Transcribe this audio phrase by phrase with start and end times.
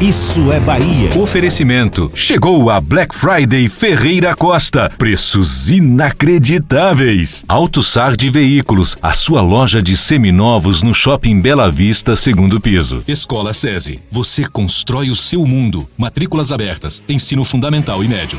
[0.00, 1.08] Isso é Bahia.
[1.18, 2.12] Oferecimento.
[2.14, 4.92] Chegou a Black Friday Ferreira Costa.
[4.98, 7.46] Preços inacreditáveis.
[7.48, 13.02] AutoSard Veículos, a sua loja de seminovos no Shopping Bela Vista, segundo piso.
[13.08, 13.98] Escola SESI.
[14.10, 15.88] Você constrói o seu mundo.
[15.96, 17.02] Matrículas abertas.
[17.08, 18.38] Ensino fundamental e médio.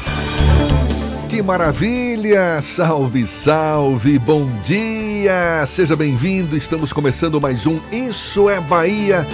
[1.28, 2.62] Que maravilha!
[2.62, 4.20] Salve, salve!
[4.20, 5.66] Bom dia!
[5.66, 6.56] Seja bem-vindo.
[6.56, 9.26] Estamos começando mais um Isso é Bahia.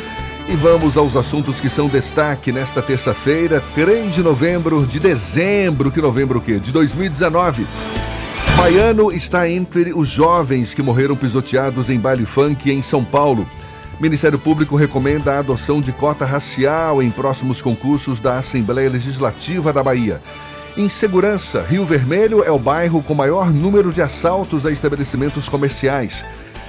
[0.47, 6.01] E vamos aos assuntos que são destaque nesta terça-feira, 3 de novembro de dezembro, que
[6.01, 6.59] novembro o quê?
[6.59, 7.65] De 2019.
[8.57, 13.47] Baiano está entre os jovens que morreram pisoteados em baile funk em São Paulo.
[13.99, 19.81] Ministério Público recomenda a adoção de cota racial em próximos concursos da Assembleia Legislativa da
[19.81, 20.21] Bahia.
[20.75, 21.61] Insegurança.
[21.61, 26.25] Rio Vermelho é o bairro com maior número de assaltos a estabelecimentos comerciais.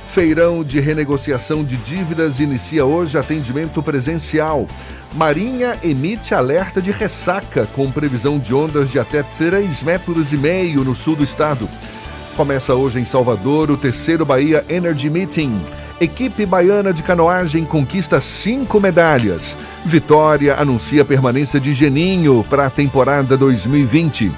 [0.09, 4.69] Feirão de renegociação de dívidas inicia hoje atendimento presencial.
[5.13, 10.85] Marinha emite alerta de ressaca com previsão de ondas de até 3 metros e meio
[10.85, 11.69] no sul do estado.
[12.37, 15.61] Começa hoje em Salvador o terceiro Bahia Energy Meeting.
[16.01, 19.57] Equipe baiana de canoagem conquista cinco medalhas.
[19.85, 24.33] Vitória anuncia permanência de Geninho para a temporada 2020.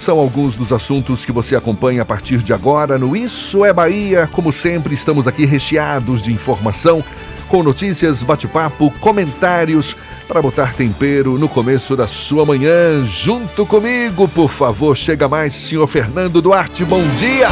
[0.00, 4.26] São alguns dos assuntos que você acompanha a partir de agora no Isso é Bahia.
[4.32, 7.04] Como sempre, estamos aqui recheados de informação,
[7.48, 9.94] com notícias, bate-papo, comentários
[10.26, 13.04] para botar tempero no começo da sua manhã.
[13.04, 16.82] Junto comigo, por favor, chega mais, senhor Fernando Duarte.
[16.82, 17.48] Bom dia!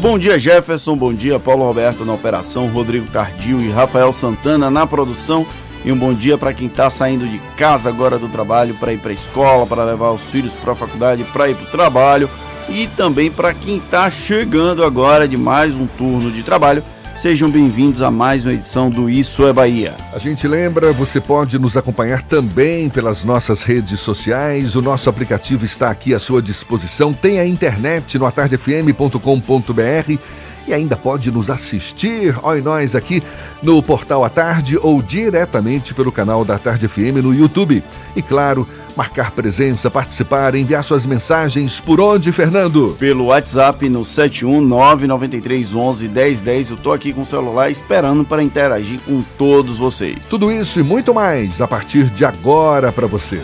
[0.00, 0.96] Bom dia, Jefferson.
[0.96, 5.44] Bom dia, Paulo Roberto na operação, Rodrigo Cardio e Rafael Santana na produção.
[5.84, 8.98] E um bom dia para quem está saindo de casa agora do trabalho para ir
[8.98, 12.30] para a escola, para levar os filhos para a faculdade, para ir para o trabalho.
[12.68, 16.82] E também para quem está chegando agora de mais um turno de trabalho.
[17.16, 19.94] Sejam bem-vindos a mais uma edição do Isso é Bahia.
[20.12, 24.76] A gente lembra, você pode nos acompanhar também pelas nossas redes sociais.
[24.76, 27.12] O nosso aplicativo está aqui à sua disposição.
[27.12, 30.18] Tem a internet no atardefm.com.br
[30.66, 33.22] e ainda pode nos assistir, oi nós aqui
[33.62, 37.82] no Portal à Tarde ou diretamente pelo canal da Tarde FM no YouTube.
[38.16, 38.66] E claro,
[38.96, 42.96] marcar presença, participar, enviar suas mensagens por onde, Fernando?
[42.98, 46.70] Pelo WhatsApp no 71993111010.
[46.70, 50.28] Eu tô aqui com o celular esperando para interagir com todos vocês.
[50.28, 53.40] Tudo isso e muito mais a partir de agora para você.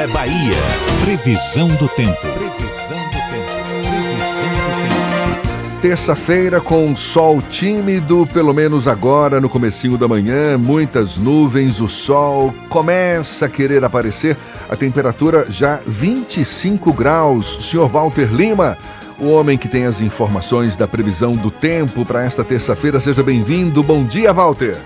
[0.00, 0.54] É Bahia.
[1.02, 2.20] Previsão do tempo.
[2.20, 3.58] Previsão do tempo.
[3.72, 5.80] Previsão do tempo.
[5.82, 12.54] Terça-feira com sol tímido, pelo menos agora no comecinho da manhã, muitas nuvens, o sol
[12.68, 14.36] começa a querer aparecer,
[14.68, 17.68] a temperatura já 25 graus.
[17.68, 18.78] Senhor Walter Lima,
[19.18, 23.82] o homem que tem as informações da previsão do tempo para esta terça-feira, seja bem-vindo.
[23.82, 24.76] Bom dia, Walter.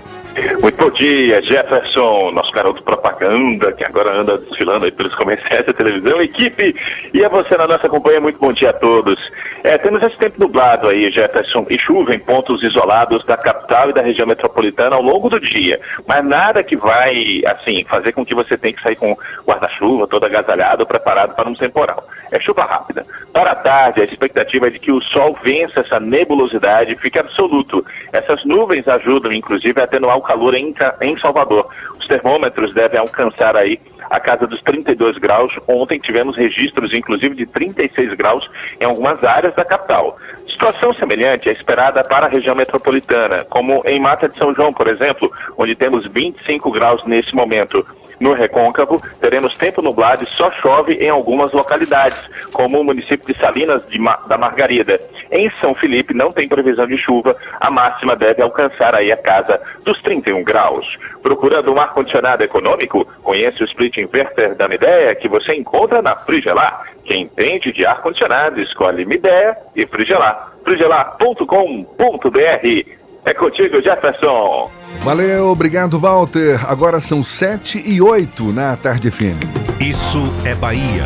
[0.59, 6.21] Muito dia, Jefferson, nosso garoto propaganda, que agora anda desfilando aí pelos comerciais da televisão,
[6.21, 6.75] equipe,
[7.13, 9.19] e a você na nossa companhia, muito bom dia a todos.
[9.63, 13.93] É, temos esse tempo nublado aí, Jefferson, e chuva em pontos isolados da capital e
[13.93, 18.35] da região metropolitana ao longo do dia, mas nada que vai, assim, fazer com que
[18.35, 22.03] você tenha que sair com guarda-chuva, todo agasalhado, preparado para um temporal.
[22.31, 23.05] É chuva rápida.
[23.31, 27.85] Para a tarde, a expectativa é de que o sol vença essa nebulosidade, fique absoluto.
[28.11, 31.67] Essas nuvens ajudam, inclusive, a atenuar o calor em, em Salvador.
[31.99, 35.53] Os termômetros devem alcançar aí a casa dos 32 graus.
[35.67, 38.49] Ontem tivemos registros, inclusive, de 36 graus
[38.79, 40.17] em algumas áreas da capital.
[40.47, 44.87] Situação semelhante é esperada para a região metropolitana, como em Mata de São João, por
[44.87, 47.85] exemplo, onde temos 25 graus nesse momento.
[48.23, 52.23] No Recôncavo, teremos tempo nublado e só chove em algumas localidades,
[52.53, 54.97] como o município de Salinas de Ma da Margarida.
[55.29, 59.59] Em São Felipe não tem previsão de chuva, a máxima deve alcançar aí a casa
[59.83, 60.87] dos 31 graus.
[61.21, 63.05] Procurando um ar-condicionado econômico?
[63.21, 66.93] Conheça o split inverter da Midea que você encontra na Frigelar.
[67.03, 70.53] Quem entende de ar-condicionado escolhe Midea e Frigelar.
[70.63, 74.71] frigelar.com.br é contigo, Jefferson.
[75.01, 76.59] Valeu, obrigado, Walter.
[76.69, 79.39] Agora são 7 e 8 na Tarde FM.
[79.79, 81.03] Isso é Bahia.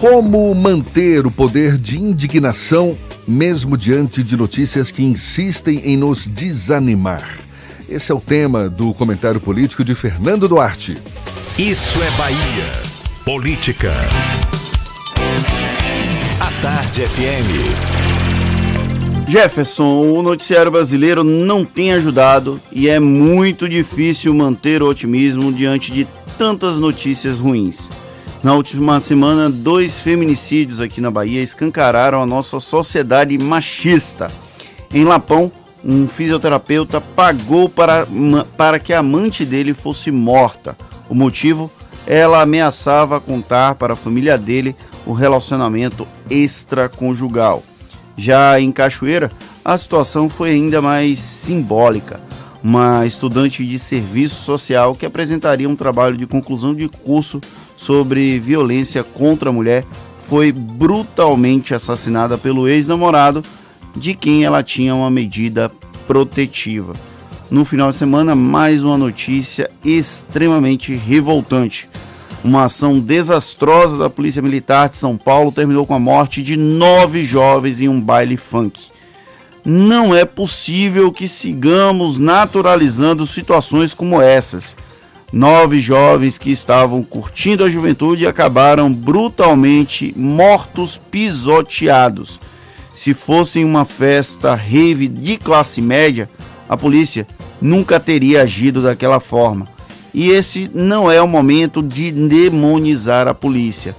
[0.00, 2.96] Como manter o poder de indignação
[3.26, 7.38] mesmo diante de notícias que insistem em nos desanimar?
[7.88, 10.98] Esse é o tema do comentário político de Fernando Duarte.
[11.58, 12.86] Isso é Bahia.
[13.24, 13.90] Política.
[16.40, 18.15] A Tarde FM.
[19.28, 25.90] Jefferson, o noticiário brasileiro não tem ajudado e é muito difícil manter o otimismo diante
[25.90, 26.06] de
[26.38, 27.90] tantas notícias ruins.
[28.40, 34.30] Na última semana, dois feminicídios aqui na Bahia escancararam a nossa sociedade machista.
[34.94, 35.50] Em Lapão,
[35.84, 38.06] um fisioterapeuta pagou para,
[38.56, 40.76] para que a amante dele fosse morta.
[41.08, 41.68] O motivo?
[42.06, 47.64] Ela ameaçava contar para a família dele o relacionamento extraconjugal.
[48.16, 49.30] Já em Cachoeira,
[49.64, 52.20] a situação foi ainda mais simbólica.
[52.62, 57.40] Uma estudante de serviço social que apresentaria um trabalho de conclusão de curso
[57.76, 59.84] sobre violência contra a mulher
[60.22, 63.44] foi brutalmente assassinada pelo ex-namorado,
[63.94, 65.70] de quem ela tinha uma medida
[66.06, 66.94] protetiva.
[67.48, 71.88] No final de semana, mais uma notícia extremamente revoltante.
[72.44, 77.24] Uma ação desastrosa da Polícia Militar de São Paulo terminou com a morte de nove
[77.24, 78.80] jovens em um baile funk.
[79.64, 84.76] Não é possível que sigamos naturalizando situações como essas.
[85.32, 92.38] Nove jovens que estavam curtindo a juventude acabaram brutalmente mortos, pisoteados.
[92.94, 96.30] Se fosse uma festa rave de classe média,
[96.68, 97.26] a polícia
[97.60, 99.75] nunca teria agido daquela forma.
[100.16, 103.94] E esse não é o momento de demonizar a polícia.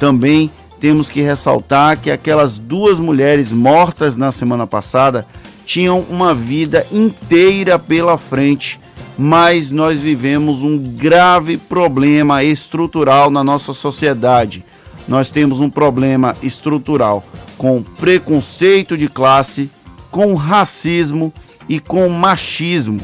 [0.00, 0.50] Também
[0.80, 5.24] temos que ressaltar que aquelas duas mulheres mortas na semana passada
[5.64, 8.80] tinham uma vida inteira pela frente,
[9.16, 14.64] mas nós vivemos um grave problema estrutural na nossa sociedade.
[15.06, 17.22] Nós temos um problema estrutural
[17.56, 19.70] com preconceito de classe,
[20.10, 21.32] com racismo
[21.68, 23.00] e com machismo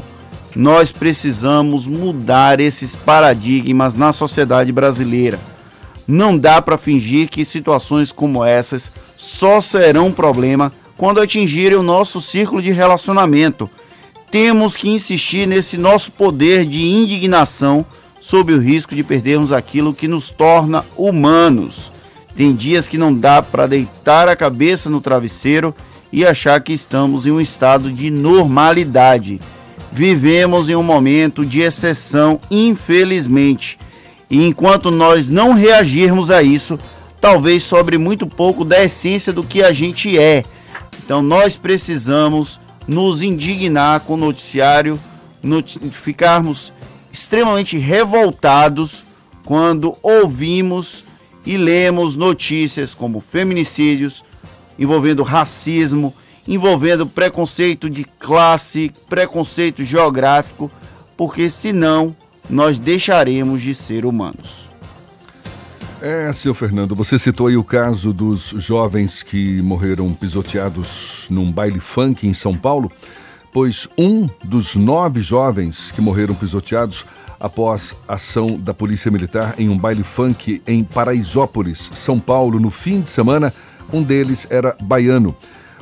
[0.57, 5.39] nós precisamos mudar esses paradigmas na sociedade brasileira.
[6.07, 12.19] Não dá para fingir que situações como essas só serão problema quando atingirem o nosso
[12.19, 13.69] círculo de relacionamento.
[14.31, 17.85] Temos que insistir nesse nosso poder de indignação
[18.19, 21.91] sob o risco de perdermos aquilo que nos torna humanos.
[22.35, 25.75] Tem dias que não dá para deitar a cabeça no travesseiro
[26.11, 29.39] e achar que estamos em um estado de normalidade.
[29.91, 33.79] Vivemos em um momento de exceção, infelizmente.
[34.29, 36.77] E enquanto nós não reagirmos a isso,
[37.19, 40.43] talvez sobre muito pouco da essência do que a gente é.
[41.03, 44.99] Então nós precisamos nos indignar com o noticiário,
[45.41, 46.73] not ficarmos
[47.11, 49.03] extremamente revoltados
[49.43, 51.05] quando ouvimos
[51.45, 54.23] e lemos notícias como feminicídios
[54.77, 56.13] envolvendo racismo,
[56.47, 60.71] envolvendo preconceito de classe, preconceito geográfico,
[61.15, 62.15] porque senão
[62.49, 64.69] nós deixaremos de ser humanos.
[66.01, 71.79] É, seu Fernando, você citou aí o caso dos jovens que morreram pisoteados num baile
[71.79, 72.91] funk em São Paulo,
[73.51, 77.03] pois um dos nove jovens que morreram pisoteados
[77.39, 83.01] após ação da Polícia Militar em um baile funk em Paraisópolis, São Paulo, no fim
[83.01, 83.51] de semana,
[83.91, 85.35] um deles era baiano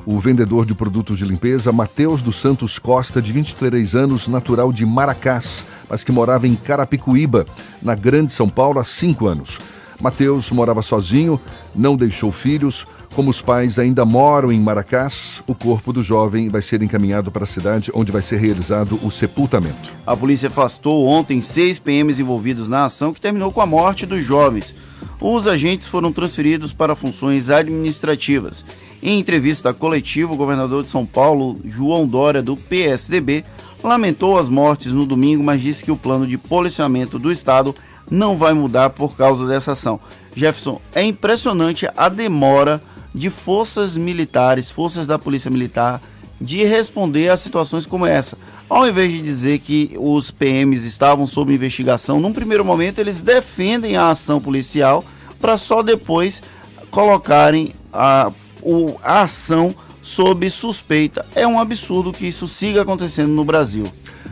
[0.05, 4.85] o vendedor de produtos de limpeza Mateus dos Santos Costa, de 23 anos, natural de
[4.85, 7.45] Maracás, mas que morava em Carapicuíba,
[7.81, 9.59] na Grande São Paulo, há cinco anos.
[9.99, 11.39] Mateus morava sozinho,
[11.73, 12.85] não deixou filhos.
[13.15, 17.45] Como os pais ainda moram em Maracás, o corpo do jovem vai ser encaminhado para
[17.45, 19.89] a cidade onde vai ser realizado o sepultamento.
[20.05, 24.21] A polícia afastou ontem seis PMs envolvidos na ação que terminou com a morte dos
[24.21, 24.75] jovens.
[25.21, 28.65] Os agentes foram transferidos para funções administrativas.
[29.01, 33.45] Em entrevista coletiva, o governador de São Paulo, João Dória, do PSDB,
[33.81, 37.73] lamentou as mortes no domingo, mas disse que o plano de policiamento do Estado
[38.11, 40.01] não vai mudar por causa dessa ação.
[40.35, 42.81] Jefferson, é impressionante a demora
[43.15, 46.01] de forças militares, forças da Polícia Militar,
[46.39, 48.37] de responder a situações como essa.
[48.69, 53.95] Ao invés de dizer que os PMs estavam sob investigação, num primeiro momento eles defendem
[53.95, 55.03] a ação policial
[55.39, 56.43] para só depois
[56.91, 58.31] colocarem a,
[58.61, 61.25] o, a ação sob suspeita.
[61.33, 63.87] É um absurdo que isso siga acontecendo no Brasil.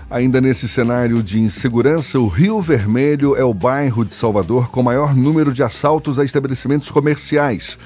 [0.09, 5.15] Ainda nesse cenário de insegurança, o Rio Vermelho é o bairro de Salvador com maior
[5.15, 7.77] número de assaltos a estabelecimentos comerciais.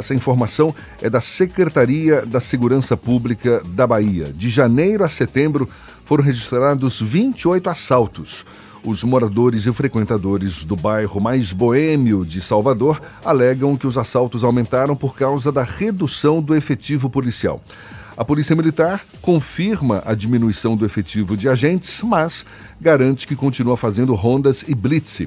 [0.00, 4.32] Essa informação é da Secretaria da Segurança Pública da Bahia.
[4.34, 5.68] De janeiro a setembro
[6.06, 8.46] foram registrados 28 assaltos.
[8.82, 14.96] Os moradores e frequentadores do bairro mais boêmio de Salvador alegam que os assaltos aumentaram
[14.96, 17.62] por causa da redução do efetivo policial.
[18.16, 22.46] A Polícia Militar confirma a diminuição do efetivo de agentes, mas
[22.80, 25.26] garante que continua fazendo rondas e blitz.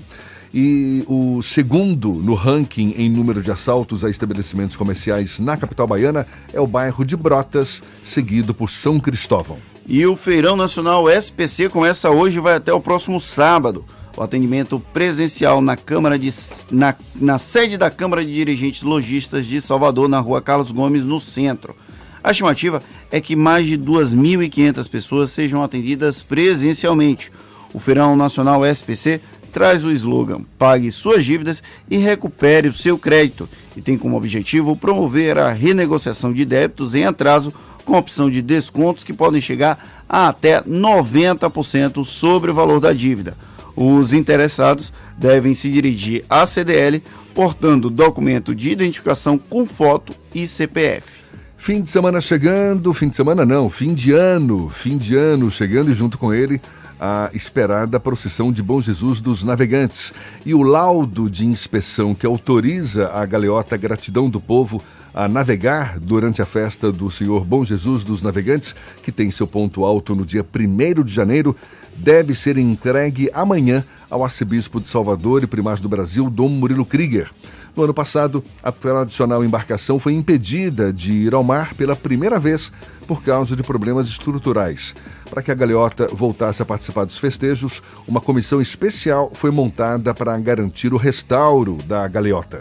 [0.54, 6.28] E o segundo no ranking em número de assaltos a estabelecimentos comerciais na capital baiana
[6.54, 9.58] é o bairro de Brotas, seguido por São Cristóvão.
[9.88, 13.84] E o Feirão Nacional SPC começa hoje e vai até o próximo sábado.
[14.16, 16.30] O atendimento presencial na Câmara de,
[16.70, 21.20] na, na sede da Câmara de Dirigentes Logistas de Salvador, na rua Carlos Gomes, no
[21.20, 21.76] centro.
[22.24, 22.82] A estimativa
[23.12, 27.32] é que mais de 2.500 pessoas sejam atendidas presencialmente.
[27.74, 29.20] O Feirão Nacional SPC
[29.54, 34.76] traz o slogan Pague suas dívidas e recupere o seu crédito e tem como objetivo
[34.76, 37.54] promover a renegociação de débitos em atraso
[37.86, 43.38] com opção de descontos que podem chegar a até 90% sobre o valor da dívida.
[43.76, 47.02] Os interessados devem se dirigir à CDL
[47.34, 51.24] portando documento de identificação com foto e CPF.
[51.56, 55.90] Fim de semana chegando, fim de semana não, fim de ano, fim de ano chegando
[55.90, 56.62] e junto com ele
[57.06, 60.14] a esperada procissão de Bom Jesus dos Navegantes
[60.46, 64.82] e o laudo de inspeção que autoriza a galeota Gratidão do Povo
[65.14, 69.84] a navegar durante a festa do Senhor Bom Jesus dos Navegantes, que tem seu ponto
[69.84, 71.54] alto no dia 1 de janeiro,
[71.94, 77.30] deve ser entregue amanhã ao arcebispo de Salvador e primaz do Brasil, Dom Murilo Krieger.
[77.76, 82.72] No ano passado, a tradicional embarcação foi impedida de ir ao mar pela primeira vez
[83.08, 84.96] por causa de problemas estruturais.
[85.30, 90.38] Para que a galeota voltasse a participar dos festejos, uma comissão especial foi montada para
[90.38, 92.60] garantir o restauro da galeota.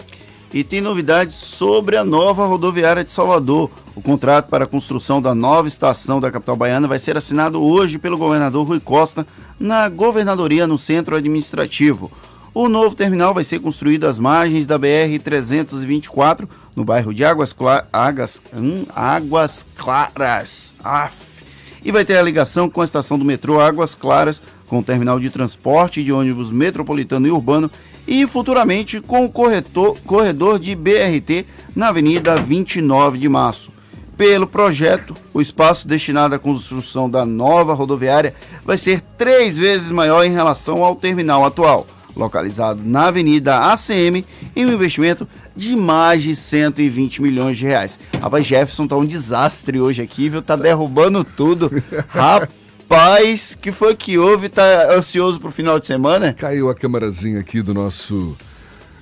[0.54, 3.71] E tem novidades sobre a nova rodoviária de Salvador.
[3.95, 7.99] O contrato para a construção da nova estação da capital baiana vai ser assinado hoje
[7.99, 9.26] pelo governador Rui Costa
[9.59, 12.11] na governadoria no centro administrativo.
[12.54, 17.87] O novo terminal vai ser construído às margens da BR-324, no bairro de Águas, Cla
[17.90, 20.75] Águas, hum, Águas Claras.
[20.85, 21.42] Af.
[21.82, 25.18] E vai ter a ligação com a estação do metrô Águas Claras, com o terminal
[25.18, 27.71] de transporte de ônibus metropolitano e urbano
[28.06, 33.73] e futuramente com o corretor, corredor de BRT na Avenida 29 de Março.
[34.14, 40.23] Pelo projeto, o espaço destinado à construção da nova rodoviária vai ser três vezes maior
[40.23, 45.26] em relação ao terminal atual localizado na Avenida ACM, em um investimento
[45.57, 47.99] de mais de 120 milhões de reais.
[48.21, 50.42] Rapaz, Jefferson tá um desastre hoje aqui, viu?
[50.42, 51.71] Tá derrubando tudo.
[52.09, 54.49] Rapaz, que foi que houve?
[54.49, 56.33] Tá ansioso pro final de semana?
[56.33, 58.37] Caiu a câmerazinha aqui do nosso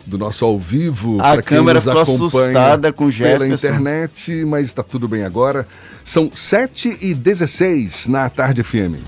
[0.07, 1.19] do nosso ao vivo.
[1.21, 3.39] A câmera ficou assustada com o Jefferson.
[3.39, 5.67] Pela internet, mas está tudo bem agora.
[6.05, 8.99] São 7 e 16 na Tarde FM.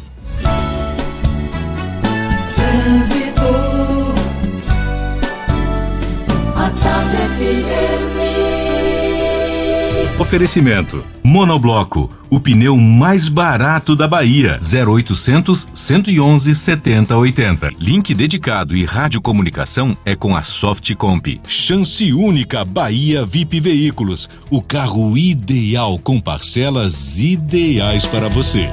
[10.18, 14.60] Oferecimento: Monobloco, o pneu mais barato da Bahia.
[14.62, 17.70] 0800 111 7080.
[17.78, 21.40] Link dedicado e radiocomunicação é com a Softcomp.
[21.46, 28.70] Chance única Bahia VIP Veículos, o carro ideal com parcelas ideais para você.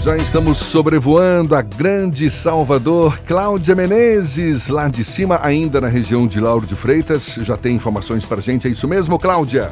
[0.00, 3.18] Já estamos sobrevoando a grande Salvador.
[3.18, 7.38] Cláudia Menezes, lá de cima, ainda na região de Lauro de Freitas.
[7.42, 9.70] Já tem informações para gente, é isso mesmo, Cláudia?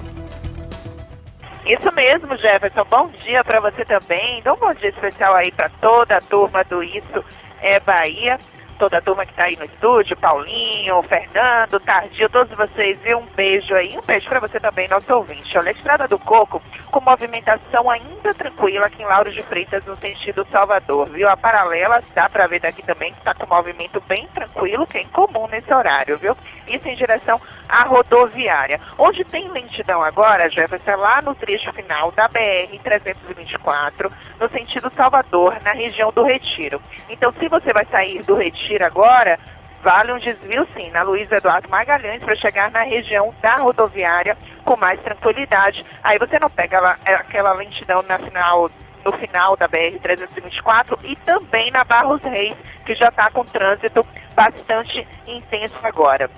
[1.69, 2.83] Isso mesmo, Jefferson.
[2.85, 4.39] Bom dia para você também.
[4.39, 7.23] Então, um bom dia especial aí para toda a turma do Isso
[7.61, 8.39] é Bahia
[8.79, 13.27] toda a turma que está aí no estúdio, Paulinho, Fernando, Tardio, todos vocês, e um
[13.35, 15.59] beijo aí, um beijo para você também, nosso ouvinte.
[15.59, 19.97] Olha, a Estrada do Coco, com movimentação ainda tranquila aqui em Lauro de Freitas, no
[19.97, 21.29] sentido Salvador, viu?
[21.29, 25.03] A paralela, dá para ver daqui também que está com movimento bem tranquilo, que é
[25.03, 26.37] incomum nesse horário, viu?
[26.69, 28.81] Isso em direção à rodoviária.
[28.99, 34.11] Onde tem lentidão agora, Jefferson, é lá no trecho final da BR-324,
[34.41, 36.81] no sentido Salvador, na região do Retiro.
[37.09, 39.39] Então, se você vai sair do Retiro, agora,
[39.83, 44.77] vale um desvio sim na Luiz Eduardo Magalhães para chegar na região da rodoviária com
[44.77, 45.85] mais tranquilidade.
[46.03, 48.71] Aí você não pega lá, é, aquela lentidão na final,
[49.05, 55.07] no final da BR-324 e também na Barros Reis, que já está com trânsito bastante
[55.27, 56.31] intenso agora.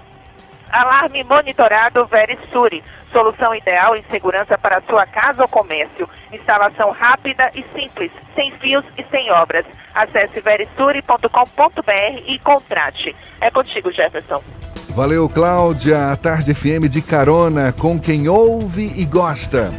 [0.70, 2.82] Alarme monitorado Verisuri.
[3.12, 6.08] Solução ideal em segurança para sua casa ou comércio.
[6.32, 9.66] Instalação rápida e simples, sem fios e sem obras.
[9.94, 13.16] Acesse verisuri.com.br e contrate.
[13.40, 14.42] É contigo, Jefferson.
[14.90, 16.12] Valeu, Cláudia.
[16.12, 19.70] A Tarde FM de carona com quem ouve e gosta.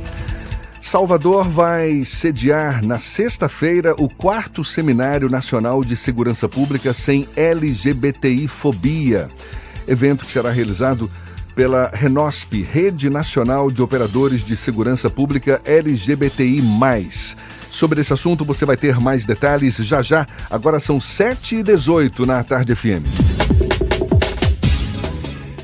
[0.81, 9.27] Salvador vai sediar na sexta-feira o quarto Seminário Nacional de Segurança Pública sem LGBTI-fobia.
[9.87, 11.09] Evento que será realizado
[11.55, 16.61] pela Renosp, Rede Nacional de Operadores de Segurança Pública LGBTI.
[17.69, 20.25] Sobre esse assunto você vai ter mais detalhes já já.
[20.49, 23.05] Agora são 7h18 na Tarde FM.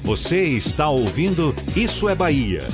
[0.04, 2.66] Você está ouvindo Isso é Bahia.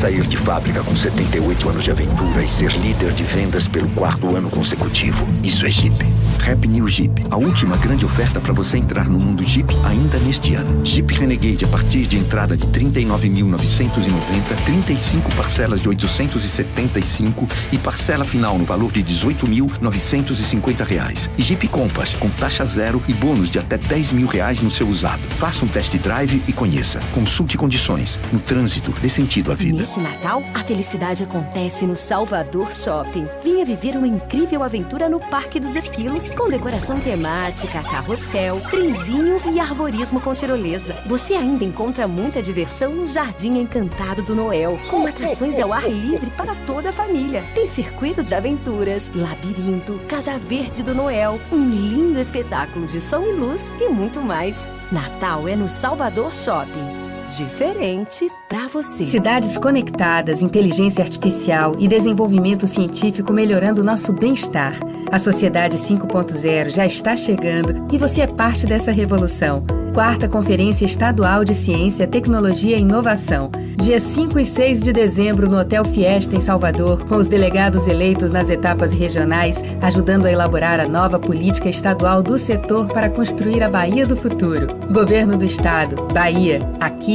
[0.00, 4.36] Sair de fábrica com 78 anos de aventura e ser líder de vendas pelo quarto
[4.36, 5.26] ano consecutivo.
[5.42, 6.04] Isso é Jeep.
[6.40, 7.24] Rap New Jeep.
[7.30, 10.84] A última grande oferta para você entrar no mundo Jeep ainda neste ano.
[10.84, 18.58] Jeep Renegade a partir de entrada de 39.990, 35 parcelas de 875 e parcela final
[18.58, 21.30] no valor de 18.950 reais.
[21.38, 24.86] E Jeep Compass com taxa zero e bônus de até 10 mil reais no seu
[24.86, 25.22] usado.
[25.38, 27.00] Faça um test drive e conheça.
[27.12, 28.20] Consulte condições.
[28.30, 29.85] No trânsito, dê sentido à vida.
[29.86, 33.28] Neste Natal, a felicidade acontece no Salvador Shopping.
[33.44, 39.60] Venha viver uma incrível aventura no Parque dos Esquilos, com decoração temática, carrossel, trenzinho e
[39.60, 40.92] arborismo com tirolesa.
[41.06, 46.30] Você ainda encontra muita diversão no Jardim Encantado do Noel, com atrações ao ar livre
[46.30, 47.44] para toda a família.
[47.54, 53.32] Tem circuito de aventuras, labirinto, Casa Verde do Noel, um lindo espetáculo de som e
[53.34, 54.66] luz e muito mais.
[54.90, 59.04] Natal é no Salvador Shopping diferente para você.
[59.04, 64.74] Cidades conectadas, inteligência artificial e desenvolvimento científico melhorando nosso bem-estar.
[65.10, 69.64] A Sociedade 5.0 já está chegando e você é parte dessa revolução.
[69.96, 73.50] Quarta Conferência Estadual de Ciência, Tecnologia e Inovação.
[73.78, 78.30] Dia 5 e 6 de dezembro no Hotel Fiesta, em Salvador, com os delegados eleitos
[78.30, 83.70] nas etapas regionais, ajudando a elaborar a nova política estadual do setor para construir a
[83.70, 84.66] Bahia do futuro.
[84.92, 86.60] Governo do Estado, Bahia.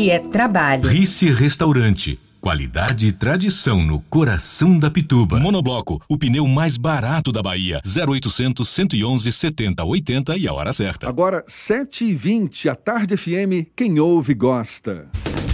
[0.01, 0.89] Aqui é trabalho.
[0.89, 2.19] Rice Restaurante.
[2.41, 5.39] Qualidade e tradição no coração da Pituba.
[5.39, 7.79] Monobloco, o pneu mais barato da Bahia.
[7.85, 11.07] 0800 111 70 80 e a hora certa.
[11.07, 15.07] Agora, 7h20, a Tarde FM, quem ouve gosta.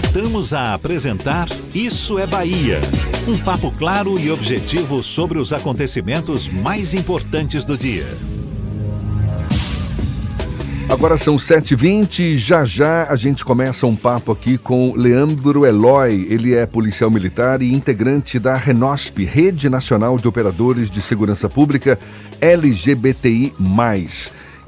[0.00, 2.80] Voltamos a apresentar Isso é Bahia.
[3.26, 8.06] Um papo claro e objetivo sobre os acontecimentos mais importantes do dia.
[10.88, 16.28] Agora são 7h20, já já a gente começa um papo aqui com Leandro Eloy.
[16.30, 21.98] Ele é policial militar e integrante da Renosp, Rede Nacional de Operadores de Segurança Pública
[22.40, 23.52] LGBTI,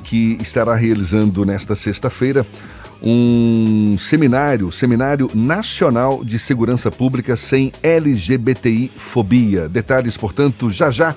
[0.02, 2.44] que estará realizando nesta sexta-feira
[3.02, 9.68] um seminário, Seminário Nacional de Segurança Pública sem LGBTI-fobia.
[9.68, 11.14] Detalhes, portanto, já já.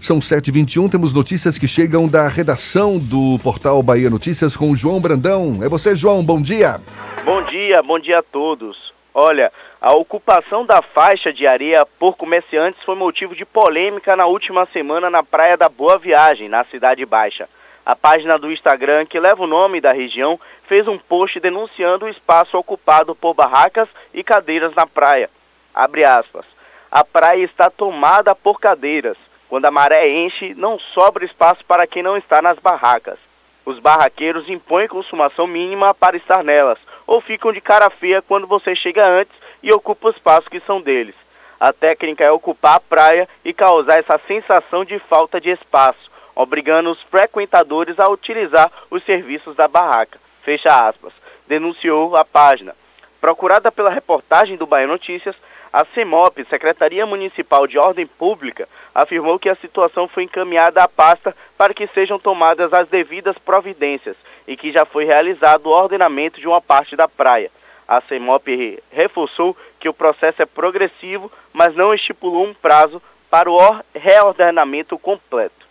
[0.00, 5.00] São 7h21, temos notícias que chegam da redação do portal Bahia Notícias com o João
[5.00, 5.60] Brandão.
[5.62, 6.80] É você, João, bom dia.
[7.24, 8.92] Bom dia, bom dia a todos.
[9.14, 14.66] Olha, a ocupação da faixa de areia por comerciantes foi motivo de polêmica na última
[14.66, 17.48] semana na Praia da Boa Viagem, na Cidade Baixa.
[17.84, 20.38] A página do Instagram, que leva o nome da região,
[20.72, 25.28] fez um post denunciando o espaço ocupado por barracas e cadeiras na praia.
[25.74, 26.46] Abre aspas.
[26.90, 29.18] A praia está tomada por cadeiras.
[29.50, 33.18] Quando a maré enche, não sobra espaço para quem não está nas barracas.
[33.66, 38.74] Os barraqueiros impõem consumação mínima para estar nelas, ou ficam de cara feia quando você
[38.74, 41.14] chega antes e ocupa os espaços que são deles.
[41.60, 46.90] A técnica é ocupar a praia e causar essa sensação de falta de espaço obrigando
[46.90, 50.18] os frequentadores a utilizar os serviços da barraca.
[50.42, 51.12] Fecha aspas.
[51.46, 52.74] Denunciou a página.
[53.20, 55.36] Procurada pela reportagem do Bahia Notícias,
[55.72, 61.34] a CEMOP, Secretaria Municipal de Ordem Pública, afirmou que a situação foi encaminhada à pasta
[61.56, 66.46] para que sejam tomadas as devidas providências e que já foi realizado o ordenamento de
[66.46, 67.50] uma parte da praia.
[67.88, 73.00] A CEMOP reforçou que o processo é progressivo, mas não estipulou um prazo
[73.30, 73.58] para o
[73.94, 75.61] reordenamento completo.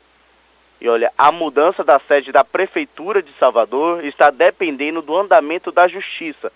[0.82, 5.88] E olha, a mudança da sede da Prefeitura de Salvador está dependendo do andamento da
[5.88, 6.52] Justiça.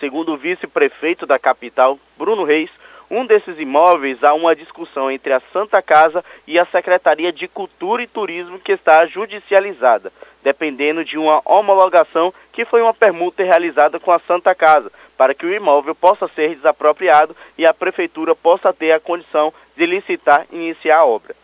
[0.00, 2.70] Segundo o vice-prefeito da capital, Bruno Reis,
[3.08, 8.02] um desses imóveis há uma discussão entre a Santa Casa e a Secretaria de Cultura
[8.02, 10.12] e Turismo que está judicializada,
[10.42, 15.46] dependendo de uma homologação que foi uma permuta realizada com a Santa Casa, para que
[15.46, 20.56] o imóvel possa ser desapropriado e a prefeitura possa ter a condição de licitar e
[20.56, 21.36] iniciar a obra.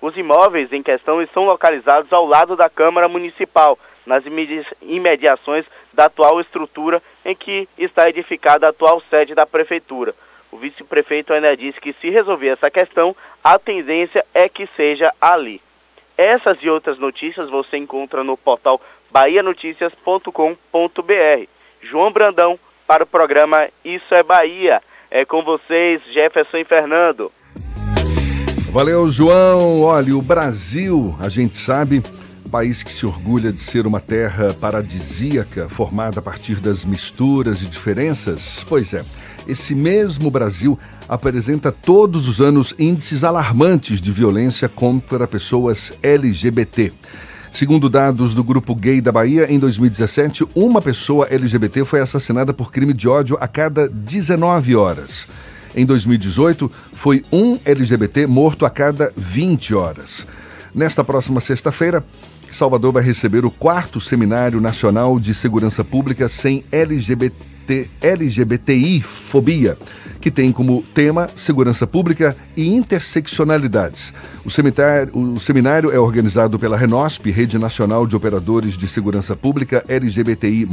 [0.00, 4.22] Os imóveis em questão estão localizados ao lado da Câmara Municipal, nas
[4.80, 10.14] imediações da atual estrutura em que está edificada a atual sede da prefeitura.
[10.50, 15.60] O vice-prefeito ainda disse que se resolver essa questão, a tendência é que seja ali.
[16.16, 18.80] Essas e outras notícias você encontra no portal
[19.10, 21.48] bahianoticias.com.br.
[21.82, 24.82] João Brandão para o programa Isso é Bahia.
[25.10, 27.32] É com vocês, Jefferson e Fernando.
[28.70, 29.80] Valeu, João.
[29.80, 32.02] Olha, o Brasil, a gente sabe,
[32.50, 37.66] país que se orgulha de ser uma terra paradisíaca, formada a partir das misturas e
[37.66, 38.64] diferenças.
[38.68, 39.02] Pois é,
[39.46, 40.78] esse mesmo Brasil
[41.08, 46.92] apresenta todos os anos índices alarmantes de violência contra pessoas LGBT.
[47.50, 52.70] Segundo dados do Grupo Gay da Bahia, em 2017, uma pessoa LGBT foi assassinada por
[52.70, 55.26] crime de ódio a cada 19 horas.
[55.74, 60.26] Em 2018, foi um LGBT morto a cada 20 horas.
[60.74, 62.04] Nesta próxima sexta-feira,
[62.50, 67.34] Salvador vai receber o quarto Seminário Nacional de Segurança Pública sem LGBT,
[68.00, 69.76] LGBTI fobia
[70.20, 74.12] que tem como tema segurança pública e interseccionalidades.
[74.44, 79.84] O seminário, o seminário é organizado pela Renosp, Rede Nacional de Operadores de Segurança Pública
[79.88, 80.66] LGBTI+,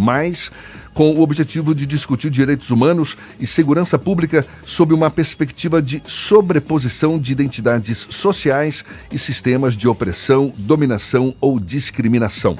[0.94, 7.20] com o objetivo de discutir direitos humanos e segurança pública sob uma perspectiva de sobreposição
[7.20, 12.56] de identidades sociais e sistemas de opressão, dominação ou discriminação.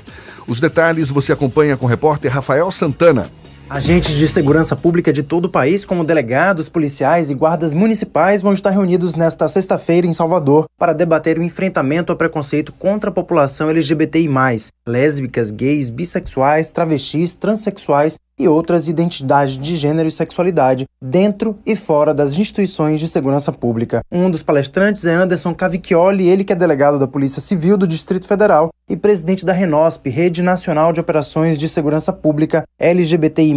[0.46, 3.32] Os detalhes você acompanha com o repórter Rafael Santana.
[3.68, 8.54] Agentes de segurança pública de todo o país, como delegados, policiais e guardas municipais, vão
[8.54, 13.72] estar reunidos nesta sexta-feira em Salvador para debater o enfrentamento ao preconceito contra a população
[13.72, 14.30] LGBTI,
[14.88, 22.14] lésbicas, gays, bissexuais, travestis, transexuais e outras identidades de gênero e sexualidade dentro e fora
[22.14, 24.02] das instituições de segurança pública.
[24.12, 28.28] Um dos palestrantes é Anderson Cavicchioli, ele que é delegado da Polícia Civil do Distrito
[28.28, 33.56] Federal e presidente da Renosp, Rede Nacional de Operações de Segurança Pública LGBTI+.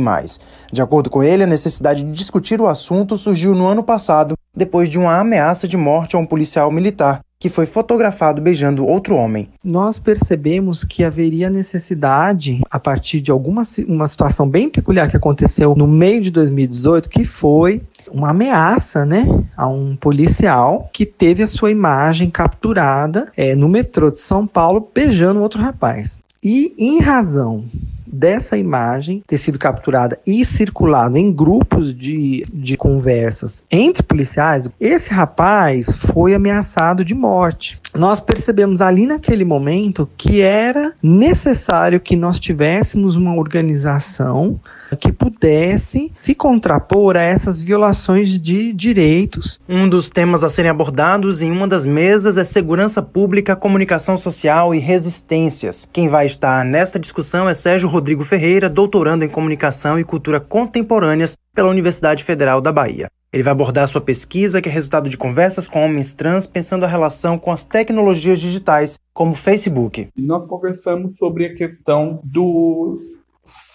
[0.72, 4.88] De acordo com ele, a necessidade de discutir o assunto surgiu no ano passado, depois
[4.88, 9.48] de uma ameaça de morte a um policial militar que foi fotografado beijando outro homem.
[9.62, 15.74] Nós percebemos que haveria necessidade, a partir de alguma uma situação bem peculiar que aconteceu
[15.74, 21.46] no meio de 2018, que foi uma ameaça, né, a um policial que teve a
[21.46, 26.18] sua imagem capturada é, no metrô de São Paulo beijando outro rapaz.
[26.42, 27.64] E em razão
[28.12, 35.10] dessa imagem ter sido capturada e circulada em grupos de, de conversas entre policiais, esse
[35.10, 37.78] rapaz foi ameaçado de morte.
[37.94, 44.60] Nós percebemos ali naquele momento que era necessário que nós tivéssemos uma organização
[44.96, 49.60] que pudesse se contrapor a essas violações de direitos.
[49.68, 54.74] Um dos temas a serem abordados em uma das mesas é segurança pública, comunicação social
[54.74, 55.88] e resistências.
[55.92, 61.36] Quem vai estar nesta discussão é Sérgio Rodrigo Ferreira, doutorando em comunicação e cultura contemporâneas
[61.52, 63.10] pela Universidade Federal da Bahia.
[63.32, 66.88] Ele vai abordar sua pesquisa, que é resultado de conversas com homens trans, pensando a
[66.88, 70.10] relação com as tecnologias digitais, como o Facebook.
[70.16, 73.02] Nós conversamos sobre a questão do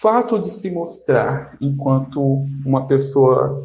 [0.00, 3.62] fato de se mostrar enquanto uma pessoa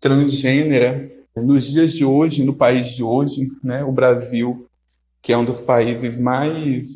[0.00, 4.66] transgênera nos dias de hoje, no país de hoje, né, o Brasil,
[5.22, 6.86] que é um dos países mais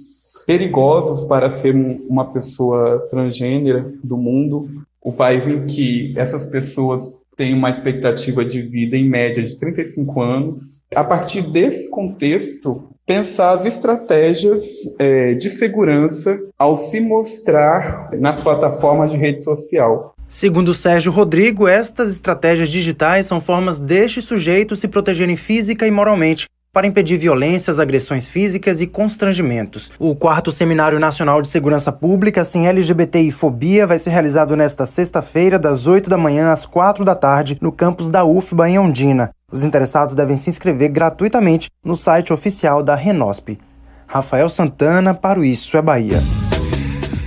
[0.46, 4.68] perigosos para ser uma pessoa transgênera do mundo,
[5.00, 10.20] o país em que essas pessoas têm uma expectativa de vida em média de 35
[10.20, 10.82] anos.
[10.94, 14.62] A partir desse contexto, pensar as estratégias
[14.98, 20.14] é, de segurança ao se mostrar nas plataformas de rede social.
[20.28, 26.46] Segundo Sérgio Rodrigo, estas estratégias digitais são formas destes sujeitos se protegerem física e moralmente
[26.72, 29.90] para impedir violências, agressões físicas e constrangimentos.
[29.98, 35.58] O quarto Seminário Nacional de Segurança Pública sem LGBTI Fobia vai ser realizado nesta sexta-feira,
[35.58, 39.32] das 8 da manhã às 4 da tarde, no campus da UFBA em Ondina.
[39.52, 43.58] Os interessados devem se inscrever gratuitamente no site oficial da Renosp.
[44.06, 46.22] Rafael Santana para o Isso é Bahia.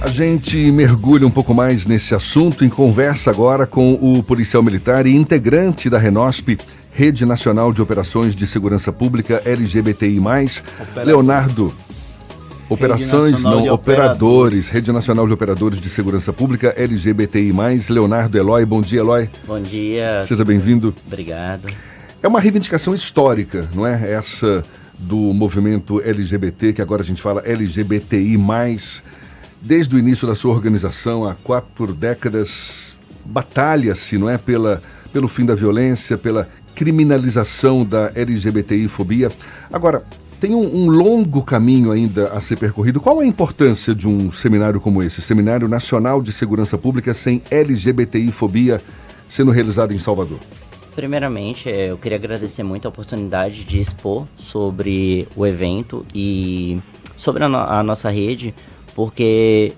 [0.01, 5.05] A gente mergulha um pouco mais nesse assunto em conversa agora com o policial militar
[5.05, 6.58] e integrante da Renosp,
[6.95, 10.17] Rede Nacional de Operações de Segurança Pública LGBTI+,
[11.03, 11.73] Leonardo.
[12.69, 17.51] Operações não de operadores, Rede Nacional de Operadores de Segurança Pública LGBTI+,
[17.89, 18.63] Leonardo Eloy.
[18.63, 19.29] Bom dia, Eloy.
[19.45, 20.23] Bom dia.
[20.23, 20.95] Seja bem-vindo.
[21.05, 21.67] Obrigado.
[22.23, 24.13] É uma reivindicação histórica, não é?
[24.13, 24.63] Essa
[24.97, 28.38] do movimento LGBT, que agora a gente fala LGBTI+,
[29.62, 34.81] desde o início da sua organização, há quatro décadas, batalha-se, não é, pela,
[35.12, 39.32] pelo fim da violência, pela criminalização da LGBTI-fobia.
[39.72, 40.04] Agora,
[40.40, 43.00] tem um, um, longo caminho ainda a ser percorrido.
[43.00, 48.82] Qual a importância de um seminário como esse, Seminário Nacional de Segurança Pública sem LGBTI-fobia,
[49.28, 50.40] sendo realizado em Salvador?
[50.94, 56.80] Primeiramente, é, eu queria agradecer muito a oportunidade de expor sobre o evento e
[57.18, 58.54] sobre a, no a nossa rede,
[58.94, 59.74] porque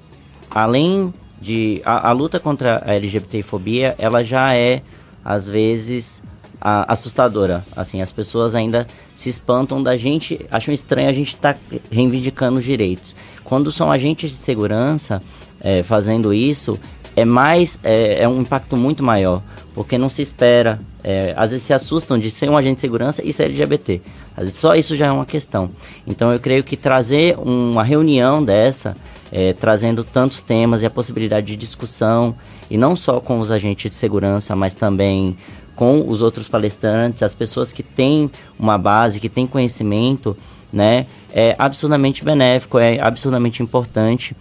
[0.52, 4.82] além de a, a luta contra a LGBTfobia, ela já é
[5.24, 6.22] às vezes
[6.60, 7.66] a, assustadora.
[7.76, 11.60] Assim, as pessoas ainda se espantam da gente, acham estranho a gente estar tá
[11.92, 13.16] reivindicando os direitos.
[13.44, 15.22] Quando são agentes de segurança
[15.62, 16.80] é, fazendo isso,
[17.16, 19.42] é mais é, é, um impacto muito maior,
[19.74, 20.80] porque não se espera.
[21.04, 24.02] É, às vezes se assustam de ser um agente de segurança e ser LGBT.
[24.36, 25.70] Às vezes só isso já é uma questão.
[26.06, 28.94] Então eu creio que trazer uma reunião dessa,
[29.32, 32.36] é, trazendo tantos temas e a possibilidade de discussão,
[32.70, 35.38] e não só com os agentes de segurança, mas também
[35.78, 40.36] com os outros palestrantes, as pessoas que têm uma base, que têm conhecimento,
[40.74, 44.36] né, é absurdamente benéfico, é absurdamente importante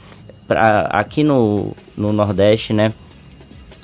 [0.48, 2.90] pra, aqui no, no Nordeste, né,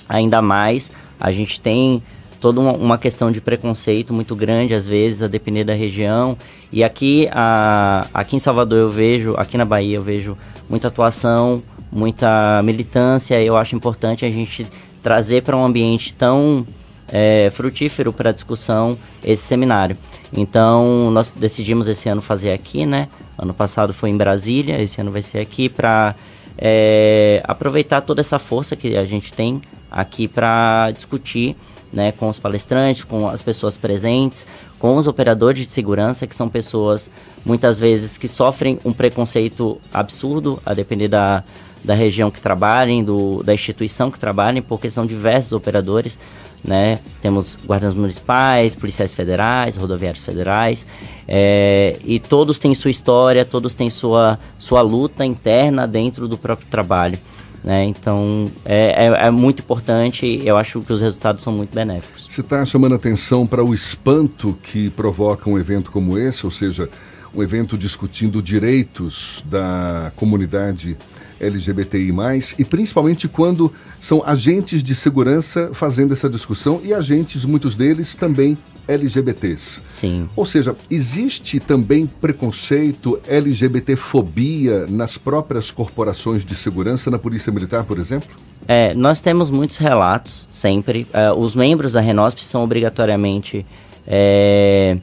[0.09, 2.03] ainda mais, a gente tem
[2.41, 6.37] toda uma, uma, questão de preconceito muito grande, às vezes, a depender da região.
[6.73, 10.35] E aqui, a, aqui em Salvador eu vejo, aqui na Bahia eu vejo
[10.69, 13.41] muita atuação, muita militância.
[13.41, 14.67] Eu acho importante a gente
[15.01, 16.67] trazer para um ambiente tão
[17.09, 19.97] é, frutífero para discussão esse seminário.
[20.33, 23.09] Então, nós decidimos esse ano fazer aqui, né?
[23.37, 26.15] Ano passado foi em Brasília, esse ano vai ser aqui para
[26.57, 29.61] é, aproveitar toda essa força que a gente tem
[29.91, 31.57] aqui para discutir
[31.93, 34.47] né, com os palestrantes, com as pessoas presentes,
[34.79, 37.11] com os operadores de segurança, que são pessoas
[37.45, 41.45] muitas vezes que sofrem um preconceito absurdo, a depender da,
[41.85, 46.19] da região que trabalhem, do, da instituição que trabalhem, porque são diversos operadores,
[46.65, 47.01] né?
[47.21, 50.87] Temos guardas municipais, policiais federais, rodoviários federais,
[51.27, 56.69] é, e todos têm sua história, todos têm sua, sua luta interna dentro do próprio
[56.69, 57.19] trabalho.
[57.65, 57.85] Né?
[57.85, 62.27] Então é, é, é, muito importante eu acho que os resultados são muito benéficos.
[62.29, 66.89] Você está chamando atenção para o espanto que provoca um evento como esse, ou seja,
[67.35, 70.97] um evento discutindo direitos da comunidade
[71.43, 72.13] LGBTI+,
[72.59, 78.57] e principalmente quando são agentes de segurança fazendo essa discussão e agentes, muitos deles, também
[78.87, 79.81] LGBTs.
[79.87, 80.29] Sim.
[80.35, 87.99] Ou seja, existe também preconceito, LGBTfobia nas próprias corporações de segurança, na Polícia Militar, por
[87.99, 88.31] exemplo?
[88.67, 91.07] É, nós temos muitos relatos, sempre.
[91.13, 93.67] Uh, os membros da Renosp são obrigatoriamente...
[94.07, 94.99] É,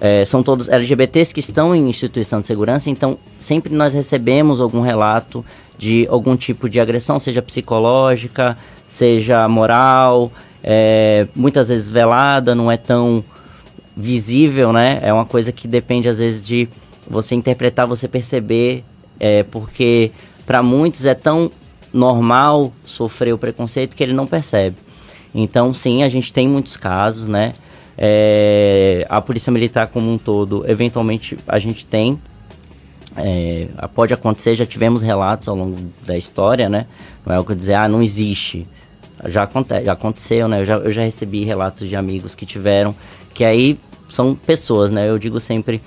[0.00, 4.80] é, são todos LGBTs que estão em instituição de segurança, então sempre nós recebemos algum
[4.80, 5.44] relato
[5.78, 8.56] de algum tipo de agressão, seja psicológica,
[8.86, 10.30] seja moral,
[10.62, 13.24] é, muitas vezes velada, não é tão
[13.96, 14.98] visível, né?
[15.02, 16.68] É uma coisa que depende às vezes de
[17.08, 18.84] você interpretar, você perceber,
[19.18, 20.10] é, porque
[20.44, 21.50] para muitos é tão
[21.92, 24.76] normal sofrer o preconceito que ele não percebe.
[25.34, 27.54] Então, sim, a gente tem muitos casos, né?
[27.98, 32.20] É, a polícia militar como um todo, eventualmente a gente tem.
[33.16, 36.86] É, pode acontecer, já tivemos relatos ao longo da história, né?
[37.24, 38.66] Não é o que dizer, ah, não existe.
[39.26, 40.60] Já, aconte já aconteceu, né?
[40.60, 42.94] Eu já, eu já recebi relatos de amigos que tiveram,
[43.32, 43.78] que aí
[44.08, 45.08] são pessoas, né?
[45.08, 45.80] Eu digo sempre,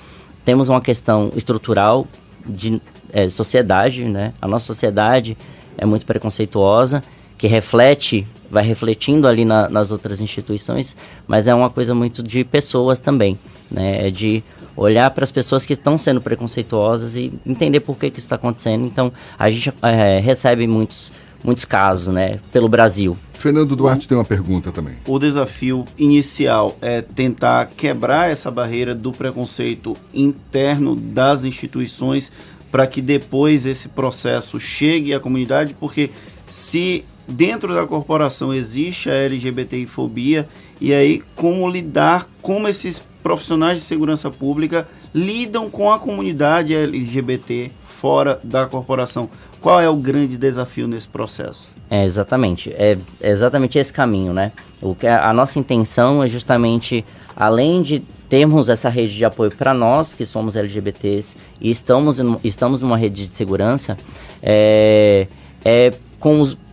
[0.43, 2.07] temos uma questão estrutural
[2.45, 2.81] de
[3.13, 4.33] é, sociedade, né?
[4.41, 5.37] A nossa sociedade
[5.77, 7.03] é muito preconceituosa,
[7.37, 10.95] que reflete vai refletindo ali na, nas outras instituições,
[11.27, 13.37] mas é uma coisa muito de pessoas também,
[13.69, 14.07] né?
[14.07, 14.43] É de
[14.75, 18.35] olhar para as pessoas que estão sendo preconceituosas e entender por que, que isso está
[18.35, 18.85] acontecendo.
[18.85, 21.11] Então, a gente é, recebe muitos,
[21.43, 23.17] muitos casos, né, pelo Brasil.
[23.33, 24.95] Fernando Duarte tem uma pergunta também.
[25.05, 32.31] O desafio inicial é tentar quebrar essa barreira do preconceito interno das instituições
[32.71, 36.11] para que depois esse processo chegue à comunidade, porque
[36.49, 40.47] se dentro da corporação existe a LGBTI-fobia
[40.81, 47.71] e aí como lidar, como esses profissionais de segurança pública lidam com a comunidade LGBT
[47.99, 49.29] fora da corporação.
[49.61, 51.67] Qual é o grande desafio nesse processo?
[51.89, 52.71] É, exatamente.
[52.71, 54.51] É, é exatamente esse caminho, né?
[54.81, 57.03] O que a, a nossa intenção é justamente,
[57.35, 62.37] além de termos essa rede de apoio para nós que somos LGBTs e estamos, em,
[62.43, 63.97] estamos numa rede de segurança,
[64.41, 65.27] é,
[65.65, 65.93] é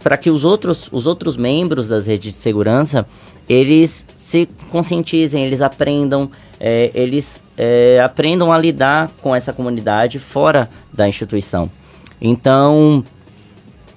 [0.03, 3.07] para que os outros, os outros membros das redes de segurança
[3.49, 10.69] eles se conscientizem, eles aprendam, é, eles é, aprendam a lidar com essa comunidade fora
[10.93, 11.71] da instituição.
[12.21, 13.05] Então,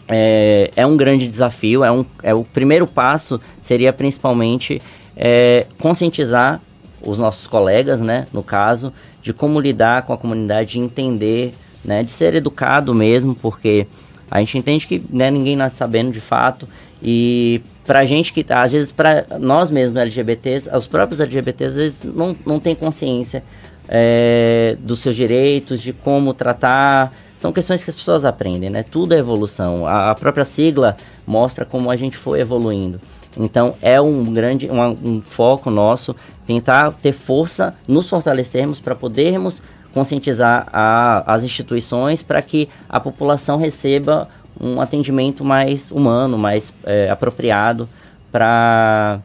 [0.08, 4.82] é, é um grande desafio, é, um, é o primeiro passo seria principalmente
[5.16, 6.62] é, conscientizar
[7.02, 12.04] os nossos colegas, né, no caso, de como lidar com a comunidade, de entender, né,
[12.04, 13.88] de ser educado mesmo, porque
[14.30, 16.68] a gente entende que né, ninguém nasce sabendo de fato,
[17.02, 22.04] e pra gente que, às vezes, para nós mesmos LGBTs, os próprios LGBTs, às vezes,
[22.04, 23.42] não, não tem consciência
[23.88, 27.14] é, dos seus direitos, de como tratar.
[27.38, 28.84] São questões que as pessoas aprendem, né?
[28.84, 29.88] Tudo é evolução.
[29.88, 33.00] A, a própria sigla mostra como a gente foi evoluindo.
[33.38, 36.16] Então, é um grande um, um foco nosso
[36.46, 39.62] tentar ter força, nos fortalecermos para podermos
[39.94, 44.28] conscientizar a, as instituições para que a população receba
[44.60, 47.88] um atendimento mais humano, mais é, apropriado
[48.32, 49.22] para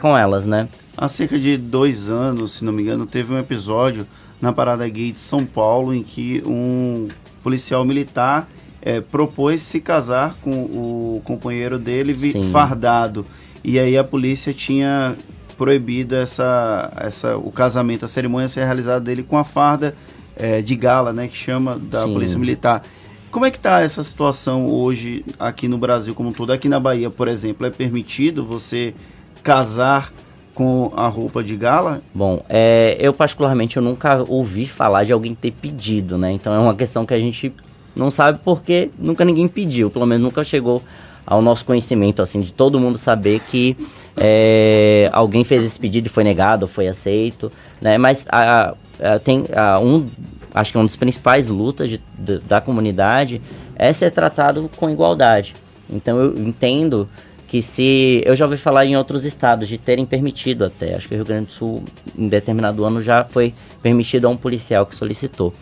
[0.00, 0.68] com elas, né?
[0.96, 4.06] Há cerca de dois anos, se não me engano, teve um episódio
[4.40, 7.08] na Parada Gay de São Paulo em que um
[7.42, 8.48] policial militar
[8.82, 12.50] é, propôs se casar com o companheiro dele Sim.
[12.50, 13.24] fardado.
[13.64, 15.16] E aí a polícia tinha
[15.56, 19.94] proibido essa, essa, o casamento, a cerimônia ser realizada dele com a farda
[20.36, 22.12] é, de gala, né, que chama da Sim.
[22.12, 22.82] polícia militar.
[23.30, 26.52] Como é que está essa situação hoje aqui no Brasil como um todo?
[26.52, 28.94] Aqui na Bahia, por exemplo, é permitido você
[29.42, 30.12] casar
[30.54, 32.00] com a roupa de gala?
[32.14, 36.32] Bom, é, eu particularmente eu nunca ouvi falar de alguém ter pedido, né?
[36.32, 37.52] Então é uma questão que a gente
[37.94, 40.82] não sabe porque nunca ninguém pediu, pelo menos nunca chegou
[41.26, 43.76] ao nosso conhecimento, assim, de todo mundo saber que
[44.16, 47.98] é, alguém fez esse pedido e foi negado, foi aceito, né?
[47.98, 50.06] Mas a, a, tem a, um
[50.54, 53.42] acho que uma das principais lutas de, de, da comunidade
[53.74, 55.54] é ser tratado com igualdade.
[55.90, 57.08] Então eu entendo
[57.46, 61.14] que se eu já ouvi falar em outros estados de terem permitido até, acho que
[61.14, 61.84] o Rio Grande do Sul
[62.16, 65.52] em determinado ano já foi permitido a um policial que solicitou.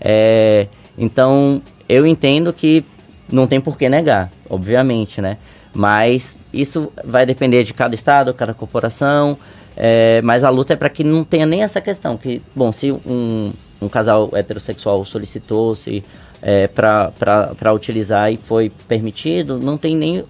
[0.00, 2.84] É, então eu entendo que
[3.30, 5.38] não tem por que negar, obviamente, né?
[5.74, 9.36] Mas isso vai depender de cada estado, cada corporação.
[9.76, 12.16] É, mas a luta é para que não tenha nem essa questão.
[12.16, 16.04] Que, bom, se um, um casal heterossexual solicitou-se
[16.40, 20.24] é, para utilizar e foi permitido, não tem nem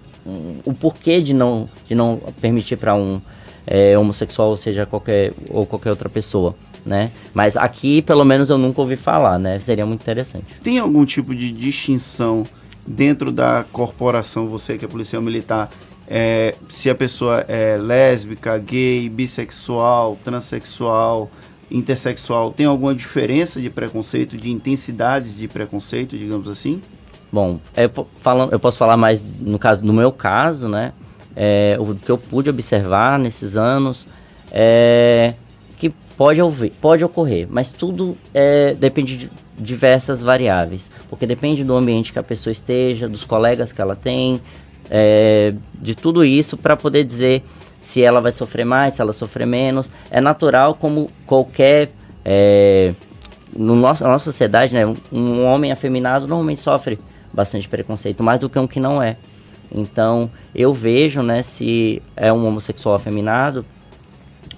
[0.65, 3.21] o porquê de não, de não permitir para um
[3.67, 6.55] é, homossexual, ou seja, qualquer, ou qualquer outra pessoa.
[6.83, 7.11] Né?
[7.33, 9.59] Mas aqui, pelo menos, eu nunca ouvi falar, né?
[9.59, 10.45] Seria muito interessante.
[10.61, 12.43] Tem algum tipo de distinção
[12.85, 15.69] dentro da corporação, você que é policial militar,
[16.07, 21.31] é, se a pessoa é lésbica, gay, bissexual, transexual,
[21.69, 26.81] intersexual tem alguma diferença de preconceito, de intensidades de preconceito, digamos assim?
[27.31, 30.93] Bom, eu, falando, eu posso falar mais no caso no meu caso, né?
[31.35, 34.05] É, o que eu pude observar nesses anos
[34.51, 35.33] é
[36.17, 42.11] pode, ouvir, pode ocorrer, mas tudo é, depende de diversas variáveis, porque depende do ambiente
[42.11, 44.41] que a pessoa esteja, dos colegas que ela tem,
[44.89, 47.43] é, de tudo isso para poder dizer
[47.81, 49.89] se ela vai sofrer mais, se ela sofrer menos.
[50.09, 51.91] É natural como qualquer.
[52.23, 52.93] É,
[53.55, 56.99] no nosso, na nossa sociedade, né, um, um homem afeminado normalmente sofre
[57.31, 59.15] bastante preconceito, mais do que um que não é.
[59.73, 63.65] Então, eu vejo, né, se é um homossexual afeminado,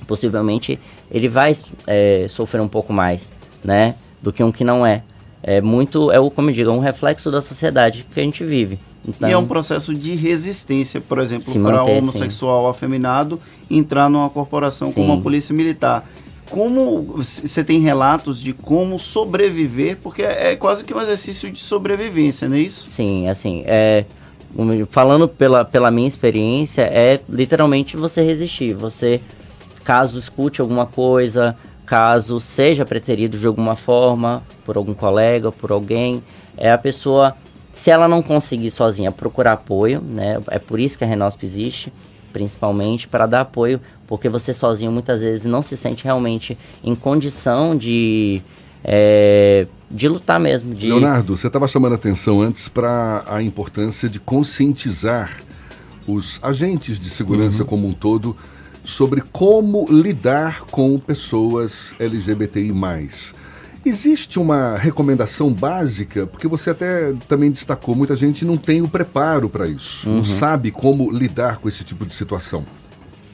[0.07, 0.79] possivelmente
[1.11, 3.31] ele vai é, sofrer um pouco mais,
[3.63, 5.03] né, do que um que não é.
[5.43, 8.43] É muito, é o, como eu digo, é um reflexo da sociedade que a gente
[8.43, 8.79] vive.
[9.07, 12.69] Então, e é um processo de resistência, por exemplo, para o homossexual sim.
[12.69, 13.39] afeminado
[13.71, 14.95] entrar numa corporação sim.
[14.95, 16.07] como a polícia militar.
[16.49, 21.59] Como você tem relatos de como sobreviver, porque é, é quase que um exercício de
[21.59, 22.89] sobrevivência, não é isso?
[22.89, 24.05] Sim, assim, é,
[24.89, 28.73] falando pela, pela minha experiência, é literalmente você resistir.
[28.73, 29.21] Você,
[29.87, 36.21] caso escute alguma coisa, caso seja preterido de alguma forma por algum colega, por alguém,
[36.57, 37.33] é a pessoa
[37.73, 40.41] se ela não conseguir sozinha, procurar apoio, né?
[40.49, 41.93] É por isso que a Renosp existe,
[42.33, 47.73] principalmente para dar apoio, porque você sozinho muitas vezes não se sente realmente em condição
[47.73, 48.41] de
[48.83, 50.73] é, de lutar mesmo.
[50.73, 50.89] De...
[50.89, 55.37] Leonardo, você estava chamando atenção antes para a importância de conscientizar
[56.05, 57.69] os agentes de segurança uhum.
[57.69, 58.35] como um todo
[58.87, 62.71] sobre como lidar com pessoas LGBTI+.
[63.85, 69.49] Existe uma recomendação básica, porque você até também destacou, muita gente não tem o preparo
[69.49, 70.17] para isso, Uhum.
[70.17, 72.65] não sabe como lidar com esse tipo de situação.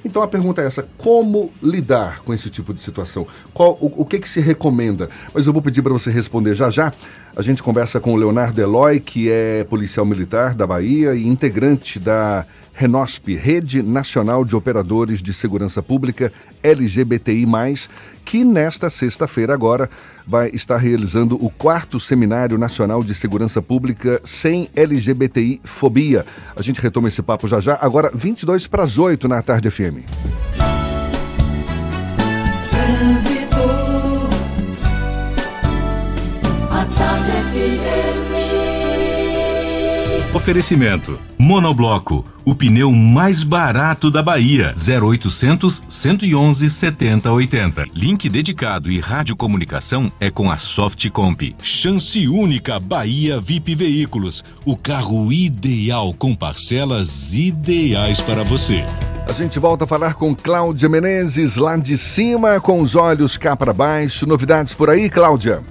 [0.05, 3.25] Então a pergunta é essa: como lidar com esse tipo de situação?
[3.53, 5.07] Qual, o, o que, que se recomenda?
[5.33, 6.91] Mas eu vou pedir para você responder já já.
[7.35, 11.99] A gente conversa com o Leonardo Eloy, que é policial militar da Bahia e integrante
[11.99, 17.45] da Renosp, Rede Nacional de Operadores de Segurança Pública LGBTI,
[18.25, 19.89] que nesta sexta-feira agora
[20.25, 26.25] vai estar realizando o quarto Seminário Nacional de Segurança Pública sem LGBTI fobia.
[26.55, 30.03] A gente retoma esse papo já já, agora 22 para as 8 na Tarde FM.
[36.71, 37.92] A tarde.
[40.33, 44.73] Oferecimento: Monobloco, o pneu mais barato da Bahia.
[44.75, 47.85] 0800 111 7080.
[47.93, 51.55] Link dedicado e radiocomunicação é com a Softcomp.
[51.61, 58.83] Chance única Bahia VIP Veículos, o carro ideal com parcelas ideais para você.
[59.29, 63.55] A gente volta a falar com Cláudia Menezes, lá de cima, com os olhos cá
[63.55, 64.25] para baixo.
[64.25, 65.61] Novidades por aí, Cláudia?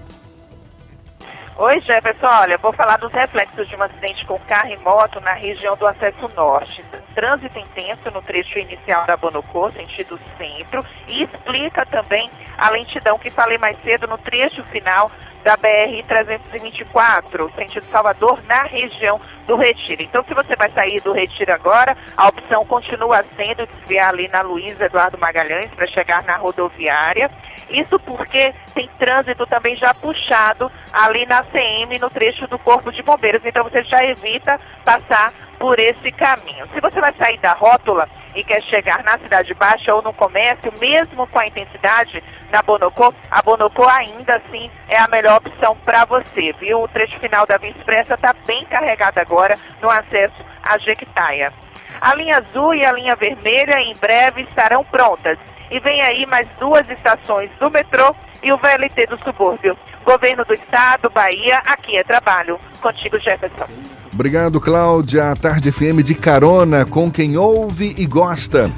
[1.54, 2.26] Oi, Jefferson.
[2.26, 5.86] Olha, vou falar dos reflexos de um acidente com carro e moto na região do
[5.86, 6.82] acesso norte.
[7.14, 13.28] Trânsito intenso no trecho inicial da Bonocô, sentido centro, e explica também a lentidão que
[13.28, 15.10] falei mais cedo no trecho final
[15.42, 20.02] da BR-324, sentido Salvador, na região do Retiro.
[20.02, 24.42] Então, se você vai sair do Retiro agora, a opção continua sendo desviar ali na
[24.42, 27.30] Luiz Eduardo Magalhães para chegar na rodoviária.
[27.70, 33.02] Isso porque tem trânsito também já puxado ali na CM, no trecho do Corpo de
[33.02, 33.42] Bombeiros.
[33.44, 36.66] Então, você já evita passar por esse caminho.
[36.74, 40.72] Se você vai sair da rótula e quer chegar na Cidade Baixa ou no comércio,
[40.80, 46.04] mesmo com a intensidade na Bonocô, a Bonocô ainda assim é a melhor opção para
[46.04, 46.80] você, viu?
[46.80, 51.52] O trecho final da Via Expressa está bem carregado agora no acesso a Jequitaia.
[52.00, 55.38] A linha azul e a linha vermelha em breve estarão prontas.
[55.70, 59.76] E vem aí mais duas estações do metrô e o VLT do subúrbio.
[60.04, 62.60] Governo do Estado, Bahia, aqui é trabalho.
[62.80, 63.66] Contigo, Jefferson.
[64.12, 65.30] Obrigado, Cláudia.
[65.30, 68.70] A Tarde FM de carona com quem ouve e gosta.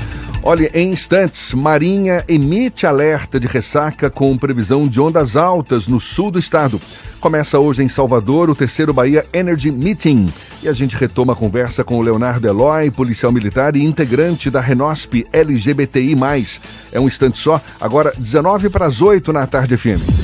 [0.47, 6.31] Olha, em instantes, Marinha emite alerta de ressaca com previsão de ondas altas no sul
[6.31, 6.79] do estado.
[7.19, 10.31] Começa hoje em Salvador o terceiro Bahia Energy Meeting.
[10.63, 14.61] E a gente retoma a conversa com o Leonardo Eloy, policial militar e integrante da
[14.61, 16.15] Renosp LGBTI.
[16.93, 20.24] É um instante só, agora 19 para as 8 na Tarde FM.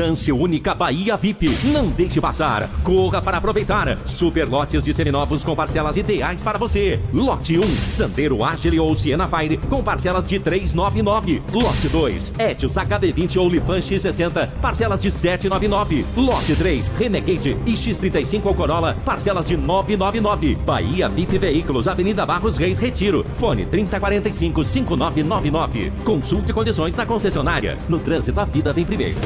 [0.00, 1.50] Chance única Bahia VIP.
[1.66, 2.70] Não deixe passar.
[2.82, 3.98] Corra para aproveitar.
[4.06, 6.98] Super lotes de seminovos com parcelas ideais para você.
[7.12, 11.42] Lote 1, Sandero Agile ou Siena Fire com parcelas de 399.
[11.52, 16.06] Lote 2, Etios HB20 ou Lifan X60, parcelas de 799.
[16.16, 20.54] Lote 3, Renegade e X35 ou Corolla, parcelas de 999.
[20.64, 23.22] Bahia VIP Veículos, Avenida Barros Reis Retiro.
[23.34, 25.92] Fone 3045 5999.
[26.04, 27.76] Consulte condições na concessionária.
[27.86, 29.18] No trânsito a vida vem primeiro.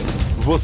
[0.45, 0.64] Você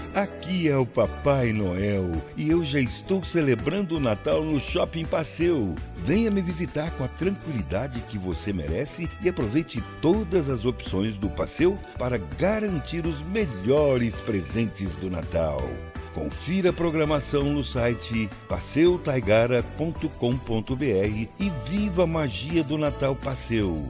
[0.13, 5.73] Aqui é o Papai Noel e eu já estou celebrando o Natal no Shopping Passeu.
[6.03, 11.29] Venha me visitar com a tranquilidade que você merece e aproveite todas as opções do
[11.29, 15.61] Passeu para garantir os melhores presentes do Natal.
[16.13, 23.89] Confira a programação no site passeutaigara.com.br e viva a magia do Natal Passeu.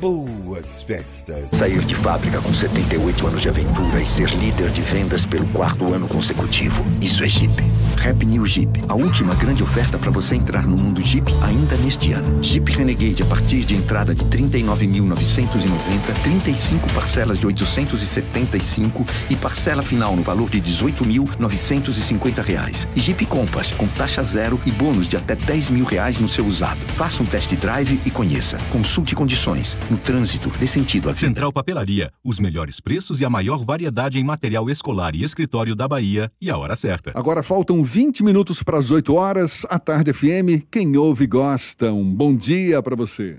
[0.00, 1.44] Boas festas!
[1.52, 5.92] Sair de fábrica com 78 anos de aventura e ser líder de vendas pelo quarto
[5.92, 6.82] ano consecutivo.
[7.02, 7.62] Isso é Jeep.
[7.98, 8.70] Rap New Jeep.
[8.88, 12.42] A última grande oferta para você entrar no mundo Jeep ainda neste ano.
[12.42, 20.16] Jeep Renegade a partir de entrada de 39.990, 35 parcelas de 875 e parcela final
[20.16, 22.88] no valor de 18.950 reais.
[22.96, 26.46] E Jeep Compass com taxa zero e bônus de até 10 mil reais no seu
[26.46, 26.80] usado.
[26.94, 28.56] Faça um test drive e conheça.
[28.70, 29.76] Consulte condições.
[29.90, 31.26] No trânsito, dê sentido à vida.
[31.26, 35.88] Central Papelaria, os melhores preços e a maior variedade em material escolar e escritório da
[35.88, 37.10] Bahia e a hora certa.
[37.12, 39.66] Agora faltam 20 minutos para as 8 horas.
[39.68, 41.92] A Tarde FM, quem ouve gosta.
[41.92, 43.36] Um bom dia para você.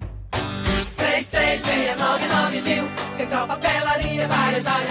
[0.98, 2.86] 3361
[3.16, 4.91] Central Papelaria, variedade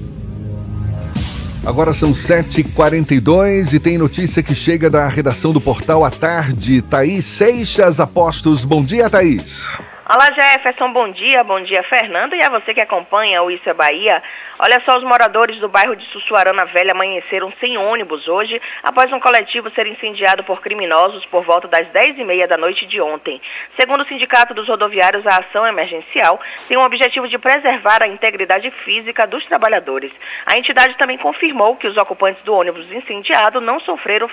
[1.63, 6.81] Agora são 7h42 e tem notícia que chega da redação do portal à tarde.
[6.81, 8.65] Thaís Seixas Apostos.
[8.65, 9.77] Bom dia, Thaís.
[10.09, 13.73] Olá Jefferson, bom dia, bom dia Fernando e a você que acompanha o Isso é
[13.73, 14.21] Bahia.
[14.63, 19.19] Olha só, os moradores do bairro de Sussuarana Velha amanheceram sem ônibus hoje após um
[19.19, 23.41] coletivo ser incendiado por criminosos por volta das 10h30 da noite de ontem.
[23.75, 28.69] Segundo o Sindicato dos Rodoviários, a ação emergencial tem o objetivo de preservar a integridade
[28.85, 30.11] física dos trabalhadores.
[30.45, 34.29] A entidade também confirmou que os ocupantes do ônibus incendiado não sofreram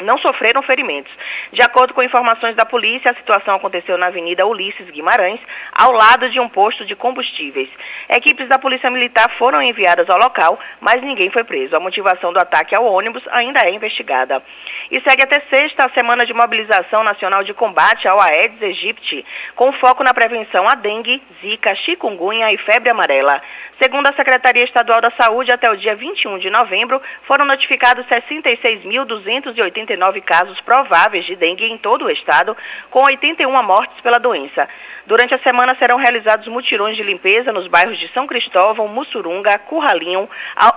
[0.00, 1.12] não sofreram ferimentos.
[1.52, 5.40] De acordo com informações da polícia, a situação aconteceu na Avenida Ulisses Guimarães,
[5.72, 7.68] ao lado de um posto de combustíveis.
[8.08, 11.74] Equipes da Polícia Militar foram enviadas ao local, mas ninguém foi preso.
[11.74, 14.42] A motivação do ataque ao ônibus ainda é investigada.
[14.90, 19.24] E segue até sexta a semana de mobilização nacional de combate ao Aedes aegypti,
[19.54, 23.40] com foco na prevenção à dengue, zika, chikungunya e febre amarela.
[23.80, 30.20] Segundo a Secretaria Estadual da Saúde, até o dia 21 de novembro, foram notificados 66.289
[30.22, 32.56] casos prováveis de dengue em todo o estado,
[32.90, 34.68] com 81 mortes pela doença.
[35.08, 40.28] Durante a semana serão realizados mutirões de limpeza nos bairros de São Cristóvão, Mussurunga, Curralinho,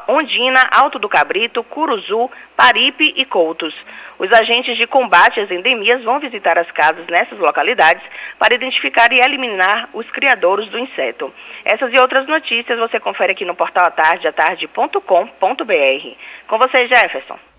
[0.07, 3.75] Ondina, Alto do Cabrito, Curuzu, Paripe e Coutos.
[4.17, 8.01] Os agentes de combate às endemias vão visitar as casas nessas localidades
[8.39, 11.33] para identificar e eliminar os criadouros do inseto.
[11.65, 16.15] Essas e outras notícias você confere aqui no portal atardeatarde.com.br.
[16.47, 17.50] Com você, Jefferson.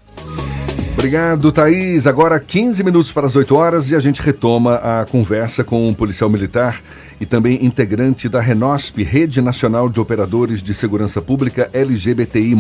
[0.95, 2.07] Obrigado, Thaís.
[2.07, 5.95] Agora 15 minutos para as 8 horas e a gente retoma a conversa com um
[5.95, 6.83] policial militar
[7.21, 12.55] e também integrante da Renosp, Rede Nacional de Operadores de Segurança Pública LGBTI+,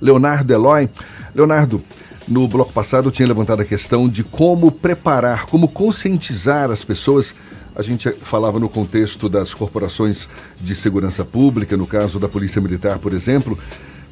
[0.00, 0.88] Leonardo Eloy.
[1.34, 1.82] Leonardo,
[2.26, 7.34] no bloco passado eu tinha levantado a questão de como preparar, como conscientizar as pessoas
[7.76, 10.26] a gente falava no contexto das corporações
[10.58, 13.58] de segurança pública, no caso da Polícia Militar, por exemplo.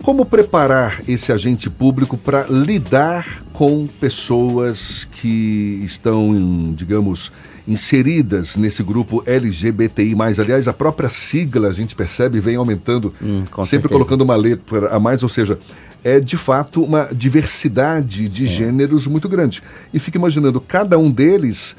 [0.05, 7.33] Como preparar esse agente público para lidar com pessoas que estão, digamos,
[7.67, 10.15] inseridas nesse grupo LGBTI+.
[10.39, 13.89] Aliás, a própria sigla, a gente percebe, vem aumentando, hum, sempre certeza.
[13.89, 15.59] colocando uma letra a mais, ou seja,
[16.05, 18.49] é de fato uma diversidade de Sim.
[18.49, 19.63] gêneros muito grande.
[19.91, 21.75] E fica imaginando, cada um deles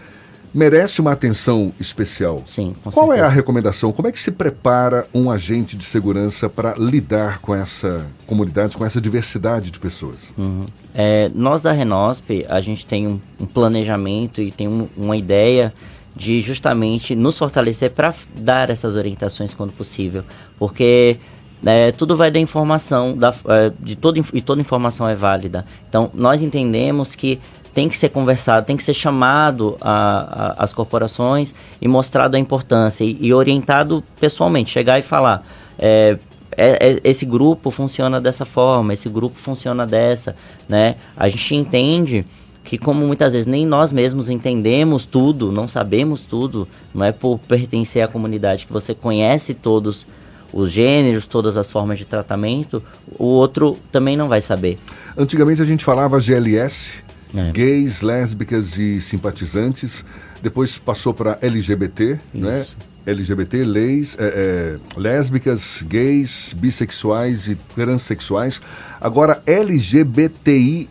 [0.55, 2.41] merece uma atenção especial.
[2.47, 3.25] Sim, com Qual certeza.
[3.25, 3.91] é a recomendação?
[3.91, 8.85] Como é que se prepara um agente de segurança para lidar com essa comunidade, com
[8.85, 10.33] essa diversidade de pessoas?
[10.37, 10.65] Uhum.
[10.93, 15.73] É, nós da Renosp, a gente tem um, um planejamento e tem um, uma ideia
[16.15, 20.23] de justamente nos fortalecer para dar essas orientações quando possível,
[20.57, 21.17] porque
[21.65, 25.65] é, tudo vai da informação, da, é, de toda, e toda informação é válida.
[25.89, 27.41] Então, nós entendemos que
[27.75, 32.39] tem que ser conversado, tem que ser chamado a, a, as corporações e mostrado a
[32.39, 35.45] importância e, e orientado pessoalmente, chegar e falar.
[35.77, 36.17] É,
[36.55, 40.37] é, é, esse grupo funciona dessa forma, esse grupo funciona dessa,
[40.69, 40.95] né?
[41.17, 42.25] A gente entende
[42.63, 47.37] que como muitas vezes nem nós mesmos entendemos tudo, não sabemos tudo, não é por
[47.39, 50.07] pertencer à comunidade que você conhece todos
[50.53, 52.81] os gêneros, todas as formas de tratamento,
[53.19, 54.79] o outro também não vai saber.
[55.17, 57.03] Antigamente a gente falava GLS,
[57.33, 57.51] é.
[57.51, 60.03] gays, lésbicas e simpatizantes.
[60.41, 62.45] Depois passou para LGBT, Isso.
[62.45, 62.65] né?
[63.05, 68.59] LGBT, leis, é, é, lésbicas, gays, bissexuais e transexuais.
[68.99, 70.89] Agora, LGBTI+,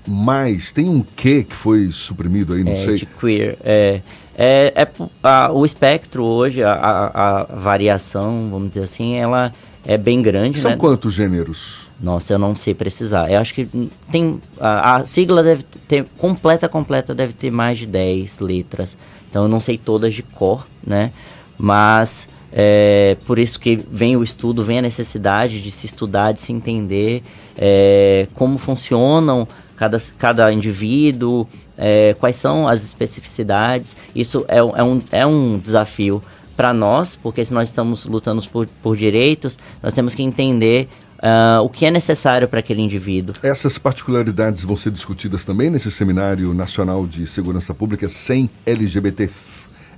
[0.72, 2.96] tem um Q que foi suprimido aí, não é, sei.
[2.96, 4.00] De queer, é...
[4.36, 4.88] É, é
[5.22, 9.52] a, o espectro hoje, a, a, a, variação, vamos dizer assim, ela
[9.86, 10.58] é bem grande.
[10.58, 10.76] São né?
[10.76, 11.83] quantos gêneros?
[12.00, 13.30] Nossa, eu não sei precisar.
[13.30, 13.68] Eu acho que
[14.10, 14.40] tem.
[14.60, 16.04] A, a, sigla deve ter.
[16.18, 18.96] Completa, completa, deve ter mais de 10 letras.
[19.30, 21.12] Então eu não sei todas de cor, né?
[21.56, 26.40] Mas é por isso que vem o estudo, vem a necessidade de se estudar, de
[26.40, 27.22] se entender
[27.56, 33.96] é, como funcionam cada, cada indivíduo, é, quais são as especificidades.
[34.14, 36.22] Isso é, é, um, é um desafio
[36.56, 40.88] para nós, porque se nós estamos lutando por, por direitos, nós temos que entender
[41.24, 43.34] Uh, o que é necessário para aquele indivíduo.
[43.42, 49.30] Essas particularidades vão ser discutidas também nesse Seminário Nacional de Segurança Pública sem LGBT,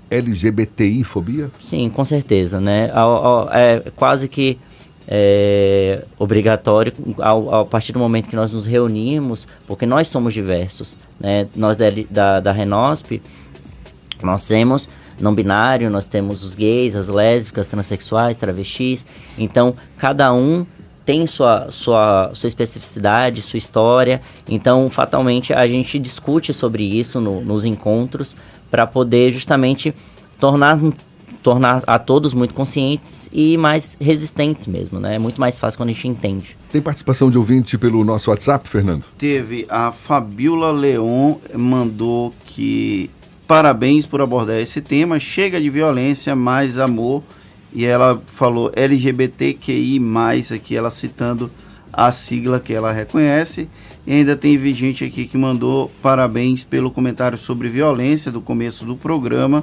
[0.09, 1.51] LGBTI-fobia?
[1.61, 2.93] Sim, com certeza, né?
[3.51, 4.57] É quase que
[5.09, 10.97] é, obrigatório ao, a partir do momento que nós nos reunimos, porque nós somos diversos,
[11.18, 11.49] né?
[11.57, 13.20] Nós da, da, da Renosp,
[14.22, 19.05] nós temos não binário, nós temos os gays, as lésbicas, transexuais, travestis.
[19.39, 20.66] Então, cada um
[21.07, 24.20] tem sua, sua, sua especificidade, sua história.
[24.48, 28.36] Então, fatalmente, a gente discute sobre isso no, nos encontros
[28.68, 29.94] para poder justamente
[30.38, 30.78] tornar
[31.42, 35.14] tornar a todos muito conscientes e mais resistentes mesmo, né?
[35.14, 36.57] É muito mais fácil quando a gente entende.
[36.72, 39.04] Tem participação de ouvinte pelo nosso WhatsApp, Fernando?
[39.16, 39.64] Teve.
[39.68, 43.09] A Fabiola Leon mandou que
[43.46, 45.20] parabéns por abordar esse tema.
[45.20, 47.22] Chega de violência, mais amor.
[47.77, 50.01] E ela falou LGBTQI,
[50.55, 51.51] aqui, ela citando
[51.93, 53.68] a sigla que ela reconhece.
[54.07, 58.97] E ainda tem gente aqui que mandou parabéns pelo comentário sobre violência do começo do
[58.97, 59.62] programa.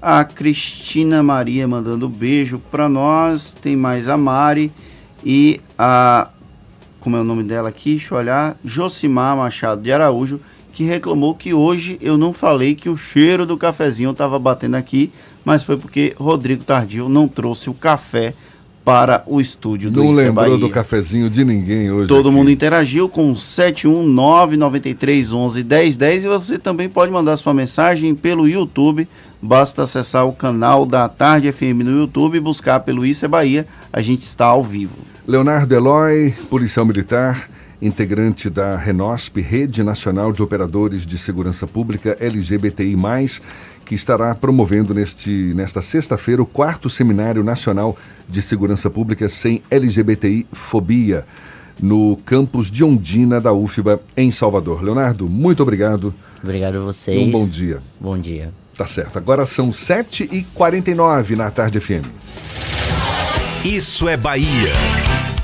[0.00, 3.54] A Cristina Maria mandando beijo para nós.
[3.62, 4.72] Tem mais a Mari
[5.24, 6.30] e a.
[6.98, 7.90] Como é o nome dela aqui?
[7.90, 8.56] Deixa eu olhar.
[8.64, 10.40] Josimar Machado de Araújo,
[10.72, 15.12] que reclamou que hoje eu não falei que o cheiro do cafezinho estava batendo aqui,
[15.44, 18.34] mas foi porque Rodrigo Tardio não trouxe o café
[18.84, 20.58] para o estúdio do Não lembrou Bahia.
[20.58, 22.08] do cafezinho de ninguém hoje.
[22.08, 22.36] Todo aqui.
[22.36, 29.06] mundo interagiu com 71993111010 e você também pode mandar sua mensagem pelo YouTube
[29.44, 33.66] Basta acessar o canal da Tarde FM no YouTube e buscar pelo Isso é Bahia.
[33.92, 34.98] A gente está ao vivo.
[35.26, 42.96] Leonardo Eloy, policial militar, integrante da Renosp, Rede Nacional de Operadores de Segurança Pública LGBTI+,
[43.92, 47.94] que estará promovendo neste, nesta sexta-feira o quarto Seminário Nacional
[48.26, 51.26] de Segurança Pública sem LGBTI Fobia,
[51.78, 54.82] no campus de Ondina da UFBA, em Salvador.
[54.82, 56.14] Leonardo, muito obrigado.
[56.42, 57.20] Obrigado a vocês.
[57.20, 57.82] E um bom dia.
[58.00, 58.50] Bom dia.
[58.74, 59.18] Tá certo.
[59.18, 62.06] Agora são 7h49 na Tarde FM.
[63.62, 64.72] Isso é Bahia.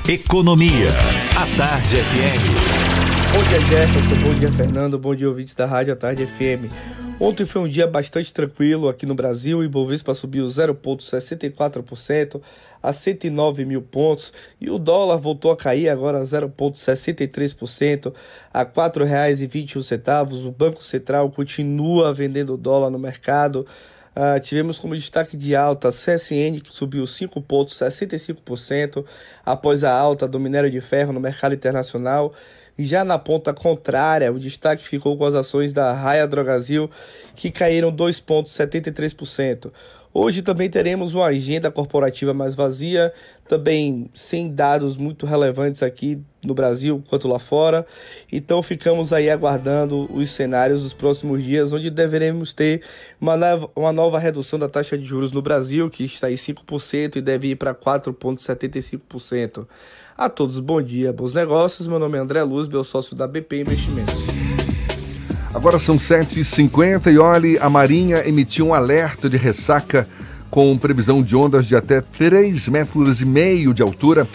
[0.07, 0.89] Economia.
[1.37, 3.31] A Tarde FM.
[3.31, 4.15] Bom dia, Jefferson.
[4.23, 4.97] Bom dia, Fernando.
[4.97, 7.08] Bom dia, ouvintes da Rádio A Tarde FM.
[7.21, 9.57] Ontem foi um dia bastante tranquilo aqui no Brasil.
[9.57, 12.41] O Ibovespa subiu 0,64%
[12.81, 18.13] a 109 mil pontos e o dólar voltou a cair agora 0,63%
[18.53, 20.47] a R$ 4,21.
[20.47, 23.67] O Banco Central continua vendendo dólar no mercado.
[24.15, 29.03] Uh, tivemos como destaque de alta a CSN, que subiu 5,65%
[29.45, 32.33] após a alta do minério de ferro no mercado internacional.
[32.81, 36.89] Já na ponta contrária, o destaque ficou com as ações da Raia Drogazil,
[37.35, 39.69] que caíram 2,73%.
[40.11, 43.13] Hoje também teremos uma agenda corporativa mais vazia,
[43.47, 47.85] também sem dados muito relevantes aqui no Brasil quanto lá fora.
[48.31, 52.81] Então ficamos aí aguardando os cenários dos próximos dias, onde deveremos ter
[53.21, 57.17] uma nova, uma nova redução da taxa de juros no Brasil, que está em 5%
[57.17, 59.67] e deve ir para 4,75%.
[60.17, 61.87] A todos, bom dia, bons negócios.
[61.87, 64.28] Meu nome é André Luz, meu sócio da BP Investimentos.
[65.53, 70.07] Agora são 7h50 e olhe, a Marinha emitiu um alerta de ressaca
[70.49, 73.21] com previsão de ondas de até 3 metros
[73.73, 74.27] de altura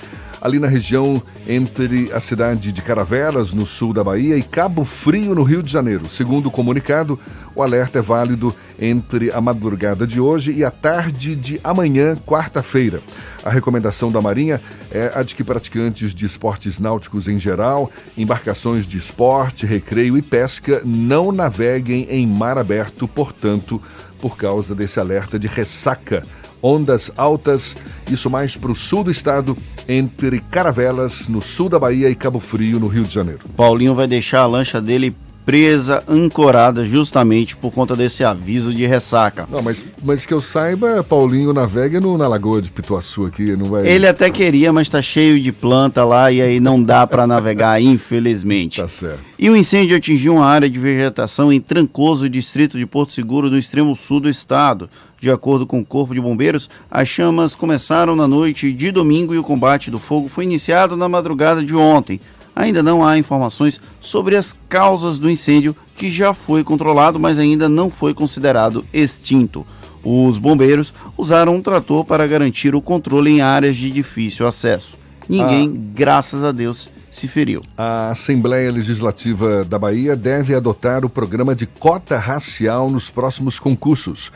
[0.45, 5.35] ali na região entre a cidade de Caravelas, no sul da Bahia, e Cabo Frio,
[5.35, 6.07] no Rio de Janeiro.
[6.07, 7.19] Segundo o comunicado,
[7.57, 13.01] o alerta é válido entre a madrugada de hoje e a tarde de amanhã, quarta-feira.
[13.43, 18.87] A recomendação da Marinha é a de que praticantes de esportes náuticos em geral, embarcações
[18.87, 23.81] de esporte, recreio e pesca não naveguem em mar aberto, portanto,
[24.21, 26.23] por causa desse alerta de ressaca
[26.65, 27.77] ondas altas,
[28.11, 29.55] isso mais para o sul do estado,
[29.87, 33.41] entre Caravelas, no sul da Bahia, e Cabo Frio, no Rio de Janeiro.
[33.55, 39.47] Paulinho vai deixar a lancha dele presa, ancorada, justamente por conta desse aviso de ressaca.
[39.51, 43.67] Não, mas, mas que eu saiba, Paulinho navega no, na Lagoa de Pituaçu aqui, não
[43.67, 43.87] vai...
[43.87, 47.81] Ele até queria, mas tá cheio de planta lá e aí não dá para navegar,
[47.83, 48.81] infelizmente.
[48.81, 49.21] Tá certo.
[49.39, 53.59] E o incêndio atingiu uma área de vegetação em Trancoso, distrito de Porto Seguro, no
[53.59, 54.89] extremo sul do estado.
[55.25, 59.39] De acordo com o Corpo de Bombeiros, as chamas começaram na noite de domingo e
[59.39, 62.21] o combate do fogo foi iniciado na madrugada de ontem
[62.55, 67.71] ainda não há informações sobre as causas do incêndio, que já foi controlado, mas ainda
[67.71, 69.65] não foi considerado extinto.
[70.05, 74.93] Os bombeiros usaram um trator para garantir o controle em áreas de difícil acesso.
[75.27, 75.81] Ninguém, ah.
[75.95, 77.63] graças a Deus, se feriu.
[77.79, 84.33] A Assembleia Legislativa da Bahia deve adotar o programa de cota racial nos próximos concursos.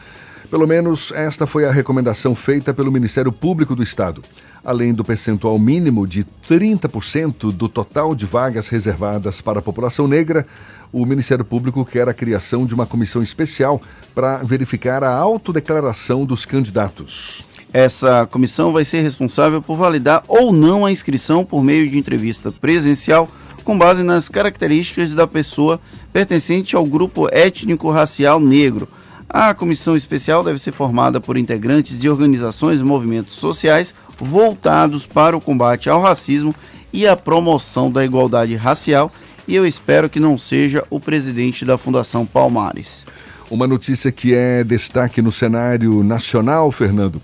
[0.51, 4.23] Pelo menos esta foi a recomendação feita pelo Ministério Público do Estado.
[4.65, 10.47] Além do percentual mínimo de 30% do total de vagas reservadas para a população negra,
[10.91, 13.79] o Ministério Público quer a criação de uma comissão especial
[14.15, 17.45] para verificar a autodeclaração dos candidatos.
[17.71, 22.51] Essa comissão vai ser responsável por validar ou não a inscrição por meio de entrevista
[22.51, 23.29] presencial
[23.63, 25.79] com base nas características da pessoa
[26.11, 28.89] pertencente ao grupo étnico-racial negro.
[29.29, 35.37] A comissão especial deve ser formada por integrantes de organizações e movimentos sociais voltados para
[35.37, 36.55] o combate ao racismo
[36.93, 39.13] e a promoção da igualdade racial,
[39.47, 43.05] e eu espero que não seja o presidente da Fundação Palmares.
[43.51, 47.21] Uma notícia que é destaque no cenário nacional, Fernando.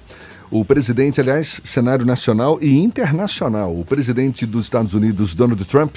[0.50, 5.96] O presidente, aliás, cenário nacional e internacional, o presidente dos Estados Unidos, Donald Trump,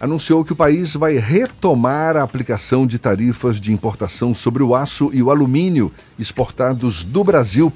[0.00, 5.10] anunciou que o país vai retomar a aplicação de tarifas de importação sobre o aço
[5.12, 7.72] e o alumínio exportados do Brasil,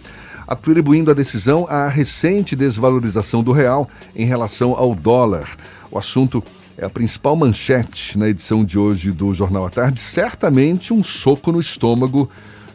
[0.46, 5.56] atribuindo a decisão à recente desvalorização do real em relação ao dólar.
[5.90, 6.42] O assunto
[6.76, 11.52] é a principal manchete na edição de hoje do Jornal à Tarde, certamente um soco
[11.52, 12.30] no estômago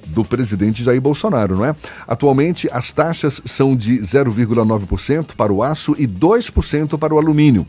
[0.07, 1.75] do presidente Jair Bolsonaro, não é?
[2.07, 7.67] Atualmente, as taxas são de 0,9% para o aço e 2% para o alumínio.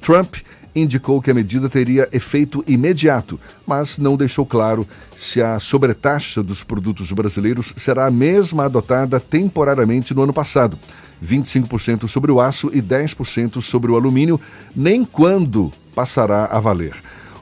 [0.00, 0.36] Trump
[0.74, 6.62] indicou que a medida teria efeito imediato, mas não deixou claro se a sobretaxa dos
[6.64, 10.78] produtos brasileiros será a mesma adotada temporariamente no ano passado.
[11.24, 14.40] 25% sobre o aço e 10% sobre o alumínio,
[14.74, 16.94] nem quando passará a valer.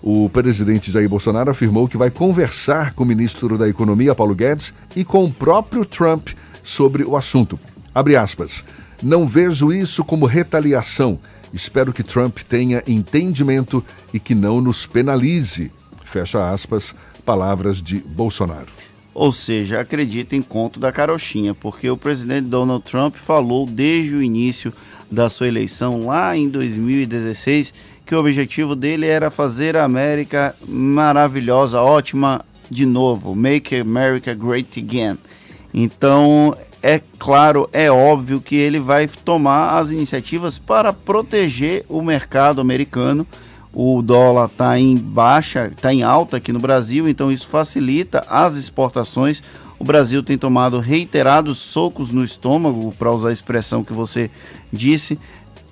[0.03, 4.73] O presidente Jair Bolsonaro afirmou que vai conversar com o ministro da Economia, Paulo Guedes,
[4.95, 6.29] e com o próprio Trump
[6.63, 7.59] sobre o assunto.
[7.95, 8.65] Abre aspas.
[9.03, 11.19] Não vejo isso como retaliação
[11.53, 15.71] Espero que Trump tenha entendimento e que não nos penalize.
[16.05, 16.95] Fecha aspas,
[17.25, 18.69] palavras de Bolsonaro.
[19.15, 24.23] Ou seja, acredita em conto da carochinha, porque o presidente Donald Trump falou desde o
[24.23, 24.73] início
[25.11, 27.75] da sua eleição, lá em 2016,
[28.07, 34.79] que o objetivo dele era fazer a América maravilhosa, ótima de novo, make America great
[34.79, 35.19] again.
[35.73, 36.57] Então,
[36.89, 43.27] é claro, é óbvio que ele vai tomar as iniciativas para proteger o mercado americano.
[43.75, 48.55] O dólar está em baixa, está em alta aqui no Brasil, então isso facilita as
[48.55, 49.43] exportações.
[49.79, 54.31] O Brasil tem tomado reiterados socos no estômago, para usar a expressão que você
[54.73, 55.19] disse,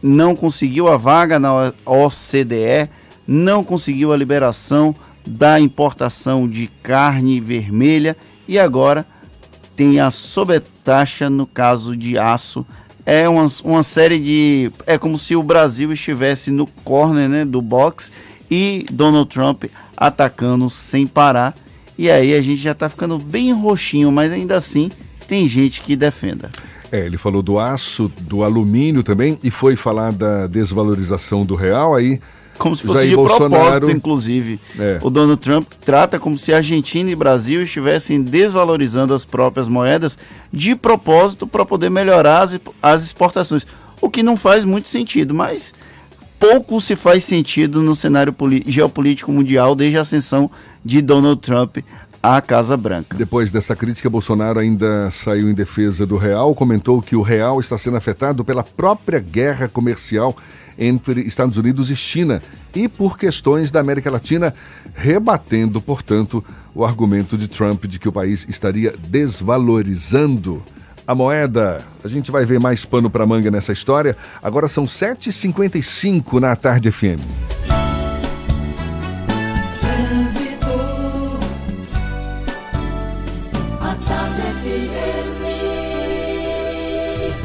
[0.02, 2.90] não conseguiu a vaga na OCDE,
[3.26, 4.94] não conseguiu a liberação
[5.26, 9.06] da importação de carne vermelha e agora
[9.76, 12.66] tem a sobretaxa no caso de aço.
[13.04, 14.72] É uma, uma série de.
[14.86, 18.10] É como se o Brasil estivesse no corner né, do box
[18.50, 19.64] e Donald Trump
[19.96, 21.54] atacando sem parar.
[21.98, 24.90] E aí a gente já está ficando bem roxinho, mas ainda assim
[25.28, 26.50] tem gente que defenda.
[26.90, 31.94] É, ele falou do aço, do alumínio também, e foi falar da desvalorização do real,
[31.94, 32.20] aí
[32.56, 34.60] como se fosse Jair de Bolsonaro, propósito, inclusive.
[34.78, 34.98] É.
[35.02, 40.18] O Donald Trump trata como se Argentina e Brasil estivessem desvalorizando as próprias moedas
[40.52, 43.66] de propósito para poder melhorar as, as exportações.
[44.00, 45.72] O que não faz muito sentido, mas
[46.38, 48.34] pouco se faz sentido no cenário
[48.66, 50.50] geopolítico mundial desde a ascensão
[50.84, 51.78] de Donald Trump
[52.22, 53.16] à Casa Branca.
[53.16, 57.78] Depois dessa crítica, Bolsonaro ainda saiu em defesa do real, comentou que o real está
[57.78, 60.36] sendo afetado pela própria guerra comercial
[60.78, 62.42] entre Estados Unidos e China
[62.74, 64.54] e por questões da América Latina,
[64.94, 70.62] rebatendo, portanto, o argumento de Trump de que o país estaria desvalorizando
[71.06, 71.82] a moeda.
[72.04, 74.16] A gente vai ver mais pano para manga nessa história.
[74.42, 77.65] Agora são 7h55 na Tarde FM.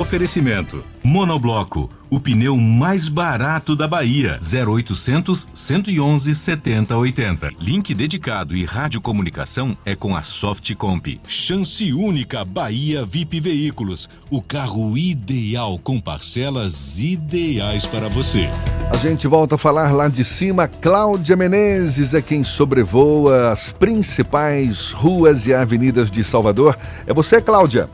[0.02, 4.40] Oferecimento: Monobloco, o pneu mais barato da Bahia.
[4.42, 7.52] 0800 111 7080.
[7.60, 11.22] Link dedicado e radiocomunicação é com a Softcomp.
[11.28, 18.50] Chance única Bahia VIP Veículos, o carro ideal com parcelas ideais para você.
[18.90, 20.68] A gente volta a falar lá de cima.
[20.68, 26.76] Cláudia Menezes é quem sobrevoa as principais ruas e avenidas de Salvador.
[27.06, 27.88] É você, Cláudia?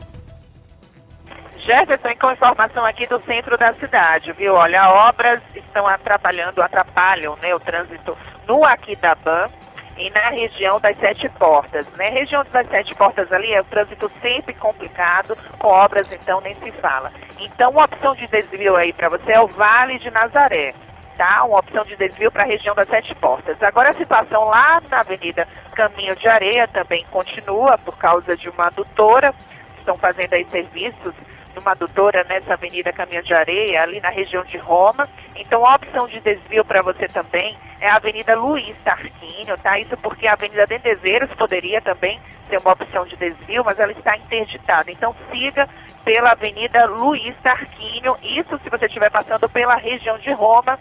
[1.68, 4.54] Jefferson, com informação aqui do centro da cidade, viu?
[4.54, 8.16] Olha, obras estão atrapalhando, atrapalham né, o trânsito
[8.46, 9.50] no Aquidabã
[9.98, 11.86] e na região das Sete Portas.
[11.92, 12.08] Né?
[12.08, 16.72] Região das Sete Portas ali é o trânsito sempre complicado, com obras então nem se
[16.72, 17.12] fala.
[17.38, 20.72] Então, uma opção de desvio aí para você é o Vale de Nazaré.
[21.18, 21.44] tá?
[21.44, 23.62] Uma opção de desvio para a região das Sete Portas.
[23.62, 28.68] Agora a situação lá na Avenida Caminho de Areia também continua por causa de uma
[28.68, 29.34] adutora.
[29.76, 31.14] Estão fazendo aí serviços
[31.58, 35.08] numa adutora nessa Avenida Caminho de Areia, ali na região de Roma.
[35.36, 39.78] Então a opção de desvio para você também é a Avenida Luiz Tarquínio, tá?
[39.78, 44.16] Isso porque a Avenida Dendezeiros poderia também ser uma opção de desvio, mas ela está
[44.16, 44.90] interditada.
[44.90, 45.68] Então siga
[46.04, 48.16] pela Avenida Luiz Tarquínio.
[48.22, 50.78] Isso se você estiver passando pela região de Roma,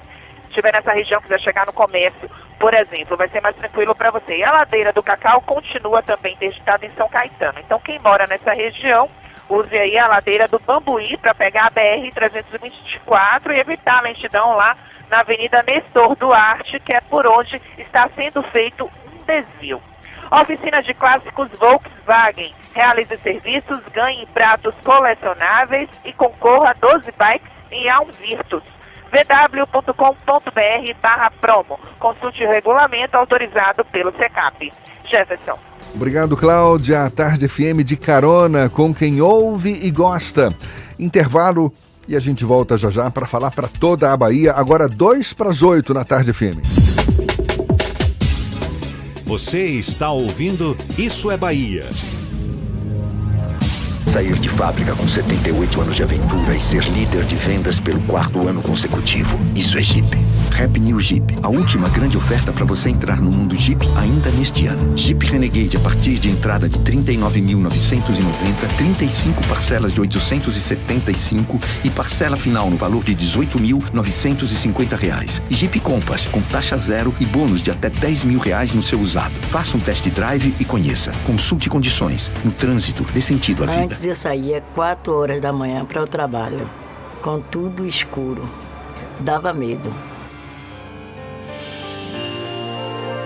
[0.47, 4.37] estiver nessa região, quiser chegar no comércio, por exemplo, vai ser mais tranquilo para você.
[4.37, 7.59] E a ladeira do Cacau continua também interditada em São Caetano.
[7.59, 9.09] Então quem mora nessa região,
[9.49, 14.77] use aí a ladeira do Bambuí para pegar a BR-324 e evitar a lentidão lá
[15.09, 19.81] na Avenida Nestor Duarte, que é por onde está sendo feito um desvio.
[20.31, 22.53] Oficina de clássicos Volkswagen.
[22.73, 28.63] Realize serviços, ganhe pratos colecionáveis e concorra a 12 bikes em Alm Virtus
[29.09, 31.79] www.com.br barra promo.
[31.97, 34.71] Consulte o regulamento autorizado pelo SECAP.
[35.05, 35.66] Jefferson.
[35.95, 37.03] Obrigado, Cláudia.
[37.03, 40.55] A Tarde FM de carona com quem ouve e gosta.
[40.99, 41.73] Intervalo
[42.07, 44.53] e a gente volta já já para falar para toda a Bahia.
[44.53, 46.57] Agora, dois para as oito na Tarde FM.
[49.25, 51.85] Você está ouvindo Isso é Bahia.
[54.17, 58.47] Sair de fábrica com 78 anos de aventura e ser líder de vendas pelo quarto
[58.47, 59.37] ano consecutivo.
[59.53, 60.17] Isso é Jeep.
[60.59, 61.37] Happy New Jeep.
[61.43, 64.97] A última grande oferta para você entrar no mundo Jeep ainda neste ano.
[64.97, 72.71] Jeep Renegade a partir de entrada de 39.990, 35 parcelas de 875 e parcela final
[72.71, 75.43] no valor de 18.950 reais.
[75.47, 79.35] Jeep Compass com taxa zero e bônus de até 10 mil reais no seu usado.
[79.51, 81.11] Faça um test drive e conheça.
[81.23, 82.31] Consulte condições.
[82.43, 83.83] No trânsito, dê sentido à vida.
[83.83, 86.67] Antes eu saía 4 horas da manhã para o trabalho,
[87.21, 88.47] com tudo escuro.
[89.19, 89.91] Dava medo.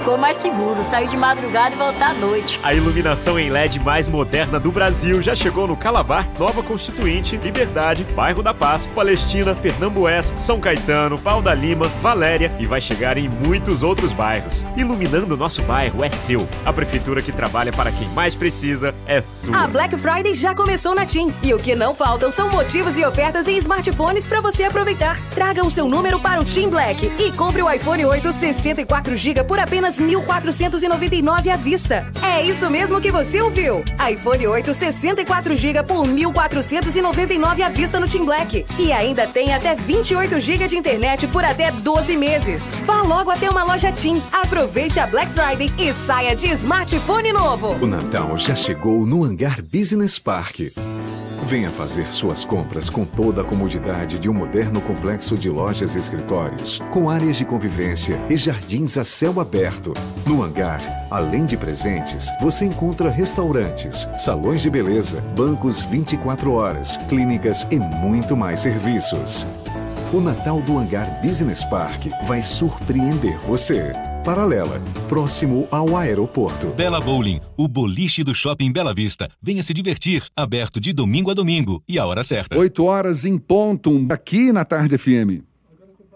[0.02, 2.60] Ficou mais seguro sair de madrugada e voltar à noite.
[2.64, 8.04] A iluminação em LED mais moderna do Brasil já chegou no Calabar, Nova Constituinte, Liberdade,
[8.16, 13.30] Bairro da Paz, Palestina, Pernambués, São Caetano, Pau da Lima, Valéria e vai chegar em
[13.30, 14.66] muitos outros bairros.
[14.76, 16.50] Iluminando nosso bairro é seu.
[16.66, 19.56] A prefeitura que trabalha para quem mais precisa é sua.
[19.56, 23.06] A Black Friday já começou na TIM e o que não faltam são motivos e
[23.06, 25.22] ofertas em smartphones para você aproveitar.
[25.30, 29.44] Traga o seu número para o TIM Black e compre o iPhone 8 64 GB
[29.44, 32.12] por apenas 1.499 à vista.
[32.22, 33.84] É isso mesmo que você ouviu.
[34.12, 38.66] iPhone 8 64 GB por 1.499 à vista no Team Black.
[38.80, 42.70] E ainda tem até 28 GB de internet por até 12 meses.
[42.86, 44.24] Vá logo até uma loja TIM.
[44.32, 47.78] Aproveite a Black Friday e saia de smartphone novo.
[47.82, 50.60] O Natal já chegou no Hangar Business Park.
[51.52, 56.00] Venha fazer suas compras com toda a comodidade de um moderno complexo de lojas e
[56.00, 59.94] escritórios, com áreas de convivência e jardins a céu aberto.
[60.26, 60.80] No hangar,
[61.12, 68.38] além de presentes, você encontra restaurantes, salões de beleza, bancos 24 horas, clínicas e muito
[68.38, 69.46] mais serviços.
[70.14, 73.92] O Natal do Hangar Business Park vai surpreender você.
[74.24, 76.68] Paralela, próximo ao aeroporto.
[76.68, 79.28] Bela Bowling, o boliche do Shopping Bela Vista.
[79.42, 82.56] Venha se divertir, aberto de domingo a domingo e a hora certa.
[82.56, 85.51] 8 horas em ponto, aqui na Tarde FM.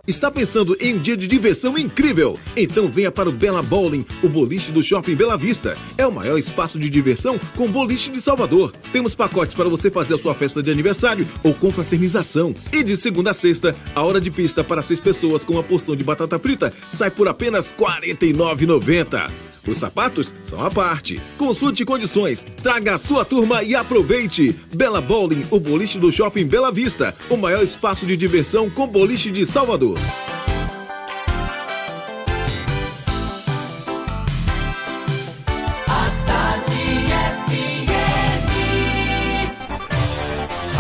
[0.08, 2.40] Está pensando em um dia de diversão incrível?
[2.56, 5.76] Então venha para o Bela Bowling, o boliche do Shopping Bela Vista.
[5.98, 8.72] É o maior espaço de diversão com boliche de Salvador.
[8.92, 12.54] Temos pacotes para você fazer a sua festa de aniversário ou confraternização.
[12.72, 15.96] E de segunda a sexta, a hora de pista para seis pessoas com uma porção
[15.96, 19.56] de batata frita sai por apenas R$ 49,90.
[19.68, 21.20] Os sapatos são à parte.
[21.38, 24.56] Consulte condições, traga a sua turma e aproveite.
[24.74, 29.32] Bela Bowling, o boliche do Shopping Bela Vista, o maior espaço de diversão com boliche
[29.32, 29.95] de Salvador.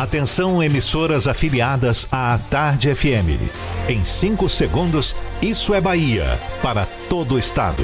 [0.05, 3.51] Atenção, emissoras afiliadas à Tarde FM.
[3.89, 7.84] Em 5 segundos, isso é Bahia para todo o estado.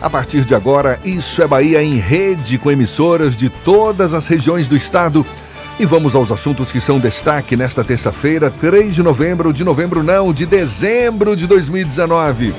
[0.00, 4.68] A partir de agora, Isso é Bahia em rede com emissoras de todas as regiões
[4.68, 5.26] do estado.
[5.78, 10.32] E vamos aos assuntos que são destaque nesta terça-feira, 3 de novembro, de novembro não,
[10.32, 12.54] de dezembro de 2019.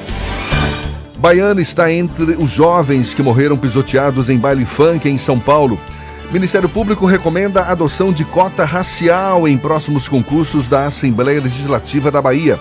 [1.18, 5.80] Baiana está entre os jovens que morreram pisoteados em baile funk em São Paulo.
[6.32, 12.22] Ministério Público recomenda a adoção de cota racial em próximos concursos da Assembleia Legislativa da
[12.22, 12.60] Bahia.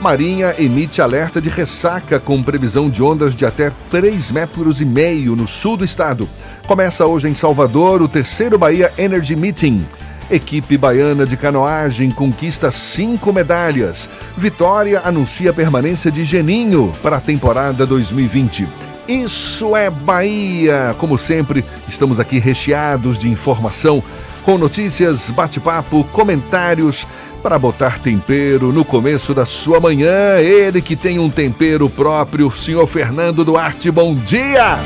[0.00, 5.34] Marinha emite alerta de ressaca com previsão de ondas de até 3 metros e meio
[5.34, 6.28] no sul do estado.
[6.68, 9.84] Começa hoje em Salvador o terceiro Bahia Energy Meeting.
[10.30, 14.08] Equipe baiana de canoagem conquista cinco medalhas.
[14.36, 18.68] Vitória anuncia permanência de Geninho para a temporada 2020.
[19.08, 20.94] Isso é Bahia!
[20.98, 24.04] Como sempre, estamos aqui recheados de informação,
[24.44, 27.06] com notícias, bate-papo, comentários
[27.42, 30.38] para botar tempero no começo da sua manhã.
[30.38, 33.90] Ele que tem um tempero próprio, senhor Fernando Duarte.
[33.90, 34.78] Bom dia!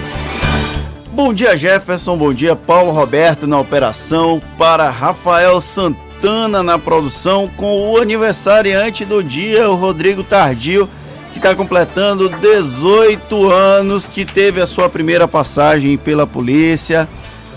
[1.13, 2.17] Bom dia, Jefferson.
[2.17, 4.41] Bom dia, Paulo Roberto na operação.
[4.57, 10.89] Para Rafael Santana na produção, com o aniversariante do dia, o Rodrigo Tardio,
[11.33, 17.09] que está completando 18 anos, que teve a sua primeira passagem pela polícia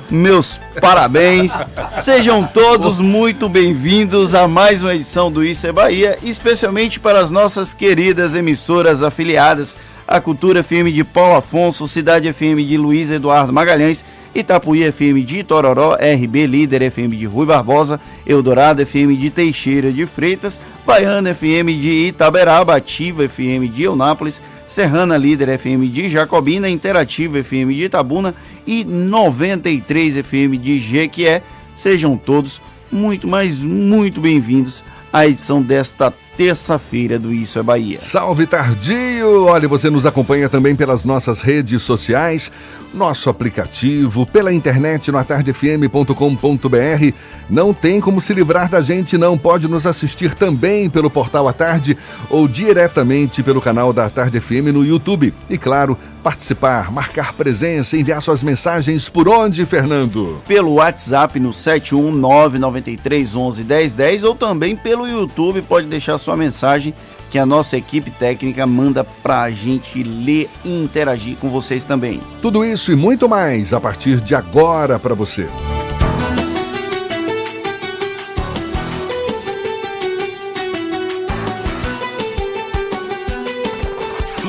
[0.10, 1.54] meus parabéns.
[2.00, 7.32] Sejam todos muito bem-vindos a mais uma edição do Isso é Bahia, especialmente para as
[7.32, 9.78] nossas queridas emissoras afiliadas,
[10.08, 15.44] a Cultura FM de Paulo Afonso, Cidade FM de Luiz Eduardo Magalhães, Itapuí FM de
[15.44, 21.74] Tororó, RB Líder FM de Rui Barbosa, Eldorado FM de Teixeira de Freitas, Baiana FM
[21.80, 28.36] de Itaberaba, Ativa FM de Eunápolis, Serrana Líder FM de Jacobina, Interativa FM de Itabuna
[28.66, 31.42] e 93 FM de Jequié.
[31.76, 32.62] Sejam todos
[32.92, 38.00] muito, mas muito bem-vindos à edição desta terça-feira do Isso é Bahia.
[38.00, 39.46] Salve Tardio!
[39.46, 42.52] Olha, você nos acompanha também pelas nossas redes sociais,
[42.94, 47.14] nosso aplicativo, pela internet no atardefm.com.br.
[47.50, 49.38] Não tem como se livrar da gente, não.
[49.38, 51.98] Pode nos assistir também pelo portal A Tarde
[52.30, 55.34] ou diretamente pelo canal da Tarde FM no YouTube.
[55.50, 60.42] E claro, participar, marcar presença, enviar suas mensagens por onde, Fernando?
[60.48, 66.96] Pelo WhatsApp no 71993111010 ou também pelo YouTube, pode deixar sua mensagem
[67.30, 72.20] que a nossa equipe técnica manda pra gente ler e interagir com vocês também.
[72.42, 75.48] Tudo isso e muito mais a partir de agora para você.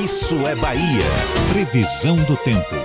[0.03, 1.36] Isso é Bahia.
[1.49, 2.75] Previsão do tempo.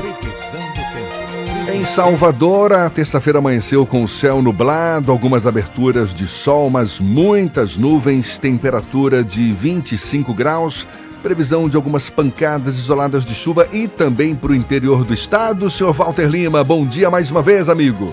[1.72, 7.76] Em Salvador, a terça-feira amanheceu com o céu nublado, algumas aberturas de sol, mas muitas
[7.76, 10.86] nuvens, temperatura de 25 graus,
[11.22, 15.70] previsão de algumas pancadas isoladas de chuva e também para o interior do estado.
[15.70, 18.12] Senhor Walter Lima, bom dia mais uma vez, amigo.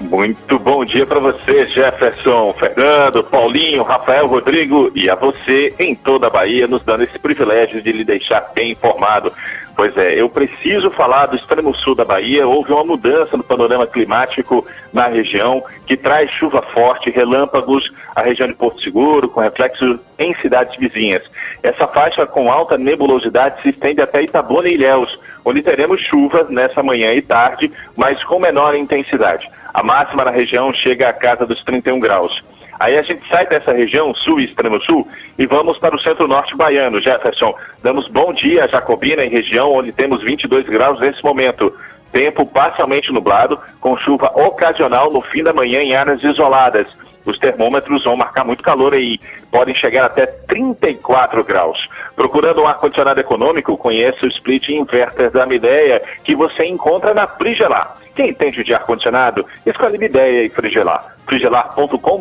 [0.00, 6.28] Muito bom dia para você, Jefferson, Fernando, Paulinho, Rafael, Rodrigo e a você em toda
[6.28, 9.32] a Bahia, nos dando esse privilégio de lhe deixar bem informado.
[9.76, 12.46] Pois é, eu preciso falar do extremo sul da Bahia.
[12.46, 18.46] Houve uma mudança no panorama climático na região que traz chuva forte, relâmpagos à região
[18.46, 21.22] de Porto Seguro, com reflexos em cidades vizinhas.
[21.62, 25.18] Essa faixa com alta nebulosidade se estende até Itabuna e Ilhéus,
[25.48, 29.48] onde teremos chuvas nessa manhã e tarde, mas com menor intensidade.
[29.72, 32.44] A máxima na região chega à casa dos 31 graus.
[32.78, 36.56] Aí a gente sai dessa região, sul e extremo sul, e vamos para o centro-norte
[36.56, 37.54] baiano, Jefferson.
[37.82, 41.74] Damos bom dia a Jacobina, em região onde temos 22 graus nesse momento.
[42.12, 46.86] Tempo parcialmente nublado, com chuva ocasional no fim da manhã em áreas isoladas.
[47.24, 49.18] Os termômetros vão marcar muito calor aí,
[49.50, 51.78] podem chegar até 34 graus.
[52.18, 57.94] Procurando um ar-condicionado econômico, conheça o split inverter da Mideia, que você encontra na Frigelar.
[58.16, 61.14] Quem entende de ar-condicionado, escolhe Mideia e Frigelar.
[61.24, 62.18] frigelar.com.br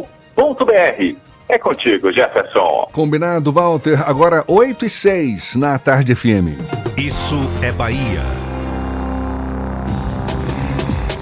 [1.49, 2.87] é contigo, Jefferson.
[2.93, 4.07] Combinado, Walter.
[4.07, 6.61] Agora 8 e 6 na Tarde FM.
[6.95, 8.46] Isso é Bahia.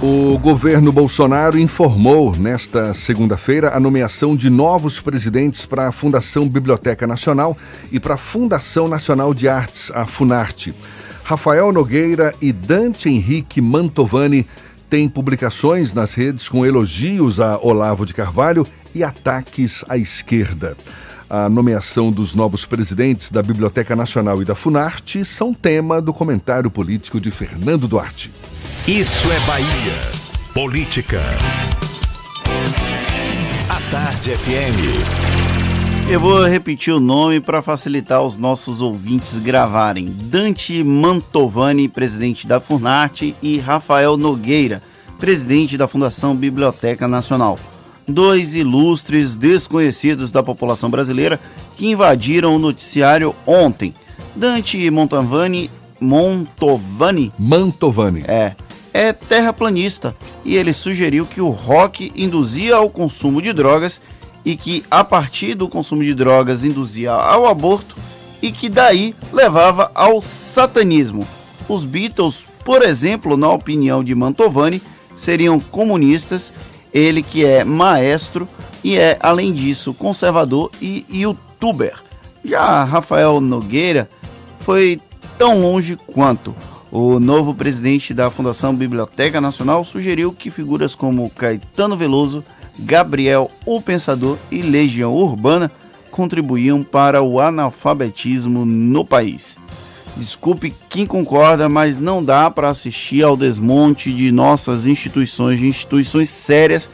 [0.08, 7.08] O governo Bolsonaro informou nesta segunda-feira a nomeação de novos presidentes para a Fundação Biblioteca
[7.08, 7.58] Nacional
[7.90, 10.72] e para a Fundação Nacional de Artes, a Funarte.
[11.24, 14.46] Rafael Nogueira e Dante Henrique Mantovani
[14.88, 20.76] têm publicações nas redes com elogios a Olavo de Carvalho e ataques à esquerda.
[21.28, 26.70] A nomeação dos novos presidentes da Biblioteca Nacional e da Funarte são tema do comentário
[26.70, 28.30] político de Fernando Duarte.
[28.86, 30.26] Isso é Bahia.
[30.54, 31.20] Política.
[33.68, 36.08] A Tarde FM.
[36.08, 40.06] Eu vou repetir o nome para facilitar os nossos ouvintes gravarem.
[40.06, 44.80] Dante Mantovani, presidente da Funarte, e Rafael Nogueira,
[45.18, 47.58] presidente da Fundação Biblioteca Nacional.
[48.08, 51.40] Dois ilustres desconhecidos da população brasileira
[51.76, 53.94] que invadiram o noticiário ontem.
[54.34, 58.22] Dante Mantovani, Montovani, Mantovani.
[58.26, 58.54] é,
[58.92, 64.00] é terraplanista e ele sugeriu que o rock induzia ao consumo de drogas
[64.44, 67.96] e que a partir do consumo de drogas induzia ao aborto
[68.40, 71.26] e que daí levava ao satanismo.
[71.68, 74.80] Os Beatles, por exemplo, na opinião de Mantovani,
[75.16, 76.52] seriam comunistas,
[76.96, 78.48] ele que é maestro
[78.82, 81.94] e é, além disso, conservador e youtuber.
[82.42, 84.08] Já Rafael Nogueira
[84.60, 84.98] foi
[85.36, 86.56] tão longe quanto.
[86.90, 92.42] O novo presidente da Fundação Biblioteca Nacional sugeriu que figuras como Caetano Veloso,
[92.78, 95.70] Gabriel o Pensador e Legião Urbana
[96.10, 99.58] contribuíam para o analfabetismo no país.
[100.16, 106.30] Desculpe quem concorda, mas não dá para assistir ao desmonte de nossas instituições, de instituições
[106.30, 106.88] sérias,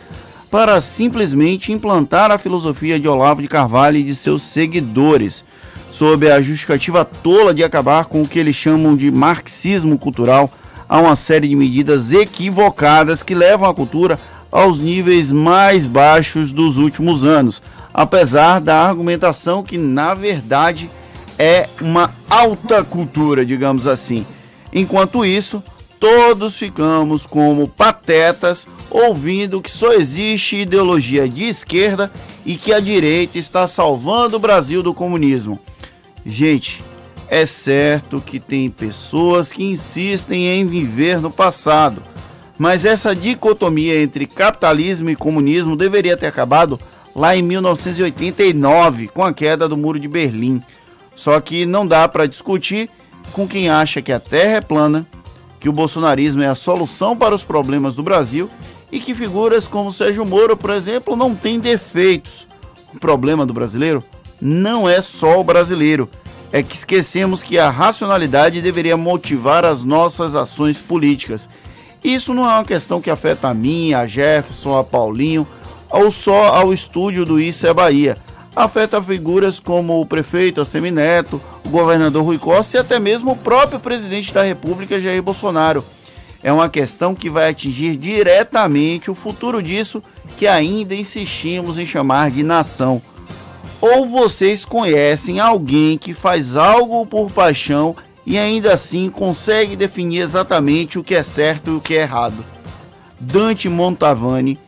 [0.50, 5.44] para simplesmente implantar a filosofia de Olavo de Carvalho e de seus seguidores,
[5.92, 10.50] sob a justificativa tola de acabar com o que eles chamam de marxismo cultural,
[10.88, 14.18] há uma série de medidas equivocadas que levam a cultura
[14.50, 17.62] aos níveis mais baixos dos últimos anos,
[17.94, 20.90] apesar da argumentação que, na verdade,
[21.38, 24.26] é uma alta cultura, digamos assim.
[24.72, 25.62] Enquanto isso,
[25.98, 32.10] todos ficamos como patetas ouvindo que só existe ideologia de esquerda
[32.44, 35.58] e que a direita está salvando o Brasil do comunismo.
[36.24, 36.82] Gente,
[37.28, 42.02] é certo que tem pessoas que insistem em viver no passado,
[42.58, 46.78] mas essa dicotomia entre capitalismo e comunismo deveria ter acabado
[47.14, 50.62] lá em 1989, com a queda do Muro de Berlim.
[51.14, 52.88] Só que não dá para discutir
[53.32, 55.06] com quem acha que a Terra é plana,
[55.60, 58.50] que o bolsonarismo é a solução para os problemas do Brasil
[58.90, 62.46] e que figuras como Sérgio Moro, por exemplo, não têm defeitos.
[62.92, 64.04] O problema do brasileiro
[64.40, 66.08] não é só o brasileiro,
[66.50, 71.48] é que esquecemos que a racionalidade deveria motivar as nossas ações políticas.
[72.04, 75.46] Isso não é uma questão que afeta a mim, a Jefferson, a Paulinho
[75.88, 78.18] ou só ao estúdio do Isso é Bahia.
[78.54, 83.80] Afeta figuras como o prefeito Assemineto, o governador Rui Costa e até mesmo o próprio
[83.80, 85.82] presidente da República, Jair Bolsonaro.
[86.42, 90.02] É uma questão que vai atingir diretamente o futuro disso
[90.36, 93.00] que ainda insistimos em chamar de nação.
[93.80, 97.96] Ou vocês conhecem alguém que faz algo por paixão
[98.26, 102.44] e ainda assim consegue definir exatamente o que é certo e o que é errado?
[103.18, 104.58] Dante Montavani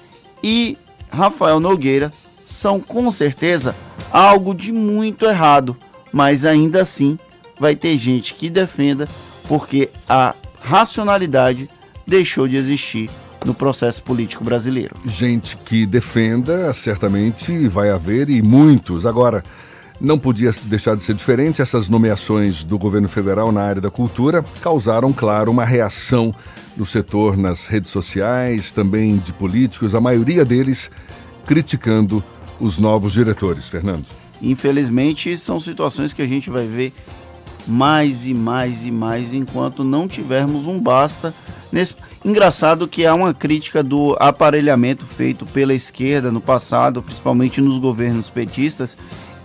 [0.43, 0.79] e
[1.11, 2.11] Rafael Nogueira
[2.45, 3.75] são com certeza
[4.11, 5.77] algo de muito errado,
[6.13, 7.19] mas ainda assim
[7.59, 9.09] vai ter gente que defenda
[9.49, 11.69] porque a racionalidade
[12.07, 13.11] deixou de existir
[13.45, 14.97] no processo político brasileiro.
[15.05, 19.05] Gente que defenda, certamente vai haver e muitos.
[19.05, 19.45] Agora,
[20.01, 24.45] não podia deixar de ser diferente, essas nomeações do governo federal na área da cultura
[24.61, 26.35] causaram, claro, uma reação
[26.77, 30.91] no setor, nas redes sociais, também de políticos, a maioria deles
[31.47, 32.23] criticando
[32.61, 33.69] os novos diretores.
[33.69, 34.05] Fernando.
[34.43, 36.93] Infelizmente, são situações que a gente vai ver
[37.67, 41.33] mais e mais e mais enquanto não tivermos um basta
[41.73, 47.79] nesse engraçado que há uma crítica do aparelhamento feito pela esquerda no passado, principalmente nos
[47.79, 48.97] governos petistas,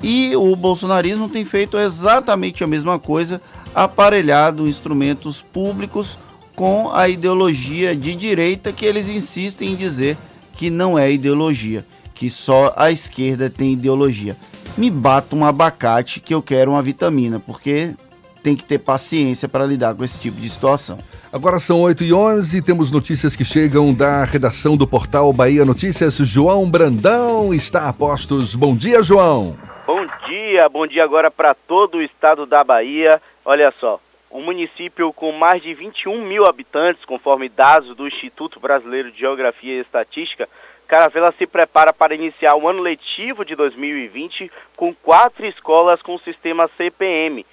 [0.02, 3.41] e o bolsonarismo tem feito exatamente a mesma coisa,
[3.73, 6.18] aparelhado instrumentos públicos
[6.56, 10.18] com a ideologia de direita que eles insistem em dizer
[10.53, 11.86] que não é ideologia,
[12.20, 14.36] que só a esquerda tem ideologia.
[14.78, 17.96] Me bata um abacate que eu quero uma vitamina, porque
[18.44, 21.00] tem que ter paciência para lidar com esse tipo de situação.
[21.32, 26.18] Agora são 8 e 11 temos notícias que chegam da redação do portal Bahia Notícias.
[26.18, 28.54] João Brandão está a postos.
[28.54, 29.56] Bom dia, João.
[29.88, 33.22] Bom dia, bom dia agora para todo o estado da Bahia.
[33.46, 33.98] Olha só,
[34.30, 39.76] um município com mais de 21 mil habitantes, conforme dados do Instituto Brasileiro de Geografia
[39.76, 40.50] e Estatística,
[40.90, 46.20] Caravela se prepara para iniciar o ano letivo de 2020 com quatro escolas com o
[46.20, 47.45] sistema CPM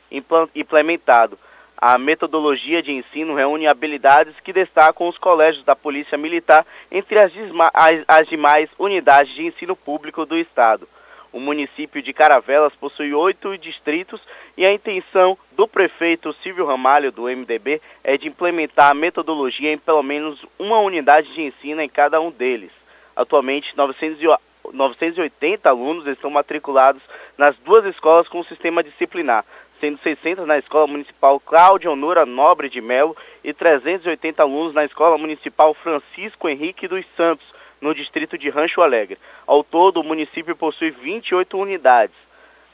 [0.55, 1.39] implementado.
[1.77, 7.31] A metodologia de ensino reúne habilidades que destacam os colégios da Polícia Militar entre as,
[7.75, 10.89] as, as demais unidades de ensino público do Estado.
[11.31, 14.23] O município de Caravelas possui oito distritos
[14.57, 19.77] e a intenção do prefeito Silvio Ramalho, do MDB, é de implementar a metodologia em
[19.77, 22.76] pelo menos uma unidade de ensino em cada um deles.
[23.17, 27.03] Atualmente, 980 alunos estão matriculados
[27.39, 29.43] nas duas escolas com o sistema disciplinar,
[29.81, 35.17] sendo 600 na Escola Municipal Cláudia Honora Nobre de Melo e 380 alunos na Escola
[35.17, 37.47] Municipal Francisco Henrique dos Santos,
[37.81, 39.19] no distrito de Rancho Alegre.
[39.47, 42.17] Ao todo, o município possui 28 unidades.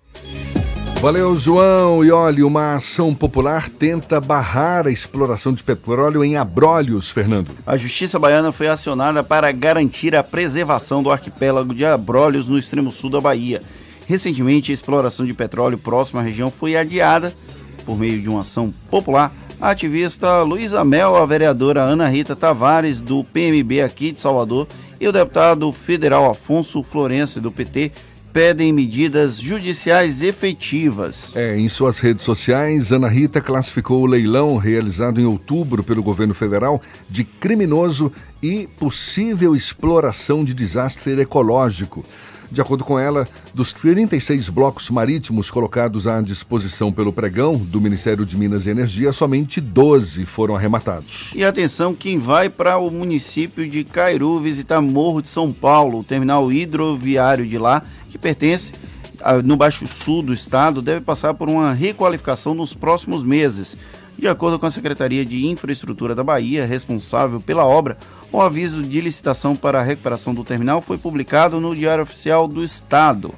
[1.02, 2.04] Valeu, João.
[2.04, 7.52] E olha, uma ação popular tenta barrar a exploração de petróleo em Abrolhos, Fernando.
[7.68, 12.90] A Justiça Baiana foi acionada para garantir a preservação do arquipélago de Abrolhos no extremo
[12.90, 13.62] sul da Bahia.
[14.08, 17.34] Recentemente, a exploração de petróleo próxima à região foi adiada
[17.86, 19.32] por meio de uma ação popular.
[19.64, 24.68] A ativista Luísa Mel, a vereadora Ana Rita Tavares, do PMB aqui de Salvador,
[25.00, 27.94] e o deputado federal Afonso Florencio, do PT,
[28.34, 31.32] pedem medidas judiciais efetivas.
[31.34, 36.34] É, em suas redes sociais, Ana Rita classificou o leilão realizado em outubro pelo governo
[36.34, 38.12] federal de criminoso
[38.42, 42.04] e possível exploração de desastre ecológico.
[42.54, 48.24] De acordo com ela, dos 36 blocos marítimos colocados à disposição pelo pregão do Ministério
[48.24, 51.34] de Minas e Energia, somente 12 foram arrematados.
[51.36, 56.04] E atenção, quem vai para o município de Cairu visitar Morro de São Paulo, o
[56.04, 57.82] terminal hidroviário de lá,
[58.12, 58.72] que pertence
[59.44, 63.76] no Baixo Sul do estado, deve passar por uma requalificação nos próximos meses.
[64.18, 67.98] De acordo com a Secretaria de Infraestrutura da Bahia, responsável pela obra,
[68.32, 72.64] o aviso de licitação para a recuperação do terminal foi publicado no Diário Oficial do
[72.64, 73.34] Estado.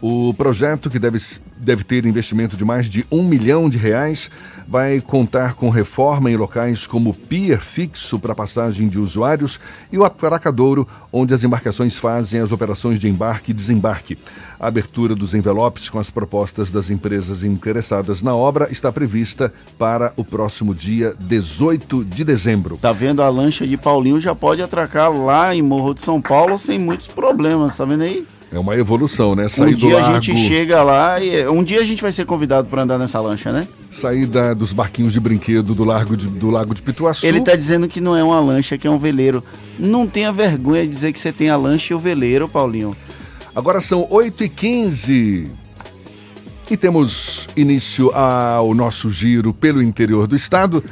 [0.00, 1.18] O projeto, que deve,
[1.58, 4.30] deve ter investimento de mais de um milhão de reais,
[4.66, 9.58] vai contar com reforma em locais como pier fixo para passagem de usuários
[9.90, 14.18] e o atracadouro, onde as embarcações fazem as operações de embarque e desembarque.
[14.60, 20.12] A abertura dos envelopes com as propostas das empresas interessadas na obra está prevista para
[20.16, 22.76] o próximo dia 18 de dezembro.
[22.76, 26.58] Tá vendo a lancha de Paulinho já pode atracar lá em Morro de São Paulo
[26.58, 28.26] sem muitos problemas, tá vendo aí?
[28.50, 29.48] É uma evolução, né?
[29.48, 32.24] Sair um dia do a gente chega lá e um dia a gente vai ser
[32.24, 33.68] convidado para andar nessa lancha, né?
[33.90, 37.26] Sair da, dos barquinhos de brinquedo do, largo de, do Lago de Pituaçu.
[37.26, 39.44] Ele tá dizendo que não é uma lancha, que é um veleiro.
[39.78, 42.96] Não tenha vergonha de dizer que você tem a lancha e o veleiro, Paulinho.
[43.54, 45.48] Agora são 8h15
[46.70, 50.84] e temos início ao nosso giro pelo interior do estado.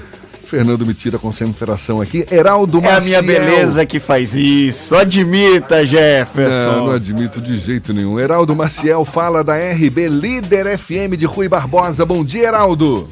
[0.46, 2.24] Fernando me tira a concentração aqui.
[2.30, 4.94] Heraldo É a minha beleza que faz isso.
[4.94, 6.72] Admita, Jefferson.
[6.72, 8.18] Não, não admito de jeito nenhum.
[8.18, 12.06] Heraldo Maciel fala da RB Líder FM de Rui Barbosa.
[12.06, 13.08] Bom dia, Heraldo.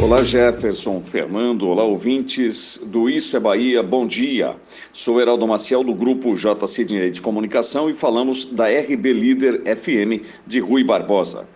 [0.00, 4.54] Olá, Jefferson, Fernando, olá, ouvintes do Isso é Bahia, bom dia.
[4.92, 10.22] Sou Heraldo Maciel, do grupo JC Direito de Comunicação e falamos da RB Líder FM
[10.46, 11.55] de Rui Barbosa.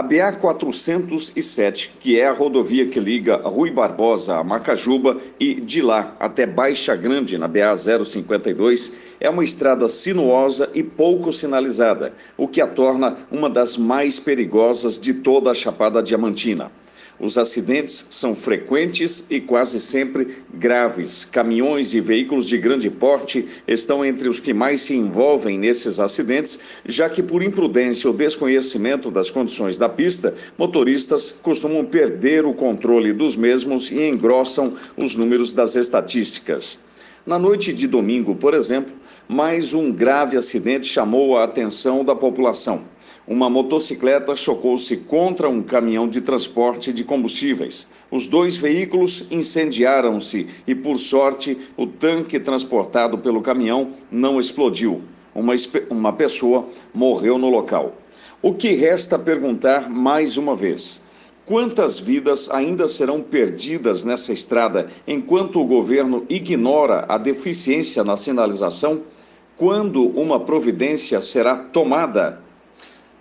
[0.00, 5.82] A BA 407, que é a rodovia que liga Rui Barbosa a Macajuba e de
[5.82, 12.48] lá até Baixa Grande, na BA 052, é uma estrada sinuosa e pouco sinalizada, o
[12.48, 16.72] que a torna uma das mais perigosas de toda a Chapada Diamantina.
[17.20, 21.22] Os acidentes são frequentes e quase sempre graves.
[21.22, 26.58] Caminhões e veículos de grande porte estão entre os que mais se envolvem nesses acidentes,
[26.86, 33.12] já que, por imprudência ou desconhecimento das condições da pista, motoristas costumam perder o controle
[33.12, 36.78] dos mesmos e engrossam os números das estatísticas.
[37.26, 38.94] Na noite de domingo, por exemplo,
[39.28, 42.82] mais um grave acidente chamou a atenção da população
[43.30, 47.86] uma motocicleta chocou-se contra um caminhão de transporte de combustíveis.
[48.10, 55.02] Os dois veículos incendiaram-se e, por sorte, o tanque transportado pelo caminhão não explodiu.
[55.32, 55.54] Uma,
[55.88, 57.98] uma pessoa morreu no local.
[58.42, 61.04] O que resta perguntar mais uma vez?
[61.46, 69.02] Quantas vidas ainda serão perdidas nessa estrada enquanto o governo ignora a deficiência na sinalização?
[69.56, 72.49] Quando uma providência será tomada?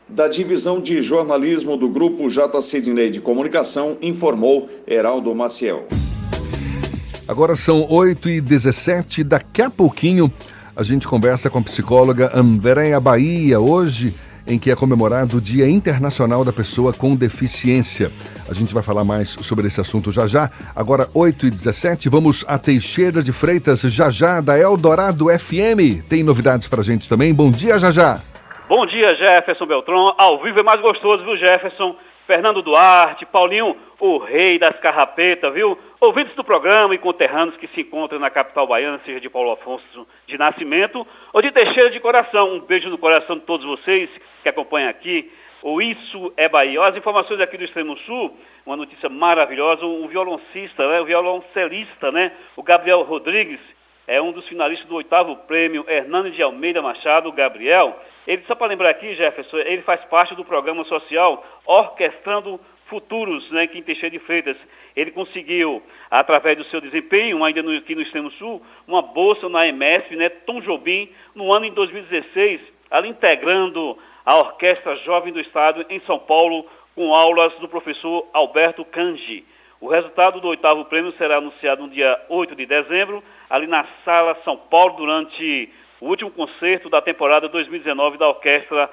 [0.10, 5.88] Da divisão de jornalismo do grupo JC Dinei de Comunicação, informou Heraldo Maciel.
[7.28, 10.32] Agora são 8 e 17 daqui a pouquinho
[10.76, 14.16] a gente conversa com a psicóloga Andréa Bahia, hoje
[14.48, 18.12] em que é comemorado o Dia Internacional da Pessoa com Deficiência.
[18.48, 20.50] A gente vai falar mais sobre esse assunto já já.
[20.76, 26.02] Agora, 8 e 17 vamos a Teixeira de Freitas, já já, da Eldorado FM.
[26.08, 27.32] Tem novidades pra gente também.
[27.32, 28.22] Bom dia, já já.
[28.70, 30.14] Bom dia, Jefferson Beltrão.
[30.16, 31.96] Ao vivo é mais gostoso, viu, Jefferson?
[32.28, 35.76] Fernando Duarte, Paulinho, o rei das carrapetas, viu?
[36.00, 40.08] Ouvintes do programa e conterrâneos que se encontram na capital baiana, seja de Paulo Afonso
[40.28, 42.54] de Nascimento ou de Teixeira de Coração.
[42.54, 44.08] Um beijo no coração de todos vocês
[44.44, 45.32] que acompanham aqui.
[45.64, 46.80] O Isso é Bahia.
[46.86, 48.38] As informações aqui do Extremo Sul,
[48.68, 49.84] uma notícia maravilhosa.
[49.84, 51.04] Um violoncista, né?
[51.04, 52.34] violoncelista, né?
[52.56, 53.60] O Gabriel Rodrigues,
[54.06, 58.00] é um dos finalistas do oitavo prêmio Hernandes de Almeida Machado, Gabriel.
[58.28, 63.64] Ele, só para lembrar aqui, Jefferson, ele faz parte do programa social Orquestrando Futuros, né,
[63.64, 64.58] aqui em Teixeira de Freitas.
[64.96, 69.68] Ele conseguiu, através do seu desempenho, ainda no, aqui no Extremo Sul, uma bolsa na
[69.68, 72.60] EMESP, né, Tom Jobim, no ano em 2016,
[72.90, 76.66] ali integrando a Orquestra Jovem do Estado em São Paulo,
[76.96, 79.46] com aulas do professor Alberto Kanji.
[79.80, 84.38] O resultado do oitavo prêmio será anunciado no dia 8 de dezembro, ali na Sala
[84.44, 88.90] São Paulo, durante o último concerto da temporada 2019 da Orquestra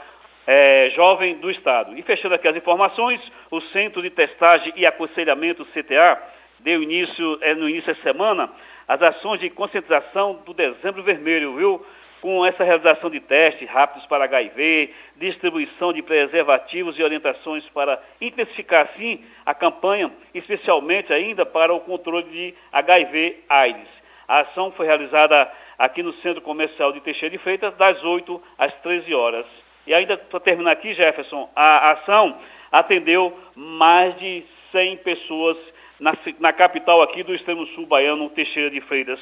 [0.46, 1.96] é, Jovem do Estado.
[1.96, 3.20] E fechando aqui as informações,
[3.50, 6.20] o Centro de Testagem e Aconselhamento CTA
[6.60, 8.50] deu início, é, no início da semana,
[8.88, 11.86] as ações de conscientização do Dezembro Vermelho, viu?
[12.20, 18.88] Com essa realização de testes rápidos para HIV, distribuição de preservativos e orientações para intensificar,
[18.96, 23.88] sim, a campanha, especialmente ainda para o controle de HIV-AIDS.
[24.26, 28.72] A ação foi realizada aqui no Centro Comercial de Teixeira de Freitas, das 8 às
[28.82, 29.46] 13 horas.
[29.86, 32.36] E ainda para terminar aqui, Jefferson, a ação
[32.72, 35.56] atendeu mais de 100 pessoas
[36.00, 39.20] na, na capital aqui do extremo sul baiano, Teixeira de Freitas.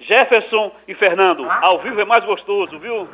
[0.00, 3.08] Jefferson e Fernando, ao vivo é mais gostoso, viu?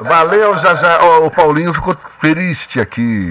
[0.00, 1.02] Valeu, já já.
[1.02, 3.30] Ó, o Paulinho ficou triste aqui,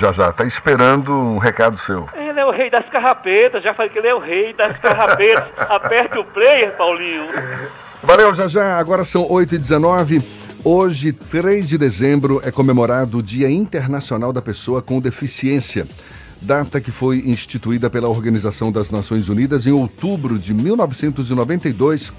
[0.00, 0.32] já já.
[0.32, 2.08] Tá esperando um recado seu.
[2.14, 5.50] Ele é o rei das carrapetas, já falei que ele é o rei das carrapetas.
[5.68, 7.26] Aperte o player, Paulinho.
[8.02, 8.78] Valeu, já já.
[8.78, 10.24] Agora são 8h19.
[10.64, 15.86] Hoje, 3 de dezembro, é comemorado o Dia Internacional da Pessoa com Deficiência.
[16.40, 22.10] Data que foi instituída pela Organização das Nações Unidas em outubro de 1992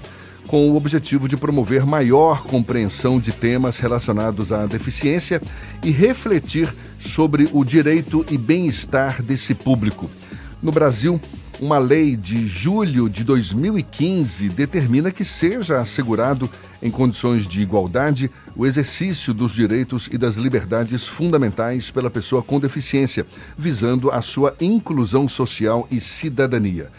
[0.46, 5.40] com o objetivo de promover maior compreensão de temas relacionados à deficiência
[5.82, 10.10] e refletir sobre o direito e bem-estar desse público.
[10.62, 11.20] No Brasil,
[11.60, 16.50] uma lei de julho de 2015 determina que seja assegurado,
[16.82, 22.58] em condições de igualdade, o exercício dos direitos e das liberdades fundamentais pela pessoa com
[22.58, 23.24] deficiência,
[23.56, 26.90] visando a sua inclusão social e cidadania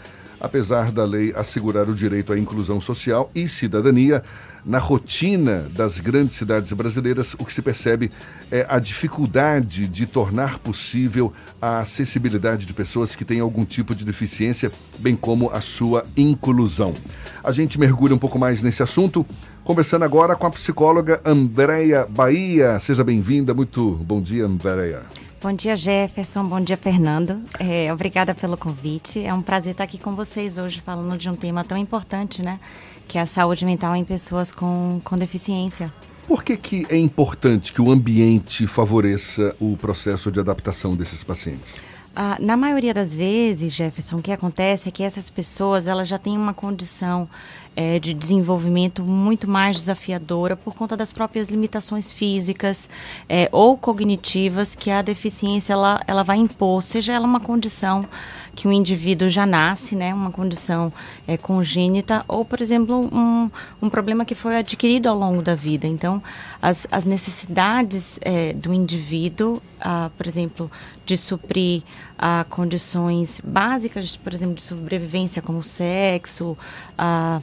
[0.44, 4.22] apesar da lei assegurar o direito à inclusão social e cidadania,
[4.66, 8.12] na rotina das grandes cidades brasileiras, o que se percebe
[8.52, 14.04] é a dificuldade de tornar possível a acessibilidade de pessoas que têm algum tipo de
[14.04, 16.94] deficiência, bem como a sua inclusão.
[17.42, 19.26] A gente mergulha um pouco mais nesse assunto,
[19.64, 22.78] conversando agora com a psicóloga Andréia Bahia.
[22.80, 25.04] Seja bem-vinda, muito bom dia, Andréia.
[25.44, 26.46] Bom dia, Jefferson.
[26.46, 27.42] Bom dia, Fernando.
[27.60, 29.22] É, obrigada pelo convite.
[29.26, 32.62] É um prazer estar aqui com vocês hoje falando de um tema tão importante, né?
[33.10, 35.94] Que é a saúde mental em pessoas com, com deficiência.
[36.26, 41.82] Por que, que é importante que o ambiente favoreça o processo de adaptação desses pacientes?
[42.16, 46.20] Ah, na maioria das vezes, Jefferson, o que acontece é que essas pessoas elas já
[46.20, 47.28] têm uma condição
[47.76, 52.88] é, de desenvolvimento muito mais desafiadora por conta das próprias limitações físicas
[53.28, 58.08] é, ou cognitivas que a deficiência ela, ela vai impor, seja ela uma condição
[58.56, 60.94] que o indivíduo já nasce, né, uma condição
[61.28, 63.50] é, congênita, ou, por exemplo, um,
[63.82, 65.88] um problema que foi adquirido ao longo da vida.
[65.88, 66.22] Então,
[66.62, 70.72] as, as necessidades é, do indivíduo, ah, por exemplo,
[71.06, 71.82] de suprir
[72.18, 76.58] ah, condições básicas, por exemplo, de sobrevivência, como sexo,
[76.98, 77.42] ah,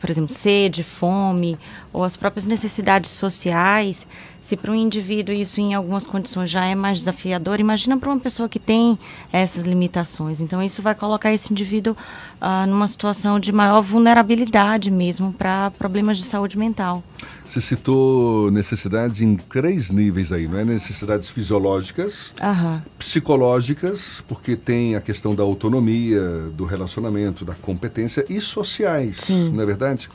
[0.00, 1.58] por exemplo, sede, fome,
[1.92, 4.06] ou as próprias necessidades sociais,
[4.40, 8.20] se para um indivíduo isso em algumas condições já é mais desafiador, imagina para uma
[8.20, 8.98] pessoa que tem
[9.32, 10.40] essas limitações.
[10.40, 11.96] Então, isso vai colocar esse indivíduo
[12.40, 17.02] ah, numa situação de maior vulnerabilidade mesmo para problemas de saúde mental.
[17.44, 20.64] Você citou necessidades em três níveis aí, não é?
[20.64, 22.82] Necessidades fisiológicas, Aham.
[22.98, 26.20] psicológicas, porque tem a questão da autonomia,
[26.52, 29.52] do relacionamento, da competência e sociais, Sim.
[29.52, 30.08] não é verdade?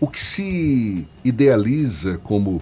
[0.00, 2.60] O que se idealiza como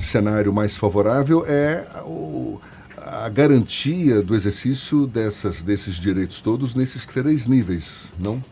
[0.00, 2.60] cenário mais favorável é o-
[2.98, 8.42] a garantia do exercício dessas, desses direitos todos nesses três níveis, não?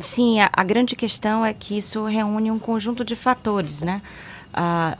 [0.00, 4.00] Sim, a, a grande questão é que isso reúne um conjunto de fatores, né?
[4.52, 4.96] Ah,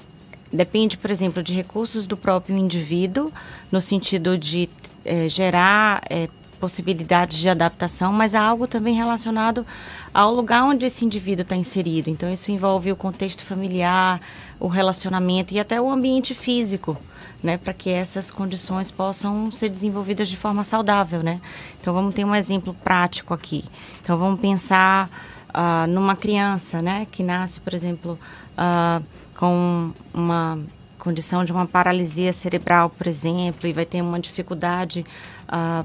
[0.52, 3.32] depende, por exemplo, de recursos do próprio indivíduo,
[3.70, 4.68] no sentido de
[5.04, 6.28] eh, gerar eh,
[6.62, 9.66] possibilidades de adaptação, mas há algo também relacionado
[10.14, 12.08] ao lugar onde esse indivíduo está inserido.
[12.08, 14.20] Então, isso envolve o contexto familiar,
[14.60, 16.96] o relacionamento e até o ambiente físico,
[17.42, 21.40] né, para que essas condições possam ser desenvolvidas de forma saudável, né?
[21.80, 23.64] Então, vamos ter um exemplo prático aqui.
[24.00, 25.10] Então, vamos pensar
[25.52, 28.16] ah, numa criança, né, que nasce, por exemplo,
[28.56, 29.02] ah,
[29.34, 30.60] com uma
[30.96, 35.04] condição de uma paralisia cerebral, por exemplo, e vai ter uma dificuldade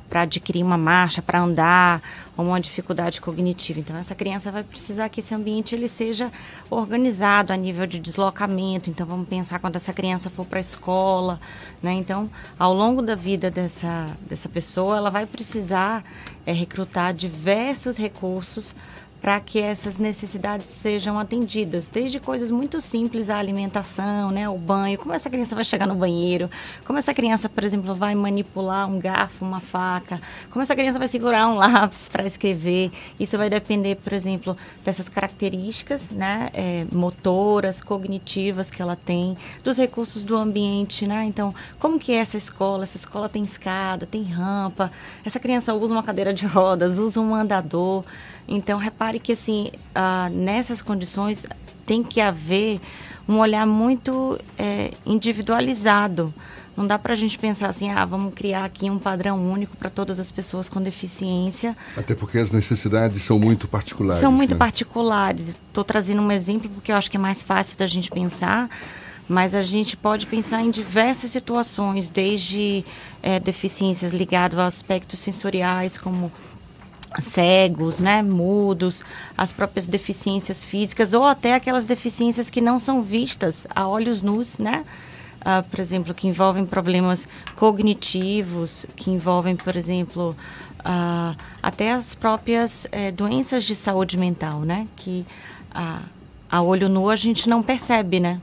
[0.10, 2.02] para adquirir uma marcha, para andar,
[2.38, 3.80] ou uma dificuldade cognitiva.
[3.80, 6.32] Então, essa criança vai precisar que esse ambiente ele seja
[6.70, 8.90] organizado a nível de deslocamento.
[8.90, 11.40] Então, vamos pensar quando essa criança for para a escola,
[11.82, 11.94] né?
[11.94, 16.04] Então, ao longo da vida dessa, dessa pessoa, ela vai precisar
[16.46, 18.74] é, recrutar diversos recursos
[19.22, 24.98] para que essas necessidades sejam atendidas, desde coisas muito simples, a alimentação, né, o banho,
[24.98, 26.50] como essa criança vai chegar no banheiro,
[26.86, 31.08] como essa criança, por exemplo, vai manipular um garfo, uma faca, como essa criança vai
[31.08, 32.92] segurar um lápis para escrever.
[33.20, 39.78] Isso vai depender, por exemplo, dessas características, né, é, motoras, cognitivas que ela tem, dos
[39.78, 41.24] recursos do ambiente, né?
[41.26, 42.84] Então, como que é essa escola?
[42.84, 44.92] Essa escola tem escada, tem rampa.
[45.26, 48.04] Essa criança usa uma cadeira de rodas, usa um andador.
[48.48, 51.46] Então, repare que, assim, ah, nessas condições
[51.86, 52.80] tem que haver
[53.28, 56.34] um olhar muito é, individualizado.
[56.78, 59.90] Não dá para a gente pensar assim, ah, vamos criar aqui um padrão único para
[59.90, 61.76] todas as pessoas com deficiência.
[61.98, 64.22] Até porque as necessidades são muito particulares.
[64.22, 64.58] São muito né?
[64.58, 65.50] particulares.
[65.50, 68.70] Estou trazendo um exemplo porque eu acho que é mais fácil da gente pensar,
[69.28, 72.86] mas a gente pode pensar em diversas situações, desde
[73.24, 76.32] eh, deficiências ligadas a aspectos sensoriais, como
[77.20, 79.04] cegos, né, mudos,
[79.38, 84.58] as próprias deficiências físicas ou até aquelas deficiências que não são vistas a olhos nus,
[84.58, 84.86] né?
[85.42, 90.36] Ah, por exemplo, que envolvem problemas cognitivos, que envolvem, por exemplo,
[90.84, 94.88] ah, até as próprias eh, doenças de saúde mental, né?
[94.96, 95.26] Que
[95.74, 96.02] a,
[96.50, 98.42] a olho nu a gente não percebe, né?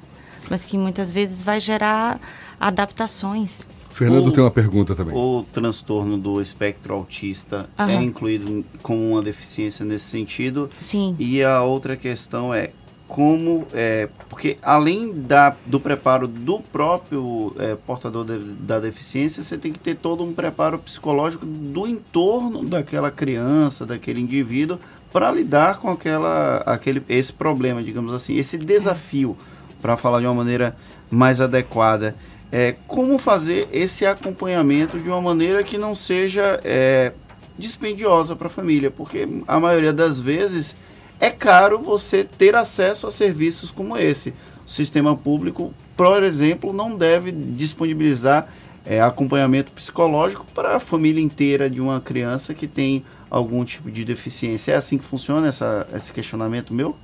[0.48, 2.18] Mas que muitas vezes vai gerar
[2.60, 3.66] adaptações.
[3.94, 5.14] Fernando O- tem uma pergunta também.
[5.16, 8.02] O transtorno do espectro autista é Aham.
[8.02, 10.68] incluído como uma deficiência nesse sentido?
[10.80, 11.14] Sim.
[11.18, 12.70] E a outra questão é
[13.06, 19.56] como é porque além da, do preparo do próprio é, portador de- da deficiência você
[19.58, 24.78] tem que ter todo um preparo psicológico do entorno daquela criança daquele indivíduo
[25.12, 29.36] para lidar com aquela aquele esse problema digamos assim esse desafio
[29.82, 30.74] para falar de uma maneira
[31.10, 32.16] mais adequada
[32.56, 37.10] é como fazer esse acompanhamento de uma maneira que não seja é,
[37.58, 40.76] dispendiosa para a família porque a maioria das vezes
[41.18, 44.32] é caro você ter acesso a serviços como esse.
[44.64, 48.48] O sistema público, por exemplo, não deve disponibilizar
[48.86, 54.04] é, acompanhamento psicológico para a família inteira de uma criança que tem algum tipo de
[54.04, 54.74] deficiência.
[54.74, 56.94] É assim que funciona essa, esse questionamento meu?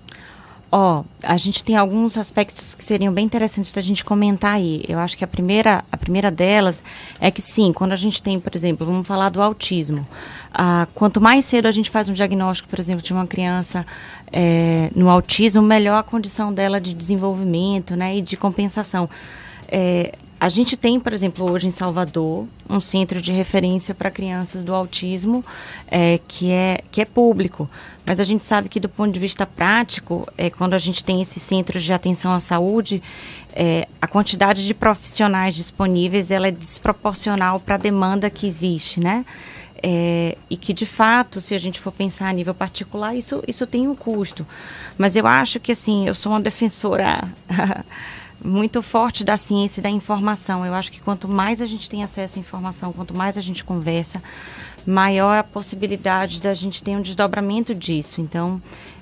[0.73, 4.85] Ó, a gente tem alguns aspectos que seriam bem interessantes da gente comentar aí.
[4.89, 6.83] Eu acho que a primeira, a primeira delas
[7.19, 10.07] é que sim, quando a gente tem, por exemplo, vamos falar do autismo.
[10.55, 13.85] Ah, quanto mais cedo a gente faz um diagnóstico, por exemplo, de uma criança
[14.33, 19.11] eh, no autismo, melhor a condição dela de desenvolvimento, né, e de compensação.
[19.71, 24.65] É, a gente tem, por exemplo, hoje em Salvador, um centro de referência para crianças
[24.65, 25.45] do autismo
[25.87, 27.69] é, que, é, que é público.
[28.07, 31.21] Mas a gente sabe que, do ponto de vista prático, é, quando a gente tem
[31.21, 33.03] esses centros de atenção à saúde,
[33.53, 39.27] é, a quantidade de profissionais disponíveis ela é desproporcional para a demanda que existe, né?
[39.83, 43.67] É, e que de fato, se a gente for pensar a nível particular, isso, isso
[43.67, 44.47] tem um custo.
[44.97, 47.31] Mas eu acho que assim, eu sou uma defensora
[48.43, 50.65] muito forte da ciência e da informação.
[50.65, 53.63] Eu acho que quanto mais a gente tem acesso à informação, quanto mais a gente
[53.63, 54.23] conversa,
[54.87, 58.21] maior a possibilidade da gente ter um desdobramento disso.
[58.21, 58.61] Então,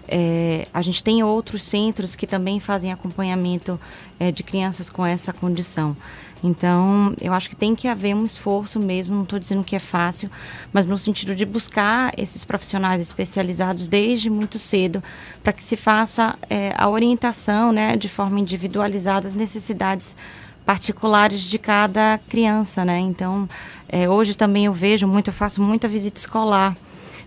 [0.08, 3.78] é, a gente tem outros centros que também fazem acompanhamento
[4.18, 5.96] é, de crianças com essa condição.
[6.42, 9.78] Então, eu acho que tem que haver um esforço mesmo, não estou dizendo que é
[9.78, 10.30] fácil,
[10.72, 15.02] mas no sentido de buscar esses profissionais especializados desde muito cedo,
[15.42, 20.16] para que se faça é, a orientação né, de forma individualizada às necessidades
[20.64, 22.98] particulares de cada criança, né?
[22.98, 23.48] Então,
[23.88, 26.76] é, hoje também eu vejo muito, eu faço muita visita escolar.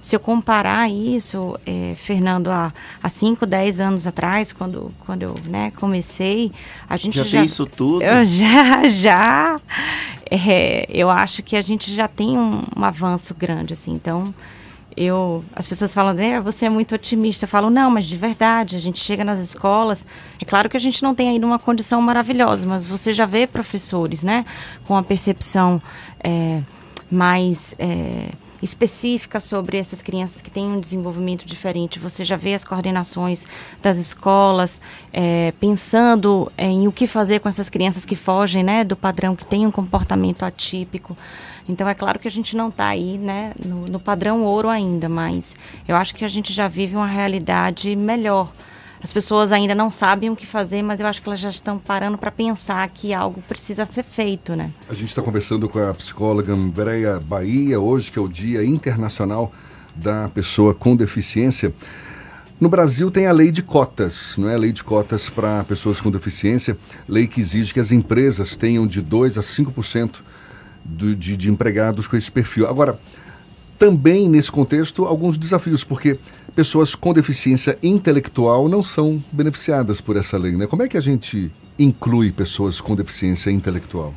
[0.02, 5.36] Se eu comparar isso, é, Fernando, há, há 5, 10 anos atrás, quando, quando eu
[5.48, 6.52] né, comecei,
[6.90, 7.24] a gente já...
[7.24, 8.02] Já tem isso tudo?
[8.02, 9.62] Eu já, já.
[10.30, 13.94] É, eu acho que a gente já tem um, um avanço grande, assim.
[13.94, 14.34] Então,
[14.98, 18.76] eu as pessoas falam é, você é muito otimista eu falo não mas de verdade
[18.76, 20.06] a gente chega nas escolas
[20.38, 23.48] é claro que a gente não tem ainda uma condição maravilhosa mas você já vê
[23.48, 24.46] professores né
[24.86, 25.82] com a percepção
[26.22, 26.62] é,
[27.10, 32.00] mais é, específica sobre essas crianças que têm um desenvolvimento diferente.
[32.00, 33.46] Você já vê as coordenações
[33.82, 34.80] das escolas
[35.12, 39.46] é, pensando em o que fazer com essas crianças que fogem né, do padrão, que
[39.46, 41.18] têm um comportamento atípico.
[41.68, 45.08] Então é claro que a gente não está aí né, no, no padrão ouro ainda,
[45.08, 45.56] mas
[45.88, 48.52] eu acho que a gente já vive uma realidade melhor.
[49.04, 51.80] As pessoas ainda não sabem o que fazer, mas eu acho que elas já estão
[51.80, 54.72] parando para pensar que algo precisa ser feito, né?
[54.88, 59.52] A gente está conversando com a psicóloga Andréia Bahia, hoje que é o Dia Internacional
[59.96, 61.74] da Pessoa com Deficiência.
[62.60, 64.54] No Brasil tem a lei de cotas, não é?
[64.54, 66.78] A lei de cotas para pessoas com deficiência,
[67.10, 70.18] lei que exige que as empresas tenham de 2 a 5%
[70.86, 72.68] do, de, de empregados com esse perfil.
[72.68, 73.00] Agora,
[73.82, 76.20] também nesse contexto, alguns desafios, porque
[76.56, 80.68] pessoas com deficiência intelectual não são beneficiadas por essa lei, né?
[80.68, 84.14] Como é que a gente inclui pessoas com deficiência intelectual?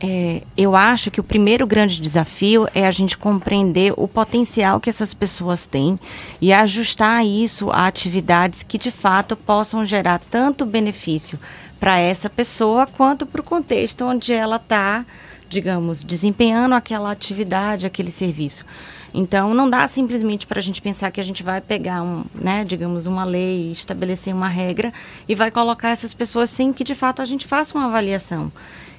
[0.00, 4.90] É, eu acho que o primeiro grande desafio é a gente compreender o potencial que
[4.90, 6.00] essas pessoas têm
[6.40, 11.38] e ajustar isso a atividades que de fato possam gerar tanto benefício
[11.78, 15.06] para essa pessoa quanto para o contexto onde ela está
[15.48, 18.64] digamos, desempenhando aquela atividade, aquele serviço.
[19.14, 22.64] Então, não dá simplesmente para a gente pensar que a gente vai pegar, um, né,
[22.64, 24.92] digamos, uma lei, estabelecer uma regra
[25.28, 28.52] e vai colocar essas pessoas sem que, de fato, a gente faça uma avaliação.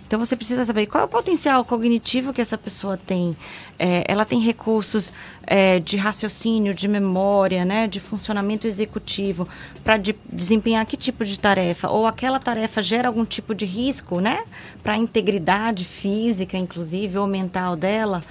[0.07, 3.35] Então você precisa saber qual é o potencial cognitivo que essa pessoa tem.
[3.77, 5.11] É, ela tem recursos
[5.45, 9.47] é, de raciocínio, de memória, né, de funcionamento executivo
[9.83, 11.89] para de, desempenhar que tipo de tarefa?
[11.89, 14.45] Ou aquela tarefa gera algum tipo de risco, né,
[14.81, 18.23] para a integridade física, inclusive, ou mental dela?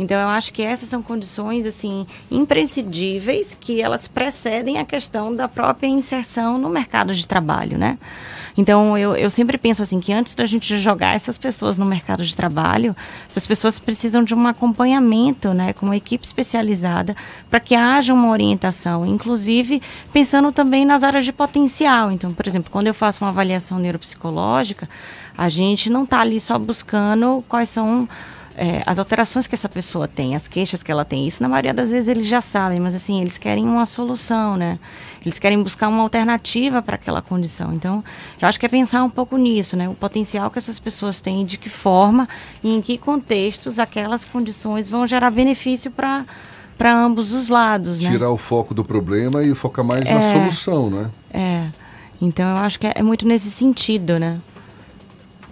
[0.00, 5.46] Então eu acho que essas são condições assim imprescindíveis que elas precedem a questão da
[5.46, 7.98] própria inserção no mercado de trabalho, né?
[8.56, 12.24] Então eu, eu sempre penso assim que antes da gente jogar essas pessoas no mercado
[12.24, 12.96] de trabalho,
[13.28, 17.14] essas pessoas precisam de um acompanhamento, né, com uma equipe especializada
[17.50, 19.82] para que haja uma orientação, inclusive
[20.14, 22.10] pensando também nas áreas de potencial.
[22.10, 24.88] Então, por exemplo, quando eu faço uma avaliação neuropsicológica,
[25.36, 28.08] a gente não está ali só buscando quais são
[28.62, 31.26] é, as alterações que essa pessoa tem, as queixas que ela tem.
[31.26, 34.78] Isso, na maioria das vezes, eles já sabem, mas assim, eles querem uma solução, né?
[35.24, 37.72] Eles querem buscar uma alternativa para aquela condição.
[37.72, 38.04] Então,
[38.38, 39.88] eu acho que é pensar um pouco nisso, né?
[39.88, 42.28] O potencial que essas pessoas têm, de que forma
[42.62, 46.26] e em que contextos aquelas condições vão gerar benefício para
[46.76, 48.10] para ambos os lados, né?
[48.10, 51.10] Tirar o foco do problema e focar mais é, na solução, né?
[51.32, 51.66] É.
[52.20, 54.38] Então eu acho que é, é muito nesse sentido, né?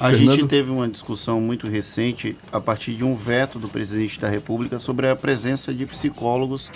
[0.01, 0.31] A Fernando?
[0.37, 4.79] gente teve uma discussão muito recente a partir de um veto do presidente da República
[4.79, 6.71] sobre a presença de psicólogos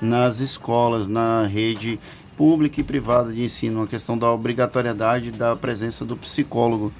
[0.00, 1.98] nas escolas, na rede
[2.36, 6.92] pública e privada de ensino, a questão da obrigatoriedade da presença do psicólogo.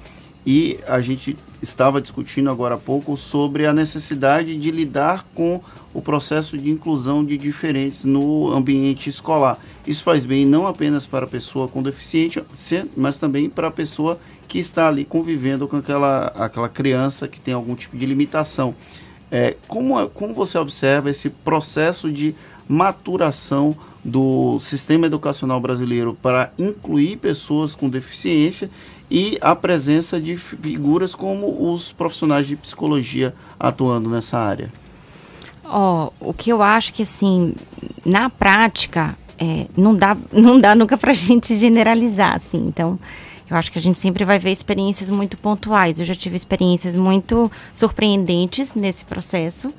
[0.45, 5.61] E a gente estava discutindo agora há pouco sobre a necessidade de lidar com
[5.93, 9.59] o processo de inclusão de diferentes no ambiente escolar.
[9.85, 12.45] Isso faz bem não apenas para a pessoa com deficiência,
[12.95, 17.53] mas também para a pessoa que está ali convivendo com aquela, aquela criança que tem
[17.53, 18.73] algum tipo de limitação.
[19.31, 22.33] É, como, como você observa esse processo de
[22.67, 28.69] maturação do sistema educacional brasileiro para incluir pessoas com deficiência
[29.09, 34.71] e a presença de figuras como os profissionais de psicologia atuando nessa área?
[35.63, 37.53] Oh, o que eu acho que assim,
[38.05, 42.65] na prática, é, não dá, não dá nunca para a gente generalizar, assim.
[42.67, 42.99] Então,
[43.49, 45.99] eu acho que a gente sempre vai ver experiências muito pontuais.
[45.99, 49.73] Eu já tive experiências muito surpreendentes nesse processo.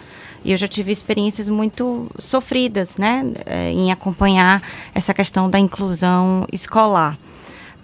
[0.45, 4.63] E eu já tive experiências muito sofridas, né, é, em acompanhar
[4.95, 7.19] essa questão da inclusão escolar.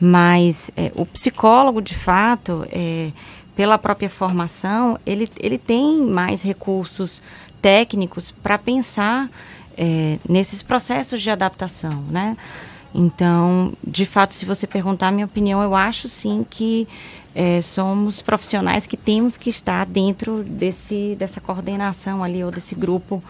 [0.01, 3.11] Mas é, o psicólogo, de fato, é,
[3.55, 7.23] pela própria formação, ele, ele tem mais recursos
[7.63, 9.31] técnicos para pensar
[9.77, 12.37] é, nesses processos de adaptação, né?
[12.95, 16.89] Então, de fato, se você perguntar a minha opinião, eu acho sim que
[17.35, 23.23] é, somos profissionais que temos que estar dentro desse, dessa coordenação ali, ou desse grupo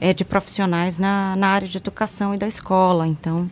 [0.00, 3.06] é, de profissionais na, na área de educação e da escola.
[3.06, 3.48] Então,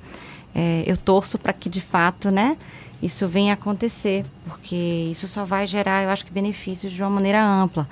[0.54, 2.56] é, eu torço para que, de fato, né,
[3.02, 7.44] isso venha acontecer, porque isso só vai gerar, eu acho que, benefícios de uma maneira
[7.44, 7.88] ampla.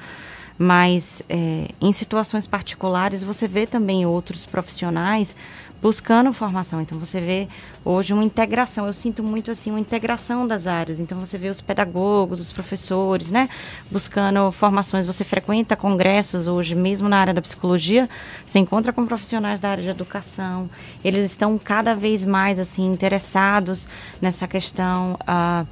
[0.59, 5.35] Mas é, em situações particulares você vê também outros profissionais
[5.81, 6.81] buscando formação.
[6.81, 7.49] Então você vê
[7.85, 8.87] hoje uma integração.
[8.87, 11.01] Eu sinto muito assim uma integração das áreas.
[11.01, 13.49] Então você vê os pedagogos, os professores, né,
[13.91, 15.07] buscando formações.
[15.07, 18.09] Você frequenta congressos hoje, mesmo na área da psicologia,
[18.45, 20.69] você encontra com profissionais da área de educação.
[21.05, 23.89] Eles estão cada vez mais assim interessados
[24.21, 25.17] nessa questão.
[25.23, 25.67] Uh,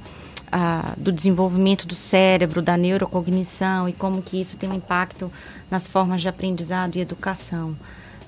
[0.47, 5.29] Uh, do desenvolvimento do cérebro, da neurocognição e como que isso tem um impacto
[5.69, 7.75] nas formas de aprendizado e educação.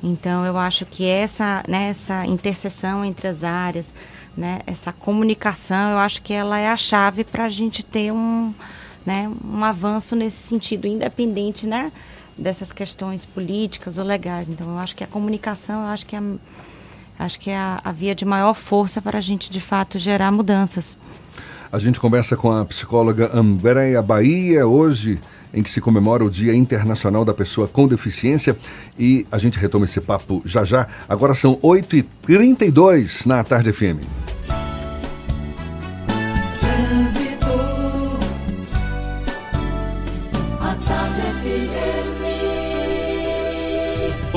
[0.02, 3.92] Então, eu acho que essa, né, essa interseção entre as áreas,
[4.36, 8.54] né, essa comunicação, eu acho que ela é a chave para a gente ter um,
[9.06, 11.92] né, um avanço nesse sentido, independente né,
[12.38, 14.48] dessas questões políticas ou legais.
[14.48, 16.22] Então, eu acho que a comunicação, eu acho que é,
[17.18, 20.32] acho que é a, a via de maior força para a gente, de fato, gerar
[20.32, 20.98] mudanças.
[21.72, 25.20] A gente conversa com a psicóloga Andréia Bahia hoje
[25.54, 28.58] em que se comemora o Dia Internacional da Pessoa com Deficiência.
[28.98, 30.88] E a gente retoma esse papo já já.
[31.08, 34.39] Agora são 8h32 na Tarde FM.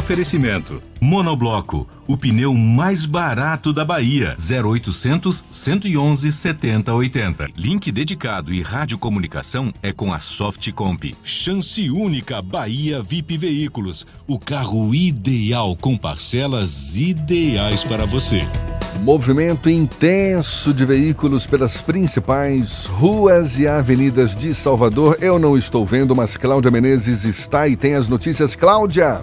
[0.03, 4.37] Oferecimento: Monobloco, o pneu mais barato da Bahia.
[4.37, 7.47] 0800 111 7080.
[7.57, 11.15] Link dedicado e radiocomunicação é com a Softcomp.
[11.23, 18.43] Chance única Bahia VIP Veículos, o carro ideal com parcelas ideais para você.
[19.03, 25.17] Movimento intenso de veículos pelas principais ruas e avenidas de Salvador.
[25.21, 28.57] Eu não estou vendo, mas Cláudia Menezes está e tem as notícias.
[28.57, 29.23] Cláudia!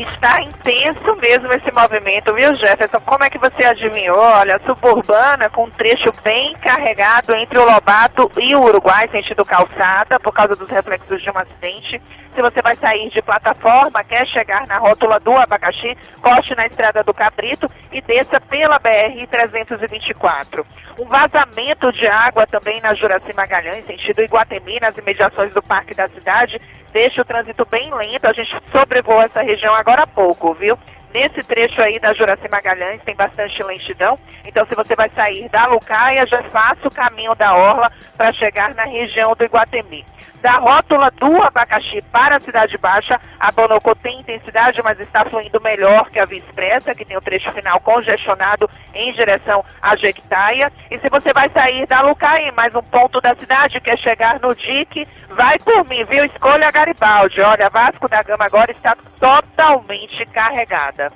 [0.00, 3.00] Está intenso mesmo esse movimento, viu, Jefferson?
[3.00, 4.18] Como é que você adivinhou?
[4.18, 10.18] Olha, suburbana com um trecho bem carregado entre o Lobato e o Uruguai, sentido calçada,
[10.18, 12.00] por causa dos reflexos de um acidente.
[12.34, 17.04] Se você vai sair de plataforma, quer chegar na rótula do Abacaxi, corte na estrada
[17.04, 20.64] do Cabrito e desça pela BR-324.
[20.98, 26.08] Um vazamento de água também na Juraci Magalhães, sentido Iguatemi, nas imediações do Parque da
[26.08, 26.58] Cidade,
[26.92, 28.26] deixa o trânsito bem lento.
[28.26, 30.78] A gente sobrevoou essa região agora há pouco, viu?
[31.12, 35.66] Nesse trecho aí da Juraci Magalhães tem bastante lentidão, então se você vai sair da
[35.66, 40.06] Lucaia, já faça o caminho da Orla para chegar na região do Iguatemi.
[40.42, 45.60] Da rótula do abacaxi para a Cidade Baixa, a Bonocô tem intensidade, mas está fluindo
[45.60, 50.72] melhor que a Via Expressa, que tem o trecho final congestionado em direção à Jequitaia.
[50.90, 54.52] E se você vai sair da Lucaí, mais um ponto da cidade, quer chegar no
[54.52, 56.24] DIC, vai por mim, viu?
[56.24, 57.40] Escolha Garibaldi.
[57.40, 61.12] Olha, Vasco da Gama agora está totalmente carregada.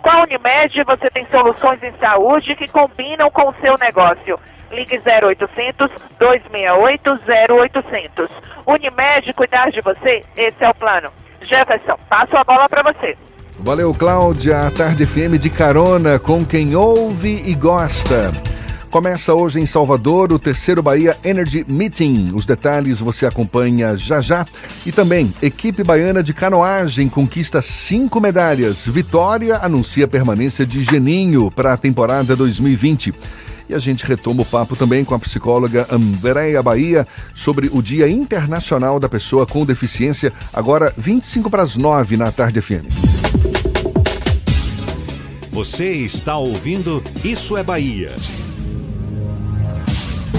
[0.00, 4.38] Com a Unimed, você tem soluções em saúde que combinam com o seu negócio.
[4.72, 7.20] Ligue 0800 268
[7.52, 8.28] 0800.
[8.66, 11.10] Unimed, cuidar de você, esse é o plano.
[11.42, 13.16] Jefferson, passo a bola para você.
[13.58, 14.66] Valeu, Cláudia.
[14.66, 18.32] A Tarde FM de carona com quem ouve e gosta.
[18.92, 22.32] Começa hoje em Salvador o terceiro Bahia Energy Meeting.
[22.34, 24.44] Os detalhes você acompanha já já.
[24.84, 28.86] E também, equipe baiana de canoagem conquista cinco medalhas.
[28.86, 33.14] Vitória anuncia permanência de Geninho para a temporada 2020.
[33.68, 38.08] E a gente retoma o papo também com a psicóloga Andréia Bahia sobre o Dia
[38.08, 42.86] Internacional da Pessoa com Deficiência, agora 25 para as 9 na Tarde FM.
[45.52, 48.12] Você está ouvindo Isso é Bahia.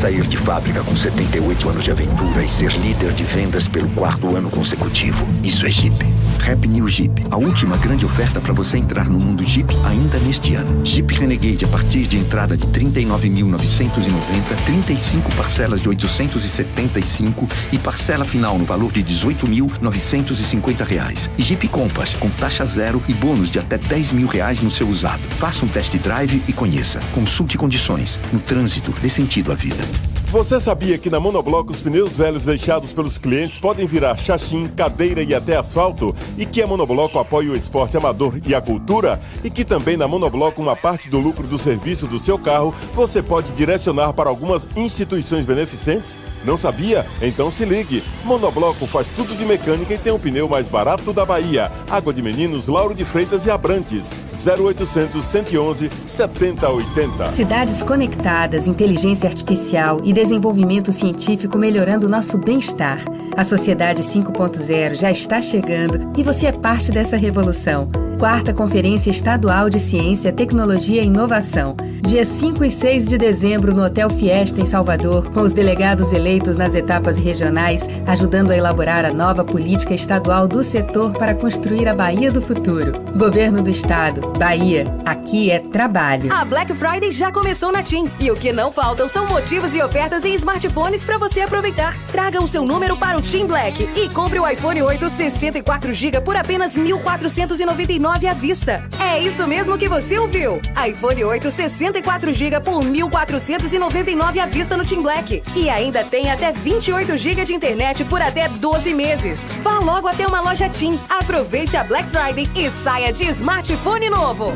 [0.03, 4.35] Sair de fábrica com 78 anos de aventura e ser líder de vendas pelo quarto
[4.35, 5.25] ano consecutivo.
[5.41, 5.95] Isso é Jeep.
[6.39, 7.23] Rap New Jeep.
[7.31, 10.85] A última grande oferta para você entrar no mundo Jeep ainda neste ano.
[10.85, 18.59] Jeep Renegade a partir de entrada de 39.990, 35 parcelas de 875 e parcela final
[18.59, 21.31] no valor de 18.950 reais.
[21.37, 25.23] Jeep Compass com taxa zero e bônus de até 10 mil reais no seu usado.
[25.37, 26.99] Faça um test drive e conheça.
[27.13, 28.19] Consulte condições.
[28.33, 29.92] No trânsito, dê sentido à vida.
[30.33, 35.21] Você sabia que na Monobloco os pneus velhos deixados pelos clientes podem virar chachim, cadeira
[35.21, 36.11] e até asfalto?
[36.35, 39.21] E que a Monobloco apoia o esporte amador e a cultura?
[39.43, 43.21] E que também na Monobloco uma parte do lucro do serviço do seu carro você
[43.21, 46.17] pode direcionar para algumas instituições beneficentes?
[46.43, 47.05] Não sabia?
[47.21, 48.03] Então se ligue.
[48.23, 51.71] Monobloco faz tudo de mecânica e tem o pneu mais barato da Bahia.
[51.89, 54.09] Água de Meninos, Lauro de Freitas e Abrantes.
[54.45, 57.31] 0800 111 7080.
[57.31, 62.99] Cidades conectadas, inteligência artificial e desenvolvimento científico melhorando nosso bem-estar.
[63.35, 67.89] A Sociedade 5.0 já está chegando e você é parte dessa revolução.
[68.23, 71.75] Quarta Conferência Estadual de Ciência, Tecnologia e Inovação.
[72.01, 76.55] Dia 5 e 6 de dezembro no Hotel Fiesta, em Salvador, com os delegados eleitos
[76.55, 81.95] nas etapas regionais, ajudando a elaborar a nova política estadual do setor para construir a
[81.95, 82.93] Bahia do futuro.
[83.17, 84.85] Governo do Estado, Bahia.
[85.05, 86.31] Aqui é trabalho.
[86.33, 88.09] A Black Friday já começou na TIM.
[88.19, 91.97] E o que não faltam são motivos e ofertas em smartphones para você aproveitar.
[92.07, 96.35] Traga o seu número para o TIM Black e compre o iPhone 8 64GB por
[96.35, 98.87] apenas 1.499 à vista.
[98.99, 100.61] É isso mesmo que você ouviu.
[100.87, 105.41] iPhone 8 64GB por 1.499 à vista no TIM Black.
[105.55, 109.47] E ainda tem até 28GB de internet por até 12 meses.
[109.61, 110.99] Vá logo até uma loja TIM.
[111.09, 114.53] Aproveite a Black Friday e saia de smartphone novo.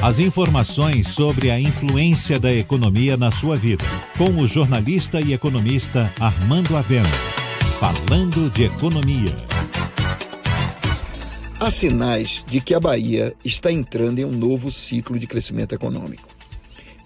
[0.00, 3.84] As informações sobre a influência da economia na sua vida,
[4.18, 7.08] com o jornalista e economista Armando Avena.
[7.78, 9.51] Falando de economia.
[11.64, 16.28] Há sinais de que a Bahia está entrando em um novo ciclo de crescimento econômico.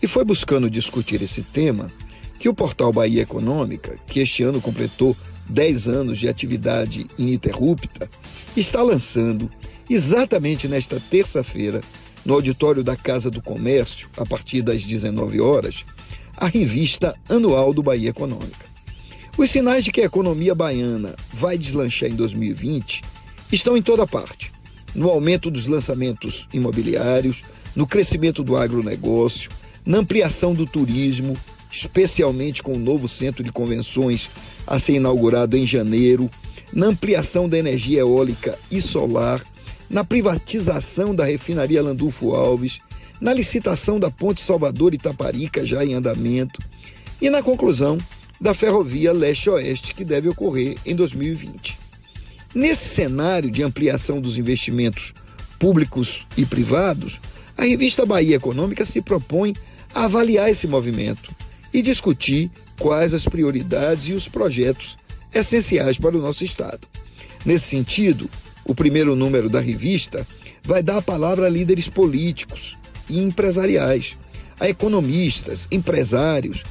[0.02, 1.92] E foi buscando discutir esse tema
[2.38, 5.14] que o portal Bahia Econômica, que este ano completou
[5.50, 8.08] 10 anos de atividade ininterrupta,
[8.56, 9.50] está lançando,
[9.90, 11.82] exatamente nesta terça-feira,
[12.24, 15.84] no auditório da Casa do Comércio, a partir das 19 horas,
[16.34, 18.64] a revista anual do Bahia Econômica.
[19.36, 23.02] Os sinais de que a economia baiana vai deslanchar em 2020
[23.52, 24.52] estão em toda parte.
[24.94, 27.44] No aumento dos lançamentos imobiliários,
[27.74, 29.50] no crescimento do agronegócio,
[29.84, 31.36] na ampliação do turismo,
[31.70, 34.30] especialmente com o novo centro de convenções
[34.66, 36.30] a ser inaugurado em janeiro,
[36.72, 39.44] na ampliação da energia eólica e solar,
[39.88, 42.80] na privatização da refinaria Landulfo Alves,
[43.20, 46.60] na licitação da Ponte Salvador Itaparica já em andamento
[47.20, 47.98] e na conclusão
[48.40, 51.85] da ferrovia leste-oeste que deve ocorrer em 2020.
[52.56, 55.12] Nesse cenário de ampliação dos investimentos
[55.58, 57.20] públicos e privados,
[57.54, 59.54] a revista Bahia Econômica se propõe
[59.94, 61.30] a avaliar esse movimento
[61.70, 62.50] e discutir
[62.80, 64.96] quais as prioridades e os projetos
[65.34, 66.88] essenciais para o nosso Estado.
[67.44, 68.26] Nesse sentido,
[68.64, 70.26] o primeiro número da revista
[70.64, 74.16] vai dar a palavra a líderes políticos e empresariais,
[74.58, 76.64] a economistas, empresários,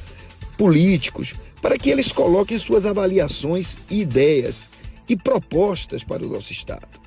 [0.58, 4.68] políticos, para que eles coloquem suas avaliações e ideias
[5.08, 7.00] e propostas para o nosso Estado.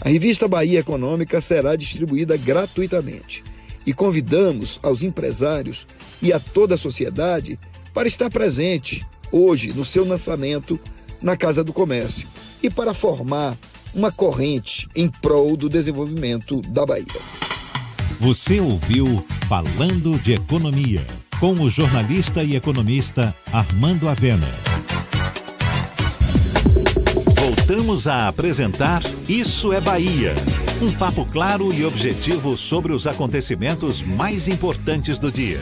[0.00, 3.42] A revista Bahia Econômica será distribuída gratuitamente
[3.86, 5.86] e convidamos aos empresários
[6.20, 7.58] e a toda a sociedade
[7.92, 10.78] para estar presente hoje no seu lançamento
[11.22, 12.26] na Casa do Comércio
[12.62, 13.56] e para formar
[13.94, 17.06] uma corrente em prol do desenvolvimento da Bahia.
[18.20, 21.06] Você ouviu Falando de Economia,
[21.38, 24.73] com o jornalista e economista Armando Avena.
[27.56, 30.34] Voltamos a apresentar Isso é Bahia.
[30.82, 35.60] Um papo claro e objetivo sobre os acontecimentos mais importantes do dia.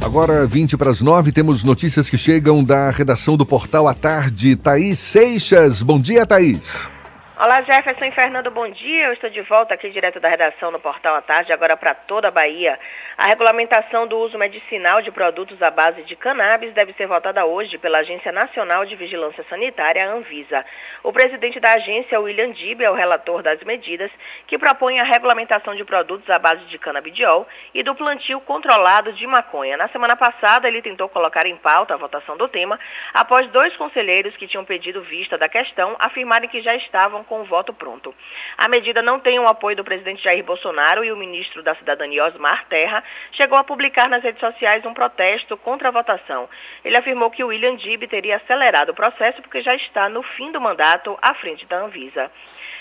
[0.00, 4.56] Agora, 20 para as 9, temos notícias que chegam da redação do Portal à Tarde.
[4.56, 5.80] Thaís Seixas.
[5.80, 6.88] Bom dia, Thaís.
[7.44, 9.06] Olá, Jefferson e Fernando, bom dia.
[9.06, 12.28] Eu estou de volta aqui direto da redação no Portal à Tarde, agora para toda
[12.28, 12.78] a Bahia.
[13.18, 17.78] A regulamentação do uso medicinal de produtos à base de cannabis deve ser votada hoje
[17.78, 20.64] pela Agência Nacional de Vigilância Sanitária, Anvisa.
[21.02, 24.12] O presidente da agência, William Dib, é o relator das medidas
[24.46, 29.26] que propõem a regulamentação de produtos à base de canabidiol e do plantio controlado de
[29.26, 29.76] maconha.
[29.76, 32.78] Na semana passada, ele tentou colocar em pauta a votação do tema
[33.12, 37.44] após dois conselheiros que tinham pedido vista da questão afirmarem que já estavam com o
[37.44, 38.14] voto pronto.
[38.58, 42.26] A medida não tem o apoio do presidente Jair Bolsonaro e o ministro da Cidadania,
[42.26, 43.02] Osmar Terra,
[43.32, 46.46] chegou a publicar nas redes sociais um protesto contra a votação.
[46.84, 50.52] Ele afirmou que o William Dib teria acelerado o processo porque já está no fim
[50.52, 52.30] do mandato à frente da Anvisa.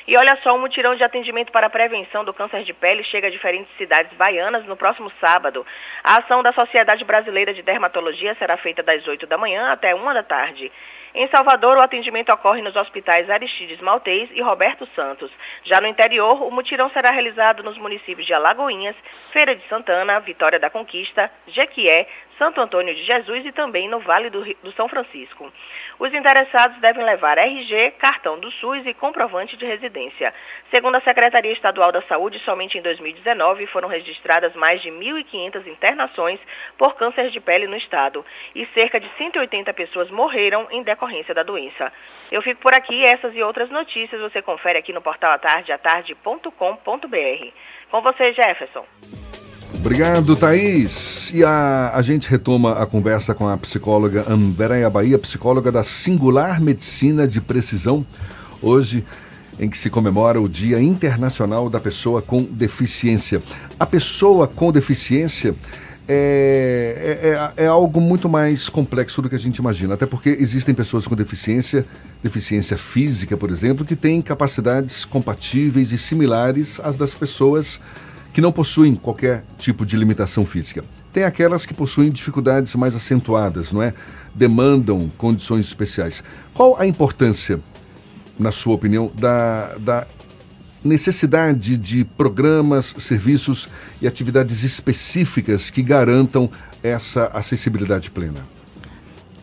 [0.06, 3.28] E olha só, um mutirão de atendimento para a prevenção do câncer de pele chega
[3.28, 5.66] a diferentes cidades baianas no próximo sábado.
[6.04, 10.14] A ação da Sociedade Brasileira de Dermatologia será feita das 8 da manhã até 1
[10.14, 10.70] da tarde.
[11.14, 15.30] Em Salvador, o atendimento ocorre nos hospitais Aristides Maltês e Roberto Santos.
[15.66, 18.96] Já no interior, o mutirão será realizado nos municípios de Alagoinhas,
[19.34, 22.08] Feira de Santana, Vitória da Conquista, Jequié,
[22.38, 25.52] Santo Antônio de Jesus e também no Vale do, do São Francisco.
[26.02, 30.34] Os interessados devem levar RG, cartão do SUS e comprovante de residência.
[30.72, 36.40] Segundo a Secretaria Estadual da Saúde, somente em 2019 foram registradas mais de 1.500 internações
[36.76, 38.26] por câncer de pele no estado
[38.56, 41.94] e cerca de 180 pessoas morreram em decorrência da doença.
[42.32, 47.48] Eu fico por aqui, essas e outras notícias você confere aqui no portal atardeatarde.com.br.
[47.92, 49.21] Com você, Jefferson.
[49.80, 51.32] Obrigado, Thaís.
[51.34, 56.62] E a, a gente retoma a conversa com a psicóloga Andréa Bahia, psicóloga da Singular
[56.62, 58.06] Medicina de Precisão,
[58.62, 59.04] hoje
[59.60, 63.42] em que se comemora o Dia Internacional da Pessoa com Deficiência.
[63.80, 65.54] A pessoa com deficiência
[66.08, 70.36] é, é, é, é, algo muito mais complexo do que a gente imagina, até porque
[70.40, 71.86] existem pessoas com deficiência,
[72.24, 77.80] deficiência física, por exemplo, que têm capacidades compatíveis e similares às das pessoas
[78.34, 80.84] que não possuem qualquer tipo de limitação física.
[81.12, 83.94] Tem aquelas que possuem dificuldades mais acentuadas, não é?
[84.34, 86.24] Demandam condições especiais.
[86.54, 87.60] Qual a importância,
[88.40, 90.08] na sua opinião, da, da
[90.84, 93.68] necessidade de programas, serviços
[94.02, 96.50] e atividades específicas que garantam
[96.82, 98.48] essa acessibilidade plena?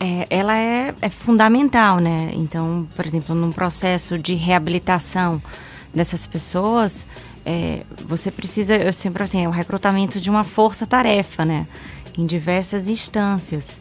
[0.00, 2.30] É, ela é, é fundamental, né?
[2.34, 5.42] Então, por exemplo, num processo de reabilitação
[5.92, 7.06] dessas pessoas,
[7.50, 11.66] é, você precisa, eu sempre assim, é o recrutamento de uma força-tarefa, né?
[12.16, 13.80] Em diversas instâncias.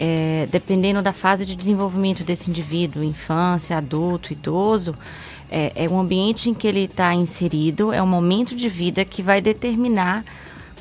[0.00, 4.96] É, dependendo da fase de desenvolvimento desse indivíduo, infância, adulto, idoso,
[5.48, 9.22] é, é o ambiente em que ele está inserido, é o momento de vida que
[9.22, 10.24] vai determinar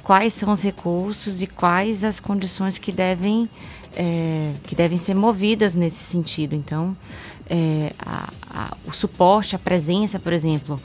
[0.01, 3.47] quais são os recursos e quais as condições que devem,
[3.95, 6.55] é, que devem ser movidas nesse sentido.
[6.55, 6.97] Então,
[7.47, 10.79] é, a, a, o suporte, a presença, por exemplo,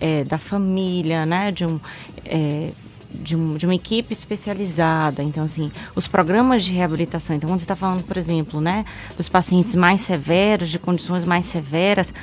[0.00, 1.52] é, da família, né?
[1.52, 1.78] De um,
[2.24, 2.70] é,
[3.12, 5.22] de, um, de uma equipe especializada.
[5.22, 7.36] Então, assim, os programas de reabilitação.
[7.36, 8.84] Então, quando você está falando, por exemplo, né,
[9.16, 12.14] dos pacientes mais severos, de condições mais severas,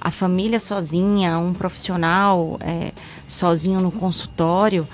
[0.00, 2.92] a família sozinha, um profissional é,
[3.26, 4.86] sozinho no consultório,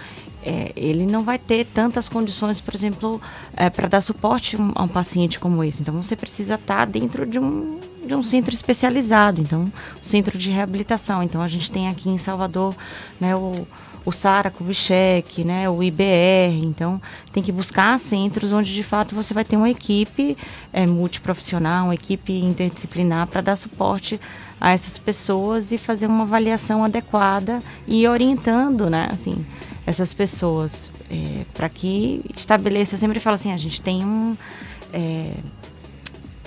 [0.43, 3.21] é, ele não vai ter tantas condições, por exemplo,
[3.57, 5.83] é, para dar suporte a um paciente como esse.
[5.83, 9.71] Então, você precisa estar tá dentro de um, de um centro especializado, então,
[10.03, 11.23] o centro de reabilitação.
[11.23, 12.75] Então, a gente tem aqui em Salvador
[13.21, 13.67] né, o,
[14.05, 16.63] o SARA Kubitschek, né, o IBR.
[16.63, 17.01] Então,
[17.33, 20.37] tem que buscar centros onde, de fato, você vai ter uma equipe
[20.73, 24.21] é, multiprofissional, uma equipe interdisciplinar para dar suporte
[24.61, 29.45] a essas pessoas e fazer uma avaliação adequada e orientando, né, assim,
[29.87, 32.95] essas pessoas é, para que estabeleça.
[32.95, 34.37] Eu sempre falo assim, a gente tem um,
[34.93, 35.33] é,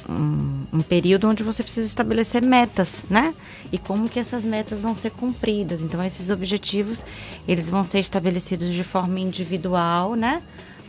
[0.10, 3.34] um, um, período onde você precisa estabelecer metas, né?
[3.72, 5.82] E como que essas metas vão ser cumpridas.
[5.82, 7.06] Então, esses objetivos,
[7.48, 10.42] eles vão ser estabelecidos de forma individual, né?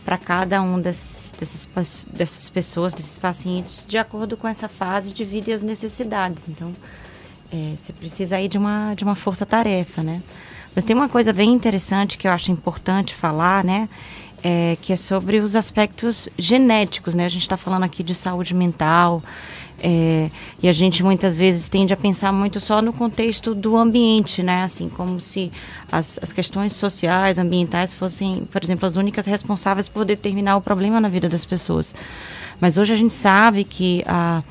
[0.03, 5.23] Para cada um desses, desses, dessas pessoas, desses pacientes, de acordo com essa fase de
[5.23, 6.47] vida e as necessidades.
[6.47, 6.73] Então,
[7.51, 10.21] é, você precisa aí de uma, de uma força-tarefa, né?
[10.75, 13.87] Mas tem uma coisa bem interessante que eu acho importante falar, né?
[14.47, 17.25] É, que é sobre os aspectos genéticos, né?
[17.25, 19.23] A gente está falando aqui de saúde mental,
[19.81, 20.29] é,
[20.61, 24.63] e a gente muitas vezes tende a pensar muito só no contexto do ambiente, né?
[24.63, 25.51] Assim, como se
[25.91, 31.01] as, as questões sociais, ambientais fossem, por exemplo, as únicas responsáveis por determinar o problema
[31.01, 31.93] na vida das pessoas.
[32.59, 34.43] Mas hoje a gente sabe que a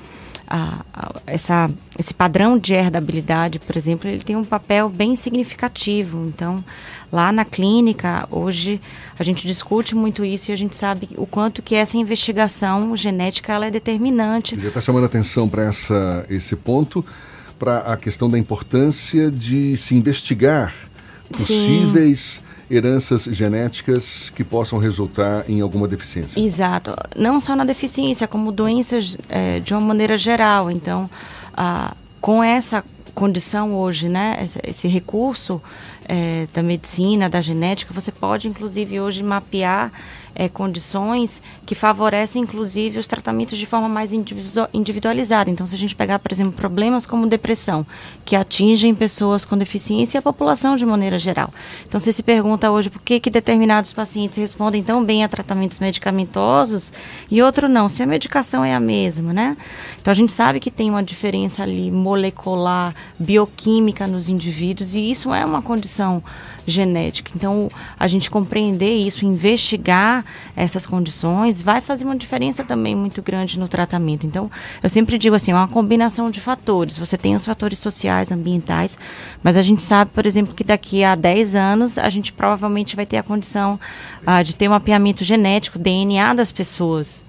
[0.46, 6.26] a, a, essa, esse padrão de herdabilidade, por exemplo, ele tem um papel bem significativo.
[6.26, 6.64] Então,
[7.14, 8.80] lá na clínica, hoje,
[9.16, 13.52] a gente discute muito isso e a gente sabe o quanto que essa investigação genética
[13.52, 14.58] ela é determinante.
[14.60, 15.70] Já está chamando atenção para
[16.28, 17.04] esse ponto,
[17.56, 20.74] para a questão da importância de se investigar
[21.30, 22.20] possíveis...
[22.20, 26.40] Sim heranças genéticas que possam resultar em alguma deficiência.
[26.40, 26.94] Exato.
[27.14, 30.70] Não só na deficiência, como doenças é, de uma maneira geral.
[30.70, 31.08] Então,
[31.54, 32.82] ah, com essa
[33.14, 35.62] condição hoje, né, esse, esse recurso
[36.08, 39.92] é, da medicina, da genética, você pode inclusive hoje mapear
[40.34, 44.12] é, condições que favorecem, inclusive, os tratamentos de forma mais
[44.72, 45.50] individualizada.
[45.50, 47.86] Então, se a gente pegar, por exemplo, problemas como depressão,
[48.24, 51.52] que atingem pessoas com deficiência e a população de maneira geral.
[51.86, 55.78] Então, você se pergunta hoje por que, que determinados pacientes respondem tão bem a tratamentos
[55.78, 56.92] medicamentosos
[57.30, 59.56] e outro não, se a medicação é a mesma, né?
[60.00, 65.32] Então, a gente sabe que tem uma diferença ali molecular, bioquímica nos indivíduos e isso
[65.32, 66.22] é uma condição
[66.66, 67.32] genética.
[67.34, 67.68] Então,
[67.98, 70.24] a gente compreender isso, investigar
[70.56, 74.26] essas condições, vai fazer uma diferença também muito grande no tratamento.
[74.26, 74.50] Então,
[74.82, 76.98] eu sempre digo assim, é uma combinação de fatores.
[76.98, 78.98] Você tem os fatores sociais, ambientais,
[79.42, 83.06] mas a gente sabe, por exemplo, que daqui a 10 anos a gente provavelmente vai
[83.06, 83.78] ter a condição
[84.26, 87.24] ah, de ter um mapeamento genético, DNA das pessoas.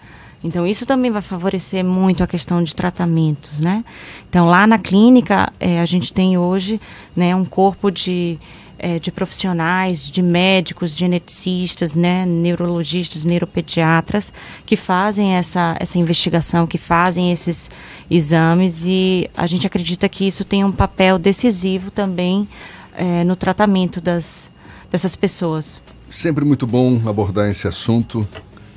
[0.45, 3.84] Então, isso também vai favorecer muito a questão de tratamentos, né?
[4.30, 6.80] Então, lá na clínica, é, a gente tem hoje
[7.16, 8.38] né, um corpo de
[8.86, 14.32] é, de profissionais, de médicos, geneticistas, né, neurologistas, neuropediatras,
[14.64, 17.68] que fazem essa, essa investigação, que fazem esses
[18.12, 22.48] exames e a gente acredita que isso tem um papel decisivo também
[22.94, 24.52] é, no tratamento das,
[24.91, 25.82] dessas pessoas.
[26.07, 28.28] Sempre muito bom abordar esse assunto,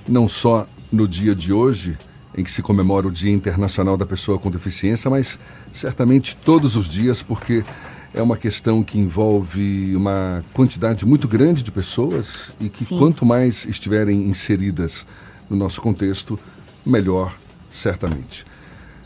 [0.08, 1.98] não só no dia de hoje,
[2.34, 5.38] em que se comemora o Dia Internacional da Pessoa com Deficiência, mas
[5.70, 7.62] certamente todos os dias, porque
[8.18, 12.98] é uma questão que envolve uma quantidade muito grande de pessoas e que Sim.
[12.98, 15.06] quanto mais estiverem inseridas
[15.48, 16.38] no nosso contexto,
[16.84, 17.36] melhor,
[17.70, 18.44] certamente.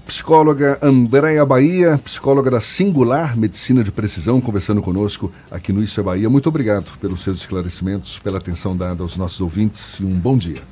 [0.07, 6.03] Psicóloga Andréia Bahia, psicóloga da Singular Medicina de Precisão, conversando conosco aqui no Isso é
[6.03, 6.31] Bahia.
[6.31, 10.63] Muito obrigado pelos seus esclarecimentos, pela atenção dada aos nossos ouvintes e um bom dia.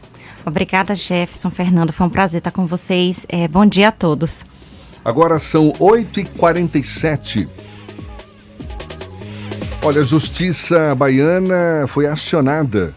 [0.46, 1.92] Obrigada, Jefferson, Fernando.
[1.92, 3.26] Foi um prazer estar com vocês.
[3.28, 4.46] É, bom dia a todos.
[5.04, 7.69] Agora são 8h47.
[9.82, 12.94] Olha, a Justiça Baiana foi acionada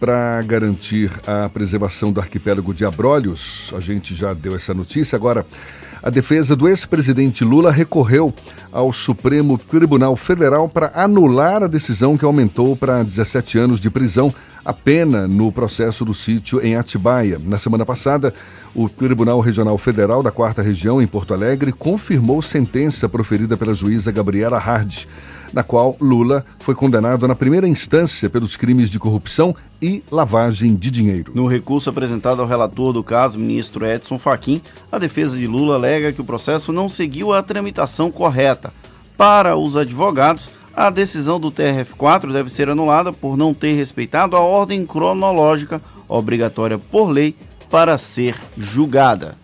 [0.00, 3.70] para garantir a preservação do arquipélago de Abrolhos.
[3.76, 5.14] A gente já deu essa notícia.
[5.14, 5.44] Agora,
[6.02, 8.34] a defesa do ex-presidente Lula recorreu
[8.72, 14.34] ao Supremo Tribunal Federal para anular a decisão que aumentou para 17 anos de prisão
[14.64, 17.38] a pena no processo do sítio em Atibaia.
[17.44, 18.32] Na semana passada,
[18.74, 24.10] o Tribunal Regional Federal da Quarta Região, em Porto Alegre, confirmou sentença proferida pela juíza
[24.10, 25.06] Gabriela Hard
[25.52, 30.90] na qual Lula foi condenado na primeira instância pelos crimes de corrupção e lavagem de
[30.90, 31.32] dinheiro.
[31.34, 36.12] No recurso apresentado ao relator do caso, ministro Edson Fachin, a defesa de Lula alega
[36.12, 38.72] que o processo não seguiu a tramitação correta.
[39.16, 44.40] Para os advogados, a decisão do TRF4 deve ser anulada por não ter respeitado a
[44.40, 47.34] ordem cronológica obrigatória por lei
[47.70, 49.41] para ser julgada.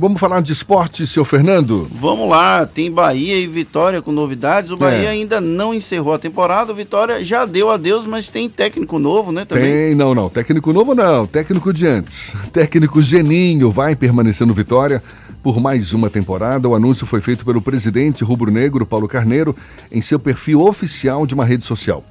[0.00, 1.88] Vamos falar de esporte, seu Fernando?
[1.90, 4.70] Vamos lá, tem Bahia e Vitória com novidades.
[4.70, 5.08] O Bahia é.
[5.08, 9.44] ainda não encerrou a temporada, o Vitória já deu adeus, mas tem técnico novo, né?
[9.44, 9.64] Também.
[9.64, 10.28] Tem, não, não.
[10.28, 12.32] Técnico novo não, técnico de antes.
[12.54, 15.02] Técnico Geninho vai permanecer no Vitória
[15.42, 16.68] por mais uma temporada.
[16.68, 19.56] O anúncio foi feito pelo presidente rubro-negro Paulo Carneiro
[19.90, 22.04] em seu perfil oficial de uma rede social.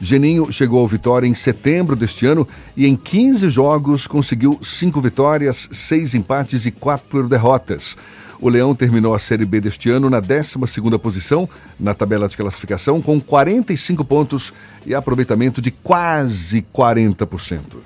[0.00, 2.46] Geninho chegou ao Vitória em setembro deste ano
[2.76, 7.96] e em 15 jogos conseguiu 5 vitórias, 6 empates e 4 derrotas.
[8.40, 11.48] O Leão terminou a Série B deste ano na 12ª posição
[11.78, 14.52] na tabela de classificação com 45 pontos
[14.86, 17.78] e aproveitamento de quase 40%.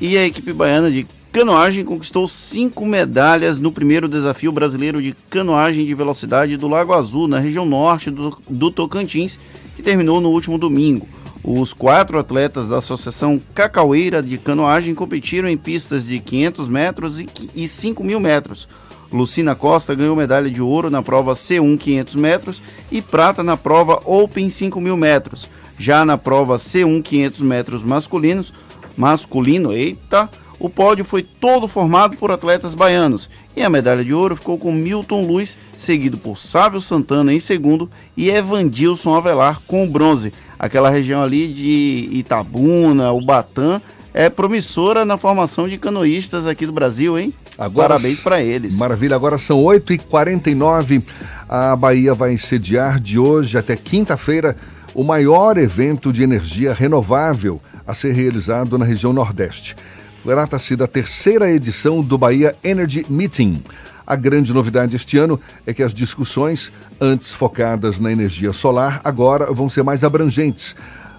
[0.00, 5.84] E a equipe baiana de canoagem conquistou cinco medalhas no primeiro desafio brasileiro de canoagem
[5.84, 9.38] de velocidade do Lago Azul, na região norte do, do Tocantins,
[9.74, 11.06] que terminou no último domingo.
[11.44, 17.22] Os quatro atletas da Associação Cacaueira de Canoagem competiram em pistas de 500 metros
[17.54, 18.68] e 5 mil metros.
[19.12, 24.00] Lucina Costa ganhou medalha de ouro na prova C1 500 metros e prata na prova
[24.04, 25.48] Open 5 mil metros.
[25.78, 28.52] Já na prova C1 500 metros masculinos,
[28.96, 34.36] masculino, eita, o pódio foi todo formado por atletas baianos e a medalha de ouro
[34.36, 39.86] ficou com Milton Luiz, seguido por Sávio Santana em segundo e Evandilson Avelar com o
[39.86, 40.32] bronze.
[40.58, 43.80] Aquela região ali de Itabuna, Ubatã,
[44.14, 47.34] é promissora na formação de canoístas aqui do Brasil, hein?
[47.58, 48.76] Agora, Parabéns para eles.
[48.76, 51.02] Maravilha, agora são 8h49.
[51.48, 54.56] A Bahia vai sediar de hoje até quinta-feira
[54.94, 59.76] o maior evento de energia renovável a ser realizado na região Nordeste.
[60.24, 63.62] Trata-se da terceira edição do Bahia Energy Meeting.
[64.06, 66.70] A grande novidade este ano é que as discussões,
[67.00, 70.76] antes focadas na energia solar, agora vão ser mais abrangentes.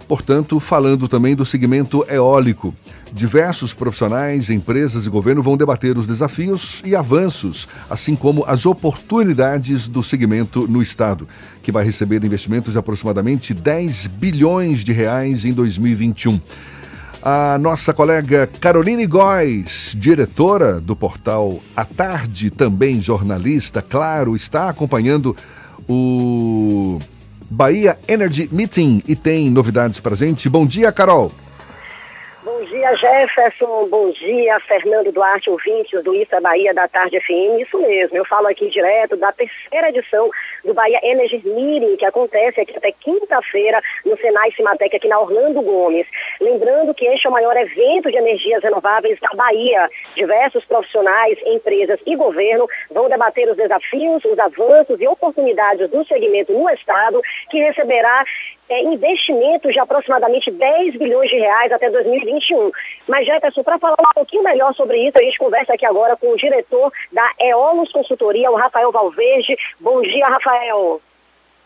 [0.07, 2.73] Portanto, falando também do segmento eólico.
[3.11, 9.89] Diversos profissionais, empresas e governo vão debater os desafios e avanços, assim como as oportunidades
[9.89, 11.27] do segmento no Estado,
[11.61, 16.39] que vai receber investimentos de aproximadamente 10 bilhões de reais em 2021.
[17.21, 25.35] A nossa colega Caroline Góes, diretora do portal A Tarde, também jornalista, claro, está acompanhando
[25.89, 26.99] o
[27.49, 30.47] Bahia Energy Meeting e tem novidades para gente.
[30.47, 31.31] Bom dia, Carol.
[32.87, 33.87] Dia, Jefferson.
[33.89, 37.59] Bom dia, Fernando Duarte, ouvintes do é Bahia da Tarde FM.
[37.59, 40.29] Isso mesmo, eu falo aqui direto da terceira edição
[40.63, 45.61] do Bahia Energy Meeting, que acontece aqui até quinta-feira no Senai Cimatec, aqui na Orlando
[45.61, 46.07] Gomes.
[46.39, 49.89] Lembrando que este é o maior evento de energias renováveis da Bahia.
[50.15, 56.53] Diversos profissionais, empresas e governo vão debater os desafios, os avanços e oportunidades do segmento
[56.53, 58.23] no Estado, que receberá
[58.69, 62.71] é, investimentos de aproximadamente 10 bilhões de reais até 2021.
[63.07, 66.29] Mas, Jefferson, para falar um pouquinho melhor sobre isso, a gente conversa aqui agora com
[66.29, 69.57] o diretor da Eolus Consultoria, o Rafael Valverde.
[69.79, 71.01] Bom dia, Rafael.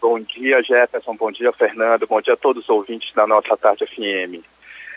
[0.01, 1.15] Bom dia, Jefferson.
[1.15, 2.07] Bom dia, Fernando.
[2.07, 4.43] Bom dia a todos os ouvintes da nossa Tarde FM.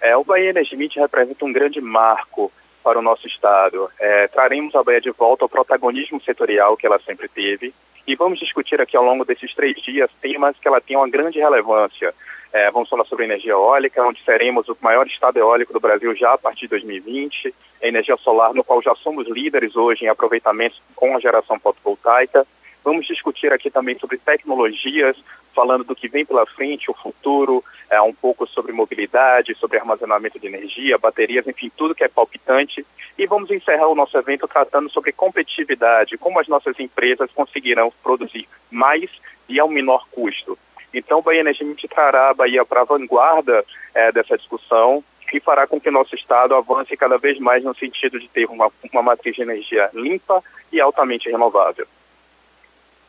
[0.01, 2.53] É, o Bahia Energy representa um grande marco
[2.83, 3.91] para o nosso Estado.
[3.99, 7.73] É, traremos a Bahia de volta ao protagonismo setorial que ela sempre teve
[8.07, 11.39] e vamos discutir aqui ao longo desses três dias temas que ela tem uma grande
[11.39, 12.15] relevância.
[12.53, 16.35] É, vamos falar sobre energia eólica, onde seremos o maior estado eólico do Brasil já
[16.35, 17.53] a partir de 2020,
[17.83, 22.47] a energia solar, no qual já somos líderes hoje em aproveitamento com a geração fotovoltaica.
[22.85, 25.17] Vamos discutir aqui também sobre tecnologias,
[25.55, 30.39] falando do que vem pela frente, o futuro, é, um pouco sobre mobilidade, sobre armazenamento
[30.39, 32.85] de energia, baterias, enfim, tudo que é palpitante.
[33.17, 38.47] E vamos encerrar o nosso evento tratando sobre competitividade, como as nossas empresas conseguirão produzir
[38.71, 39.11] mais
[39.49, 40.59] e a um menor custo.
[40.93, 45.03] Então, Bahia Energia trará a Bahia para a vanguarda é, dessa discussão
[45.33, 48.71] e fará com que nosso Estado avance cada vez mais no sentido de ter uma,
[48.93, 51.87] uma matriz de energia limpa e altamente renovável.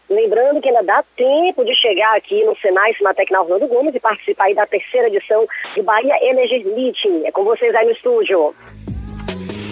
[0.10, 4.00] Lembrando que ainda dá tempo de chegar aqui no Senai Cimatec na Orlando Gomes e
[4.00, 7.26] participar da terceira edição do Bahia Energy Meeting.
[7.26, 8.54] É com vocês aí no estúdio.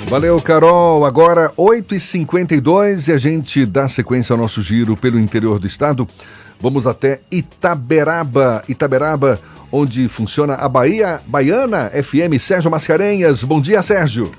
[0.08, 1.06] Valeu, Carol.
[1.06, 6.08] Agora 8h52 e a gente dá sequência ao nosso giro pelo interior do estado.
[6.60, 8.64] Vamos até Itaberaba.
[8.68, 9.40] Itaberaba,
[9.72, 12.40] onde funciona a Bahia Baiana FM.
[12.40, 13.44] Sérgio Mascarenhas.
[13.44, 14.32] Bom dia, Sérgio.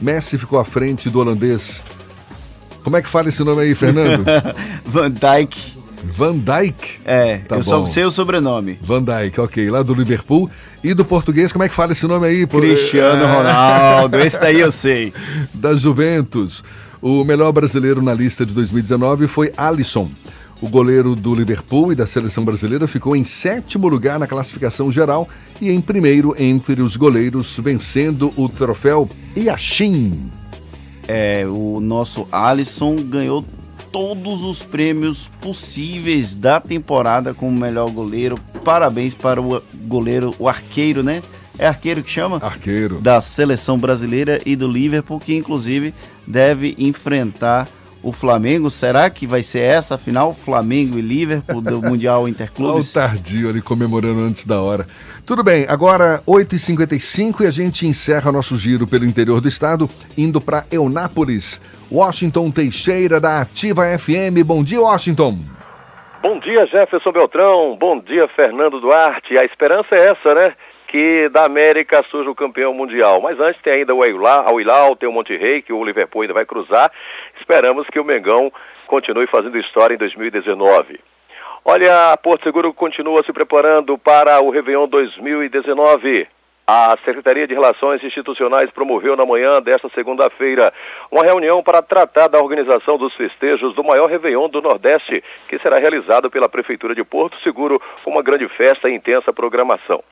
[0.00, 1.82] Messi ficou à frente do holandês.
[2.82, 4.24] Como é que fala esse nome aí, Fernando?
[4.86, 5.81] Van Dijk.
[6.16, 7.00] Van Dijk?
[7.04, 7.68] É, Tá eu bom.
[7.70, 8.78] só sei o sobrenome.
[8.82, 9.70] Van Dijk, ok.
[9.70, 10.50] Lá do Liverpool.
[10.82, 12.46] E do português, como é que fala esse nome aí?
[12.46, 15.12] Cristiano Ronaldo, esse daí eu sei.
[15.54, 16.62] Da Juventus.
[17.00, 20.10] O melhor brasileiro na lista de 2019 foi Alisson.
[20.60, 25.28] O goleiro do Liverpool e da seleção brasileira ficou em sétimo lugar na classificação geral
[25.60, 30.30] e em primeiro entre os goleiros, vencendo o troféu Yashin.
[31.08, 33.44] É, o nosso Alisson ganhou
[33.92, 38.38] todos os prêmios possíveis da temporada como melhor goleiro.
[38.64, 41.22] Parabéns para o goleiro, o arqueiro, né?
[41.58, 42.38] É arqueiro que chama?
[42.42, 43.00] Arqueiro.
[43.00, 45.94] Da seleção brasileira e do Liverpool, que inclusive
[46.26, 47.68] deve enfrentar
[48.02, 48.70] o Flamengo.
[48.70, 50.34] Será que vai ser essa a final?
[50.34, 52.92] Flamengo e Liverpool do Mundial Olha o Interclubes?
[52.92, 54.86] tardio ali comemorando antes da hora.
[55.24, 59.88] Tudo bem, agora 8h55 e a gente encerra nosso giro pelo interior do estado,
[60.18, 61.60] indo para Eunápolis.
[61.90, 64.44] Washington Teixeira, da Ativa FM.
[64.44, 65.38] Bom dia, Washington.
[66.20, 67.76] Bom dia, Jefferson Beltrão.
[67.78, 69.38] Bom dia, Fernando Duarte.
[69.38, 70.54] A esperança é essa, né?
[70.88, 73.20] Que da América surja o campeão mundial.
[73.22, 76.34] Mas antes tem ainda o Al Hilal, tem o Monte Rey, que o Liverpool ainda
[76.34, 76.90] vai cruzar.
[77.38, 78.52] Esperamos que o Mengão
[78.88, 80.98] continue fazendo história em 2019.
[81.64, 86.26] Olha, Porto Seguro continua se preparando para o Réveillon 2019.
[86.66, 90.72] A Secretaria de Relações Institucionais promoveu na manhã desta segunda-feira
[91.08, 95.78] uma reunião para tratar da organização dos festejos do maior Réveillon do Nordeste, que será
[95.78, 100.02] realizado pela Prefeitura de Porto Seguro uma grande festa e intensa programação.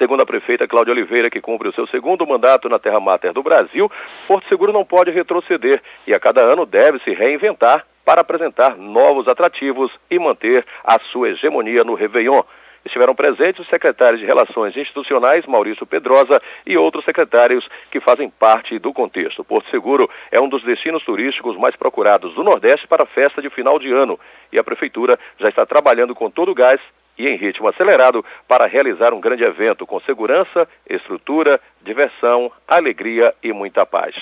[0.00, 3.42] Segundo a prefeita Cláudia Oliveira, que cumpre o seu segundo mandato na Terra Máter do
[3.42, 3.92] Brasil,
[4.26, 9.28] Porto Seguro não pode retroceder e a cada ano deve se reinventar para apresentar novos
[9.28, 12.40] atrativos e manter a sua hegemonia no Réveillon.
[12.82, 18.78] Estiveram presentes os secretários de Relações Institucionais, Maurício Pedrosa, e outros secretários que fazem parte
[18.78, 19.44] do contexto.
[19.44, 23.50] Porto Seguro é um dos destinos turísticos mais procurados do Nordeste para a festa de
[23.50, 24.18] final de ano
[24.50, 26.80] e a Prefeitura já está trabalhando com todo o gás
[27.20, 33.52] e em ritmo acelerado para realizar um grande evento com segurança, estrutura, diversão, alegria e
[33.52, 34.14] muita paz.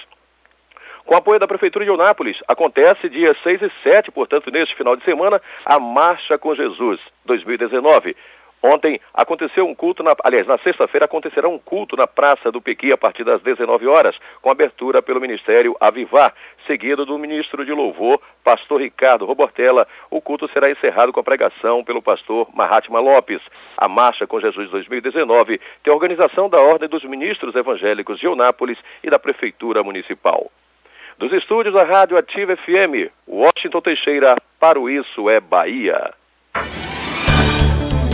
[1.07, 5.05] Com apoio da Prefeitura de Onápolis, acontece dia 6 e 7, portanto, neste final de
[5.05, 8.17] semana, a Marcha com Jesus 2019.
[8.61, 12.93] Ontem aconteceu um culto, na, aliás, na sexta-feira acontecerá um culto na Praça do Pequi
[12.93, 16.35] a partir das 19 horas, com abertura pelo Ministério Avivar,
[16.69, 19.89] seguido do ministro de Louvor, pastor Ricardo Robortella.
[20.11, 23.41] O culto será encerrado com a pregação pelo pastor Mahatma Lopes.
[23.77, 28.79] A Marcha com Jesus 2019 tem a organização da Ordem dos Ministros Evangélicos de Onápolis
[29.03, 30.53] e da Prefeitura Municipal.
[31.19, 36.13] Dos estúdios da Rádio Ativa FM, Washington Teixeira, para o Isso é Bahia.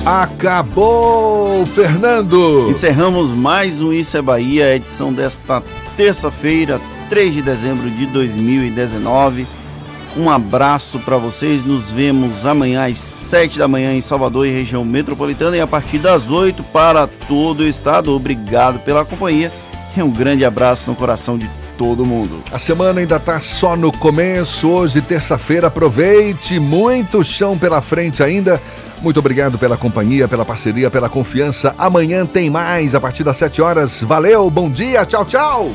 [0.06, 2.68] Acabou, Fernando!
[2.68, 5.62] Encerramos mais um Isso é Bahia, edição desta
[5.96, 6.78] terça-feira,
[7.14, 9.46] 3 de dezembro de 2019.
[10.16, 11.62] Um abraço para vocês.
[11.62, 15.98] Nos vemos amanhã às 7 da manhã em Salvador e região metropolitana e a partir
[15.98, 18.12] das 8 para todo o estado.
[18.12, 19.52] Obrigado pela companhia
[19.96, 22.42] e um grande abraço no coração de todo mundo.
[22.50, 24.68] A semana ainda está só no começo.
[24.68, 26.58] Hoje, terça-feira, aproveite.
[26.58, 28.60] Muito chão pela frente ainda.
[29.00, 31.76] Muito obrigado pela companhia, pela parceria, pela confiança.
[31.78, 34.02] Amanhã tem mais a partir das 7 horas.
[34.02, 35.74] Valeu, bom dia, tchau, tchau.